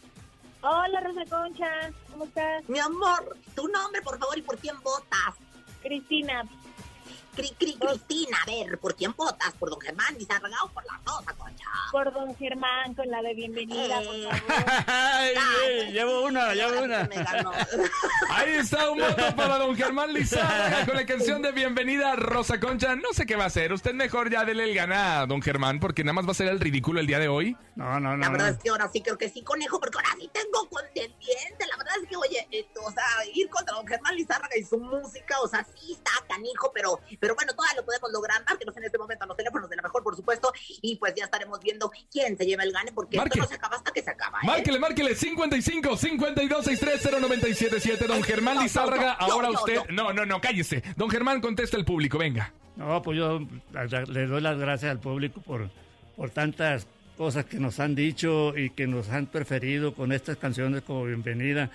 Hola, 0.62 1.02
Rosa 1.02 1.26
Concha. 1.30 1.92
¿Cómo 2.12 2.24
estás? 2.24 2.68
Mi 2.70 2.80
amor, 2.80 3.38
tu 3.56 3.68
nombre, 3.68 4.02
por 4.02 4.18
favor, 4.18 4.38
y 4.38 4.42
por 4.42 4.58
quién 4.58 4.80
votas. 4.82 5.36
Cristina. 5.82 6.44
Cri, 7.40 7.52
cri, 7.58 7.74
Cristina, 7.80 8.38
a 8.44 8.46
ver, 8.46 8.78
¿por 8.80 8.94
quién 8.96 9.14
votas? 9.16 9.54
¿Por 9.58 9.70
don 9.70 9.80
Germán 9.80 10.14
Lizárraga 10.18 10.58
o 10.66 10.70
por 10.72 10.84
la 10.86 11.00
Rosa 11.06 11.34
Concha? 11.38 11.66
Por 11.90 12.12
don 12.12 12.36
Germán 12.36 12.94
con 12.94 13.10
la 13.10 13.22
de 13.22 13.34
bienvenida, 13.34 13.96
por 14.02 14.24
favor. 14.24 14.44
Ay, 14.88 15.36
eh, 15.66 15.90
llevo 15.94 16.26
una, 16.26 16.54
llevo 16.54 16.82
una. 16.82 17.08
Ahí 18.30 18.56
está 18.56 18.92
un 18.92 19.00
voto 19.00 19.36
para 19.38 19.58
don 19.58 19.74
Germán 19.74 20.12
Lizárraga 20.12 20.86
con 20.86 20.98
la 20.98 21.06
canción 21.06 21.42
de 21.42 21.54
Bienvenida 21.54 22.14
Rosa 22.18 22.60
Concha. 22.60 22.98
No 22.98 23.14
sé 23.14 23.26
qué 23.26 23.38
va 23.38 23.46
a 23.46 23.48
hacer. 23.48 23.72
Usted 23.72 23.94
mejor 23.94 24.30
ya 24.30 24.44
dele 24.44 24.66
el 24.66 24.76
gana 24.76 25.22
a 25.22 25.26
don 25.26 25.42
Germán 25.42 25.80
porque 25.80 26.04
nada 26.04 26.16
más 26.16 26.28
va 26.28 26.32
a 26.32 26.36
ser 26.36 26.50
el 26.50 26.60
ridículo 26.60 27.00
el 27.00 27.08
día 27.08 27.20
de 27.20 27.30
hoy. 27.30 27.56
No, 27.78 27.98
no, 28.02 28.18
La 28.18 28.30
verdad 28.30 28.50
es 28.50 28.58
que 28.58 28.70
ahora 28.70 28.90
sí 28.92 29.02
creo 29.02 29.18
que 29.18 29.30
sí, 29.30 29.42
conejo, 29.42 29.80
porque 29.80 29.98
ahora 29.98 30.10
sí 30.20 30.30
tengo 30.34 30.68
contendiente. 30.68 31.66
La 31.70 31.78
verdad 31.78 31.94
es 32.04 32.10
que, 32.10 32.18
oye, 32.18 32.46
eh, 32.52 32.68
o 32.86 32.92
sea, 32.92 33.06
ir 33.34 33.50
contra 33.50 33.74
don 33.76 33.88
Germán 33.88 34.18
Lizárraga 34.18 34.58
y 34.58 34.64
su 34.64 34.78
música, 34.78 35.40
o 35.42 35.48
sea, 35.48 35.64
sí 35.64 35.94
está 35.94 36.12
canijo, 36.28 36.72
pero, 36.74 37.00
pero 37.22 37.29
bueno, 37.36 37.54
todavía 37.54 37.78
lo 37.78 37.86
podemos 37.86 38.12
lograr. 38.12 38.44
Márquenos 38.48 38.76
en 38.78 38.84
este 38.84 38.98
momento 38.98 39.24
a 39.24 39.28
los 39.28 39.38
teléfonos 39.38 39.70
de 39.70 39.76
la 39.76 39.82
mejor, 39.82 40.04
por 40.04 40.16
supuesto, 40.16 40.52
y 40.82 40.96
pues 40.98 41.14
ya 41.16 41.26
estaremos 41.26 41.60
viendo 41.60 41.92
quién 42.12 42.38
se 42.38 42.46
lleva 42.46 42.64
el 42.64 42.72
gane, 42.72 42.92
porque 42.92 43.18
Marque. 43.18 43.40
esto 43.40 43.44
no 43.44 43.48
se 43.48 43.56
acaba 43.56 43.76
hasta 43.78 43.92
que 43.92 44.02
se 44.02 44.10
acaba. 44.10 44.40
¿eh? 44.40 44.46
Márquele, 44.46 44.80
márquele 44.80 45.16
55 45.16 45.98
52 45.98 46.66
630 46.66 47.20
977. 47.20 48.08
Don 48.08 48.24
Germán 48.24 48.60
Lizárraga, 48.60 49.18
yo, 49.20 49.28
yo, 49.28 49.34
ahora 49.34 49.52
usted. 49.52 49.80
No, 49.90 50.14
no, 50.14 50.26
no, 50.26 50.42
cállese. 50.42 50.84
Don 50.96 51.10
Germán 51.10 51.42
contesta 51.42 51.78
al 51.78 51.86
público, 51.86 52.18
venga. 52.18 52.54
No, 52.76 53.02
pues 53.02 53.18
yo 53.18 53.40
le 54.08 54.26
doy 54.26 54.42
las 54.42 54.58
gracias 54.58 54.90
al 54.90 55.00
público 55.00 55.42
por, 55.42 55.70
por 56.16 56.30
tantas 56.30 56.88
cosas 57.18 57.44
que 57.44 57.60
nos 57.60 57.82
han 57.82 57.96
dicho 57.96 58.58
y 58.58 58.70
que 58.70 58.88
nos 58.88 59.10
han 59.10 59.26
preferido 59.26 59.94
con 59.94 60.14
estas 60.14 60.38
canciones 60.38 60.84
como 60.84 61.04
Bienvenida. 61.04 61.70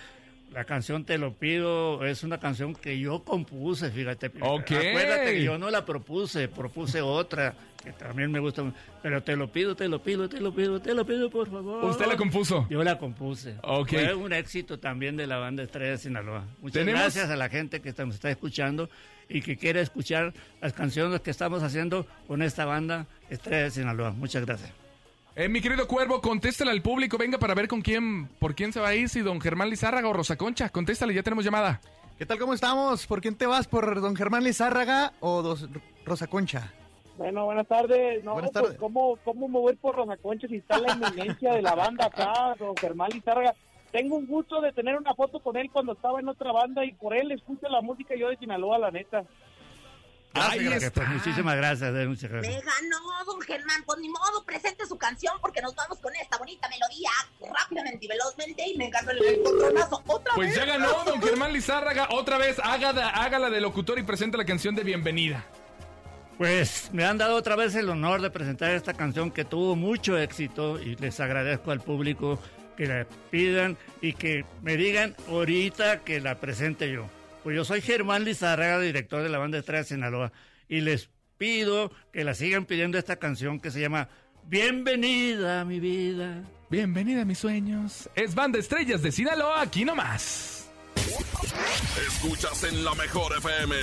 La 0.54 0.64
canción 0.64 1.04
Te 1.04 1.18
lo 1.18 1.34
pido 1.34 2.04
es 2.06 2.22
una 2.22 2.38
canción 2.38 2.74
que 2.74 2.98
yo 2.98 3.24
compuse, 3.24 3.90
fíjate. 3.90 4.28
Ok. 4.40 4.70
Acuérdate 4.70 5.32
que 5.34 5.42
yo 5.42 5.58
no 5.58 5.68
la 5.68 5.84
propuse, 5.84 6.46
propuse 6.48 7.02
otra 7.02 7.54
que 7.82 7.90
también 7.92 8.30
me 8.30 8.38
gusta. 8.38 8.62
Pero 9.02 9.20
te 9.22 9.34
lo 9.34 9.50
pido, 9.50 9.74
te 9.74 9.88
lo 9.88 10.00
pido, 10.00 10.28
te 10.28 10.40
lo 10.40 10.54
pido, 10.54 10.80
te 10.80 10.94
lo 10.94 11.04
pido, 11.04 11.28
por 11.28 11.50
favor. 11.50 11.84
¿Usted 11.84 12.06
la 12.06 12.16
compuso? 12.16 12.66
Yo 12.70 12.84
la 12.84 12.96
compuse. 12.98 13.56
Ok. 13.64 13.88
Fue 13.90 14.14
un 14.14 14.32
éxito 14.32 14.78
también 14.78 15.16
de 15.16 15.26
la 15.26 15.38
banda 15.38 15.64
Estrella 15.64 15.90
de 15.90 15.98
Sinaloa. 15.98 16.44
Muchas 16.62 16.80
Tenemos- 16.80 17.00
gracias 17.00 17.30
a 17.30 17.36
la 17.36 17.48
gente 17.48 17.80
que 17.82 17.92
nos 18.04 18.14
está 18.14 18.30
escuchando 18.30 18.88
y 19.28 19.42
que 19.42 19.56
quiere 19.56 19.80
escuchar 19.80 20.32
las 20.60 20.72
canciones 20.72 21.20
que 21.20 21.30
estamos 21.32 21.64
haciendo 21.64 22.06
con 22.28 22.42
esta 22.42 22.64
banda 22.64 23.06
Estrella 23.28 23.64
de 23.64 23.70
Sinaloa. 23.72 24.12
Muchas 24.12 24.46
gracias. 24.46 24.83
Eh, 25.36 25.48
mi 25.48 25.60
querido 25.60 25.88
Cuervo, 25.88 26.20
contéstale 26.20 26.70
al 26.70 26.80
público, 26.80 27.18
venga 27.18 27.38
para 27.38 27.54
ver 27.54 27.66
con 27.66 27.82
quién, 27.82 28.28
por 28.38 28.54
quién 28.54 28.72
se 28.72 28.78
va 28.78 28.88
a 28.88 28.94
ir, 28.94 29.08
si 29.08 29.20
don 29.20 29.40
Germán 29.40 29.68
Lizárraga 29.68 30.08
o 30.08 30.12
Rosa 30.12 30.36
Concha. 30.36 30.68
Contéstale, 30.68 31.12
ya 31.12 31.24
tenemos 31.24 31.44
llamada. 31.44 31.80
¿Qué 32.16 32.24
tal? 32.24 32.38
¿Cómo 32.38 32.54
estamos? 32.54 33.04
¿Por 33.08 33.20
quién 33.20 33.34
te 33.34 33.46
vas? 33.46 33.66
¿Por 33.66 34.00
don 34.00 34.14
Germán 34.14 34.44
Lizárraga 34.44 35.12
o 35.18 35.42
dos, 35.42 35.68
Rosa 36.04 36.28
Concha? 36.28 36.72
Bueno, 37.18 37.46
buenas 37.46 37.66
tardes. 37.66 38.22
No, 38.22 38.34
Buenas 38.34 38.52
pues, 38.52 38.62
tardes. 38.62 38.78
¿cómo, 38.78 39.18
¿cómo 39.24 39.48
me 39.48 39.58
voy 39.58 39.74
por 39.74 39.96
Rosa 39.96 40.16
Concha 40.18 40.46
si 40.46 40.56
está 40.56 40.78
la 40.78 40.92
eminencia 40.92 41.52
de 41.54 41.62
la 41.62 41.74
banda 41.74 42.06
acá, 42.06 42.54
don 42.56 42.76
Germán 42.76 43.10
Lizárraga? 43.12 43.54
Tengo 43.90 44.16
un 44.16 44.26
gusto 44.26 44.60
de 44.60 44.72
tener 44.72 44.96
una 44.96 45.14
foto 45.14 45.40
con 45.40 45.56
él 45.56 45.68
cuando 45.72 45.94
estaba 45.94 46.20
en 46.20 46.28
otra 46.28 46.52
banda 46.52 46.84
y 46.84 46.92
por 46.92 47.12
él 47.12 47.32
escucho 47.32 47.68
la 47.68 47.80
música 47.80 48.14
yo 48.14 48.28
de 48.28 48.36
Sinaloa, 48.36 48.78
la 48.78 48.92
neta. 48.92 49.24
Gracias, 50.34 50.52
Ahí 50.52 50.64
gracias, 50.64 50.82
está. 50.84 51.00
pues, 51.04 51.08
muchísimas 51.14 51.56
gracias, 51.56 51.94
eh, 51.94 52.06
muchas 52.06 52.30
Me 52.30 52.40
gracias. 52.40 52.64
ganó, 52.64 53.24
don 53.24 53.40
Germán. 53.40 53.82
Pues 53.86 53.98
ni 54.00 54.08
modo, 54.08 54.44
presente 54.44 54.84
su 54.86 54.98
canción 54.98 55.34
porque 55.40 55.62
nos 55.62 55.74
vamos 55.76 55.98
con 56.00 56.14
esta 56.16 56.36
bonita 56.38 56.68
melodía 56.68 57.10
rápidamente 57.52 58.04
y 58.04 58.08
velozmente 58.08 58.66
y 58.68 58.76
me 58.76 58.86
encanta 58.86 59.12
el 59.12 59.24
encontronazo. 59.24 60.02
Otra 60.06 60.34
Pues 60.34 60.48
vez. 60.48 60.56
ya 60.56 60.64
ganó 60.64 61.04
don 61.04 61.22
Germán 61.22 61.52
Lizárraga. 61.52 62.08
Otra 62.10 62.36
vez, 62.38 62.58
haga 62.62 62.92
de- 62.92 63.02
hágala 63.02 63.48
de 63.50 63.60
locutor 63.60 63.98
y 63.98 64.02
presenta 64.02 64.36
la 64.36 64.44
canción 64.44 64.74
de 64.74 64.82
bienvenida. 64.82 65.44
Pues 66.36 66.90
me 66.92 67.04
han 67.04 67.16
dado 67.16 67.36
otra 67.36 67.54
vez 67.54 67.76
el 67.76 67.88
honor 67.88 68.20
de 68.20 68.28
presentar 68.30 68.70
esta 68.72 68.92
canción 68.94 69.30
que 69.30 69.44
tuvo 69.44 69.76
mucho 69.76 70.18
éxito 70.18 70.80
y 70.80 70.96
les 70.96 71.20
agradezco 71.20 71.70
al 71.70 71.80
público 71.80 72.40
que 72.76 72.86
la 72.86 73.06
pidan 73.30 73.78
y 74.00 74.14
que 74.14 74.44
me 74.62 74.76
digan 74.76 75.14
ahorita 75.28 76.00
que 76.00 76.20
la 76.20 76.34
presente 76.40 76.90
yo. 76.90 77.06
Pues 77.44 77.54
yo 77.54 77.64
soy 77.66 77.82
Germán 77.82 78.24
Lizárraga, 78.24 78.80
director 78.80 79.22
de 79.22 79.28
la 79.28 79.36
banda 79.36 79.58
Estrella 79.58 79.82
de 79.82 79.88
Sinaloa, 79.88 80.32
y 80.66 80.80
les 80.80 81.10
pido 81.36 81.92
que 82.10 82.24
la 82.24 82.32
sigan 82.32 82.64
pidiendo 82.64 82.96
esta 82.96 83.16
canción 83.16 83.60
que 83.60 83.70
se 83.70 83.80
llama 83.80 84.08
Bienvenida 84.46 85.62
mi 85.66 85.78
vida. 85.78 86.42
Bienvenida 86.70 87.20
a 87.20 87.24
mis 87.26 87.38
sueños. 87.38 88.08
Es 88.14 88.34
Banda 88.34 88.58
Estrellas 88.58 89.02
de 89.02 89.12
Sinaloa, 89.12 89.60
aquí 89.60 89.84
nomás. 89.84 90.70
Escuchas 91.78 92.62
en 92.64 92.84
la 92.84 92.94
mejor 92.94 93.36
FM. 93.36 93.74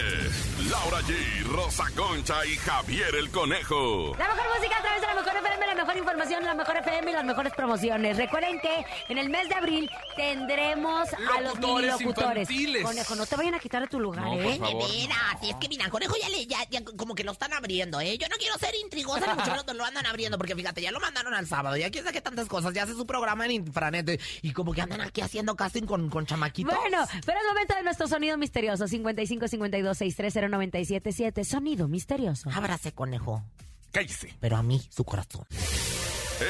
Laura 0.69 0.99
G, 1.01 1.43
Rosa 1.45 1.85
Concha 1.95 2.45
y 2.45 2.55
Javier 2.57 3.13
el 3.15 3.29
Conejo. 3.31 4.15
La 4.17 4.27
mejor 4.33 4.57
música 4.57 4.77
a 4.77 4.81
través 4.81 5.01
de 5.01 5.07
la 5.07 5.15
mejor 5.15 5.35
FM, 5.35 5.67
la 5.67 5.75
mejor 5.75 5.97
información, 5.97 6.43
la 6.45 6.53
mejor 6.55 6.77
FM 6.77 7.11
y 7.11 7.13
las 7.13 7.25
mejores 7.25 7.53
promociones. 7.53 8.17
Recuerden 8.17 8.59
que 8.61 8.85
en 9.09 9.17
el 9.17 9.29
mes 9.29 9.49
de 9.49 9.55
abril 9.55 9.89
tendremos 10.15 11.09
a 11.13 11.41
los 11.41 11.59
mini 11.59 11.81
Locutores 11.87 12.49
infantiles. 12.49 12.83
Conejo, 12.83 13.15
no 13.15 13.25
te 13.25 13.35
vayan 13.35 13.55
a 13.55 13.59
quitar 13.59 13.81
de 13.81 13.87
tu 13.87 13.99
lugar, 13.99 14.23
No, 14.23 14.31
por 14.33 14.41
¿eh? 14.45 14.57
favor. 14.57 14.87
De 14.87 14.97
veras, 15.01 15.37
es 15.43 15.55
que 15.55 15.67
mira, 15.69 15.89
conejo 15.89 16.15
ya 16.21 16.29
le, 16.29 16.45
ya, 16.47 16.59
ya 16.69 16.83
como 16.83 17.15
que 17.15 17.23
lo 17.23 17.31
están 17.33 17.53
abriendo, 17.53 17.99
¿eh? 17.99 18.17
Yo 18.17 18.27
no 18.29 18.35
quiero 18.37 18.57
ser 18.57 18.73
intrigosa, 18.75 19.27
ni 19.27 19.33
mucho 19.33 19.51
menos 19.51 19.75
lo 19.75 19.85
andan 19.85 20.05
abriendo, 20.05 20.37
porque 20.37 20.55
fíjate, 20.55 20.81
ya 20.81 20.91
lo 20.91 20.99
mandaron 20.99 21.33
al 21.33 21.47
sábado, 21.47 21.75
ya 21.77 21.89
quién 21.89 22.03
sabe 22.03 22.13
qué 22.13 22.21
tantas 22.21 22.47
cosas, 22.47 22.73
ya 22.73 22.83
hace 22.83 22.93
su 22.93 23.05
programa 23.05 23.45
en 23.45 23.51
Infranet, 23.51 24.21
y 24.41 24.53
como 24.53 24.73
que 24.73 24.81
andan 24.81 25.01
aquí 25.01 25.21
haciendo 25.21 25.55
casting 25.55 25.83
con, 25.83 26.09
con 26.09 26.25
chamaquitos. 26.25 26.75
Bueno, 26.75 27.05
pero 27.25 27.39
es 27.39 27.47
momento 27.47 27.75
de 27.75 27.80
nuestro 27.83 28.07
sonido 28.07 28.37
misterioso. 28.37 28.87
55 28.87 29.47
52 29.47 29.97
630 29.97 30.49
977. 30.49 31.43
Sonido 31.43 31.87
misterioso. 31.87 32.49
Ábrase, 32.53 32.91
conejo. 32.91 33.43
Cállese. 33.91 34.33
Pero 34.39 34.57
a 34.57 34.63
mí, 34.63 34.81
su 34.89 35.03
corazón. 35.03 35.45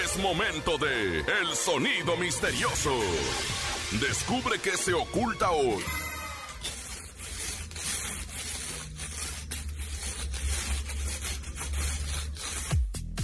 Es 0.03 0.17
momento 0.19 0.77
de 0.77 1.19
El 1.19 1.53
Sonido 1.53 2.15
Misterioso. 2.15 2.97
Descubre 3.99 4.57
qué 4.59 4.77
se 4.77 4.93
oculta 4.93 5.51
hoy. 5.51 5.83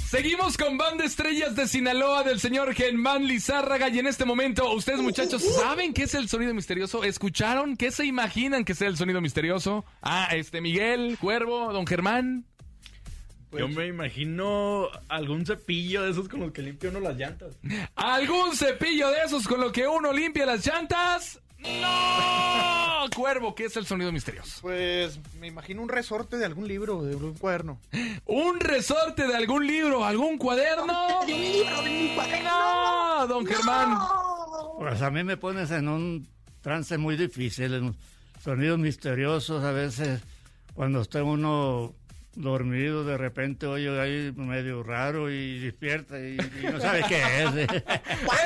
Seguimos 0.09 0.55
con 0.55 0.77
Banda 0.77 1.03
Estrellas 1.03 1.53
de 1.57 1.67
Sinaloa 1.67 2.23
del 2.23 2.39
señor 2.39 2.73
Germán 2.73 3.27
Lizárraga 3.27 3.89
y 3.89 3.99
en 3.99 4.07
este 4.07 4.23
momento, 4.23 4.71
ustedes 4.73 5.01
muchachos, 5.01 5.43
¿saben 5.43 5.93
qué 5.93 6.03
es 6.03 6.13
el 6.13 6.29
sonido 6.29 6.53
misterioso? 6.53 7.03
¿Escucharon? 7.03 7.75
¿Qué 7.75 7.91
se 7.91 8.05
imaginan 8.05 8.63
que 8.63 8.73
sea 8.73 8.87
el 8.87 8.95
sonido 8.95 9.19
misterioso? 9.19 9.83
Ah, 10.01 10.29
este 10.31 10.61
Miguel, 10.61 11.17
Cuervo, 11.19 11.73
don 11.73 11.85
Germán. 11.85 12.45
Yo 13.51 13.67
me 13.67 13.87
imagino 13.87 14.87
algún 15.09 15.45
cepillo 15.45 16.03
de 16.03 16.11
esos 16.11 16.29
con 16.29 16.39
los 16.39 16.53
que 16.53 16.61
limpia 16.61 16.89
uno 16.89 17.01
las 17.01 17.17
llantas. 17.17 17.57
¿Algún 17.95 18.55
cepillo 18.55 19.09
de 19.09 19.17
esos 19.25 19.45
con 19.45 19.59
lo 19.59 19.73
que 19.73 19.87
uno 19.87 20.13
limpia 20.13 20.45
las 20.45 20.65
llantas? 20.65 21.41
¡No! 21.59 23.09
Cuervo, 23.15 23.55
¿qué 23.55 23.65
es 23.65 23.77
el 23.77 23.85
sonido 23.85 24.11
misterioso? 24.11 24.59
Pues 24.61 25.19
me 25.39 25.47
imagino 25.47 25.81
un 25.81 25.89
resorte 25.89 26.37
de 26.37 26.45
algún 26.45 26.67
libro, 26.67 27.03
de 27.03 27.15
un 27.15 27.33
cuaderno. 27.33 27.79
¿Un 28.25 28.59
resorte 28.59 29.27
de 29.27 29.35
algún 29.35 29.65
libro, 29.65 30.05
algún 30.05 30.37
cuaderno? 30.37 31.25
De 31.25 31.33
un 31.33 31.41
libro, 31.41 31.81
de 31.81 31.89
un 31.89 32.15
cuaderno. 32.15 32.49
No, 32.49 33.27
don 33.27 33.45
Germán. 33.45 33.97
Pues 34.77 35.01
a 35.01 35.09
mí 35.09 35.23
me 35.23 35.37
pones 35.37 35.71
en 35.71 35.87
un 35.87 36.27
trance 36.61 36.97
muy 36.97 37.17
difícil, 37.17 37.73
en 37.73 37.95
sonidos 38.43 38.77
misteriosos 38.77 39.63
a 39.63 39.71
veces, 39.71 40.21
cuando 40.73 41.01
está 41.01 41.23
uno 41.23 41.95
dormido, 42.39 43.03
de 43.03 43.17
repente 43.17 43.65
oye 43.65 43.99
ahí 43.99 44.31
medio 44.35 44.83
raro 44.83 45.31
y 45.31 45.57
despierta 45.59 46.19
y, 46.19 46.37
y 46.61 46.65
no 46.71 46.79
sabe 46.79 47.03
qué 47.07 47.17
es. 47.43 47.83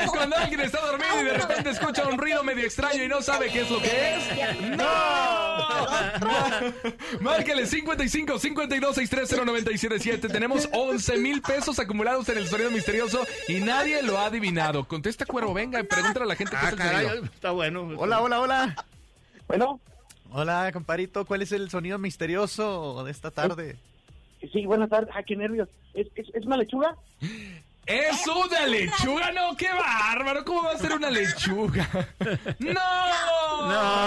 Es 0.02 0.10
cuando 0.12 0.36
alguien 0.38 0.62
está 0.62 0.80
dormido 0.82 1.22
y 1.22 1.26
de 1.26 1.34
repente 1.34 1.70
escucha 1.72 2.08
un 2.08 2.18
ruido 2.18 2.44
medio 2.44 2.64
extraño 2.66 3.04
y 3.04 3.08
no 3.08 3.22
sabe 3.22 3.50
qué 3.52 3.62
es 3.62 3.70
lo 3.70 3.82
que 3.82 4.16
es. 4.16 4.78
¡No! 4.78 4.82
Márquele 7.22 7.66
55 7.68 8.40
52 8.40 8.96
630 8.96 9.46
977. 9.46 10.30
Tenemos 10.30 10.70
11 10.72 11.18
mil 11.18 11.42
pesos 11.42 11.78
acumulados 11.80 12.28
en 12.30 12.38
el 12.38 12.48
sonido 12.48 12.72
misterioso 12.72 13.26
y 13.48 13.60
nadie 13.60 14.02
lo 14.02 14.18
ha 14.18 14.28
adivinado. 14.28 14.88
Contesta, 14.88 15.26
cuervo, 15.26 15.54
venga, 15.54 15.80
y 15.80 15.84
pregúntale 15.84 16.26
a 16.26 16.30
la 16.30 16.36
gente 16.36 16.52
qué 16.52 16.58
Ah, 16.62 16.68
es 16.68 16.74
el 16.74 16.78
caray, 16.80 17.06
sonido. 17.08 17.26
está 17.26 17.52
bueno. 17.52 17.90
Hola, 17.98 18.22
hola, 18.22 18.40
hola. 18.40 18.86
Bueno, 19.48 19.80
Hola, 20.34 20.70
comparito. 20.72 21.26
¿Cuál 21.26 21.42
es 21.42 21.52
el 21.52 21.70
sonido 21.70 21.98
misterioso 21.98 23.04
de 23.04 23.12
esta 23.12 23.32
tarde? 23.32 23.76
sí, 24.52 24.66
buenas 24.66 24.90
tardes. 24.90 25.14
Ah, 25.14 25.24
qué 25.24 25.36
nervios. 25.36 25.68
¿Es, 25.94 26.08
es, 26.16 26.28
es 26.34 26.46
una 26.46 26.58
lechuga? 26.58 26.96
¡Es 27.86 28.26
una 28.28 28.66
lechuga! 28.66 29.32
¡No, 29.32 29.56
qué 29.58 29.68
bárbaro! 29.74 30.46
¿Cómo 30.46 30.64
va 30.64 30.72
a 30.72 30.78
ser 30.78 30.94
una 30.94 31.10
lechuga? 31.10 31.88
¡No! 32.60 32.72
No, 32.74 33.68
no, 33.68 33.68
no, 33.68 34.01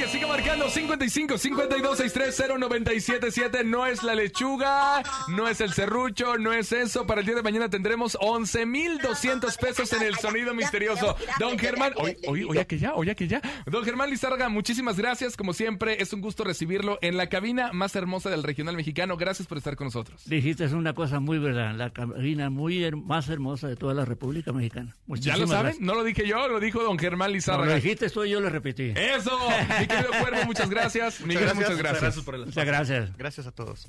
no. 0.00 0.06
Marque, 0.06 0.08
sigue 0.08 0.26
marcando 0.26 0.68
55 0.70 1.38
52 1.38 1.96
630 1.98 2.58
977. 2.58 3.64
No 3.64 3.86
es 3.86 4.02
la 4.02 4.14
lechuga, 4.14 5.02
no 5.28 5.48
es 5.48 5.60
el 5.60 5.72
serrucho, 5.72 6.38
no 6.38 6.52
es 6.52 6.72
eso. 6.72 7.06
Para 7.06 7.20
el 7.20 7.26
día 7.26 7.34
de 7.36 7.42
mañana 7.42 7.68
tendremos 7.68 8.16
11,200 8.20 9.56
pesos 9.58 9.92
en 9.92 10.02
el 10.02 10.16
sonido 10.16 10.54
misterioso. 10.54 11.16
Don 11.38 11.58
Germán, 11.58 11.92
oye, 11.96 12.16
oye, 12.26 12.44
oye, 12.44 12.66
que 12.66 12.78
ya, 12.78 12.94
oye, 12.94 13.14
que 13.14 13.28
ya. 13.28 13.40
Don 13.66 13.84
Germán 13.84 14.10
Lizárraga, 14.10 14.48
muchísimas 14.48 14.96
gracias. 14.96 15.36
Como 15.36 15.52
siempre, 15.52 16.00
es 16.02 16.12
un 16.12 16.20
gusto 16.20 16.44
recibirlo 16.44 16.98
en 17.02 17.16
la 17.16 17.28
cabina 17.28 17.70
más 17.72 17.94
hermosa 17.96 18.30
del 18.30 18.42
regional 18.42 18.76
mexicano. 18.76 19.16
Gracias 19.16 19.46
por 19.48 19.58
estar 19.58 19.76
con 19.76 19.86
nosotros. 19.86 20.22
Dijiste 20.26 20.64
una 20.74 20.94
cosa 20.94 21.20
muy 21.20 21.38
verdad, 21.38 21.74
la 21.74 21.90
cabina 21.90 22.50
muy 22.50 22.78
her- 22.84 22.96
más 22.96 23.28
hermosa 23.28 23.68
de 23.68 23.76
toda 23.76 23.94
la 23.94 24.04
República 24.04 24.52
Mexicana. 24.52 24.90
¿Ya 24.96 25.02
Muchísimas 25.06 25.40
lo 25.40 25.46
saben? 25.48 25.62
gracias. 25.64 25.82
No 25.86 25.94
lo 25.94 26.04
dije 26.04 26.26
yo, 26.26 26.48
lo 26.48 26.60
dijo 26.60 26.82
don 26.82 26.98
Germán 26.98 27.30
No, 27.30 27.34
Lizárraga. 27.34 27.66
lo 27.70 27.74
dijiste 27.76 28.08
tú 28.10 28.24
y 28.24 28.30
yo 28.30 28.40
lo 28.40 28.48
repetí. 28.50 28.92
Eso, 28.94 29.36
querido 29.90 30.10
cuervo, 30.20 30.44
muchas 30.46 30.70
gracias. 30.70 31.20
Miguel, 31.20 31.54
muchas 31.54 31.76
gracias. 31.76 32.16
Muchas 32.26 32.64
gracias. 32.64 33.16
Gracias 33.16 33.46
a 33.46 33.52
todos. 33.52 33.88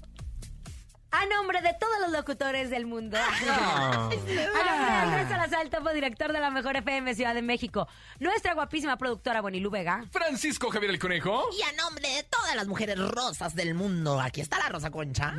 A 1.14 1.26
nombre 1.26 1.62
de 1.62 1.74
todos 1.78 2.00
los 2.00 2.12
locutores 2.14 2.70
del 2.70 2.86
mundo. 2.86 3.18
A 3.52 4.10
nombre 4.10 4.18
de 4.34 4.48
Andrés 4.48 5.28
Salazar, 5.28 5.68
topo 5.68 5.90
director 5.92 6.32
de 6.32 6.40
la 6.40 6.50
Mejor 6.52 6.78
FM 6.78 7.14
Ciudad 7.16 7.34
de 7.36 7.42
México. 7.42 7.86
Nuestra 8.20 8.54
guapísima 8.54 8.98
productora 8.98 9.42
Bonilú 9.42 9.70
Vega. 9.70 10.06
Francisco 10.14 10.70
Javier 10.70 10.92
el 10.92 11.00
Conejo. 11.00 11.50
Y 11.52 11.62
a 11.64 11.74
nombre 11.74 12.08
de 12.08 12.24
todas 12.24 12.56
las 12.56 12.66
mujeres 12.68 12.98
rosas 12.98 13.56
del 13.56 13.74
mundo, 13.74 14.22
aquí 14.22 14.40
está 14.40 14.58
la 14.60 14.70
Rosa 14.70 14.90
Concha. 14.90 15.36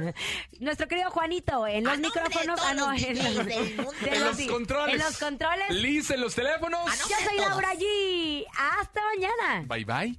Nuestro 0.60 0.88
querido 0.88 1.10
Juanito 1.10 1.66
en 1.66 1.84
los 1.84 1.94
A 1.94 1.96
nombre 1.96 2.20
de 2.20 2.28
micrófonos. 2.28 2.56
todos 2.60 2.70
Ah, 2.70 2.74
no, 2.74 2.92
los 2.92 3.02
en 3.02 3.16
los, 3.36 3.46
del 3.46 3.76
mundo. 3.76 3.92
de 4.02 4.14
En 4.14 4.24
los- 4.24 4.38
los 4.38 4.48
controles. 4.48 4.94
En 4.94 5.00
los 5.00 5.18
controles. 5.18 5.70
Liz 5.70 6.10
en 6.10 6.20
los 6.20 6.34
teléfonos. 6.34 6.90
Yo 7.08 7.16
soy 7.26 7.38
Laura 7.38 7.72
G. 7.76 8.44
Hasta 8.78 9.00
mañana. 9.16 9.64
Bye 9.66 9.84
bye. 9.86 10.18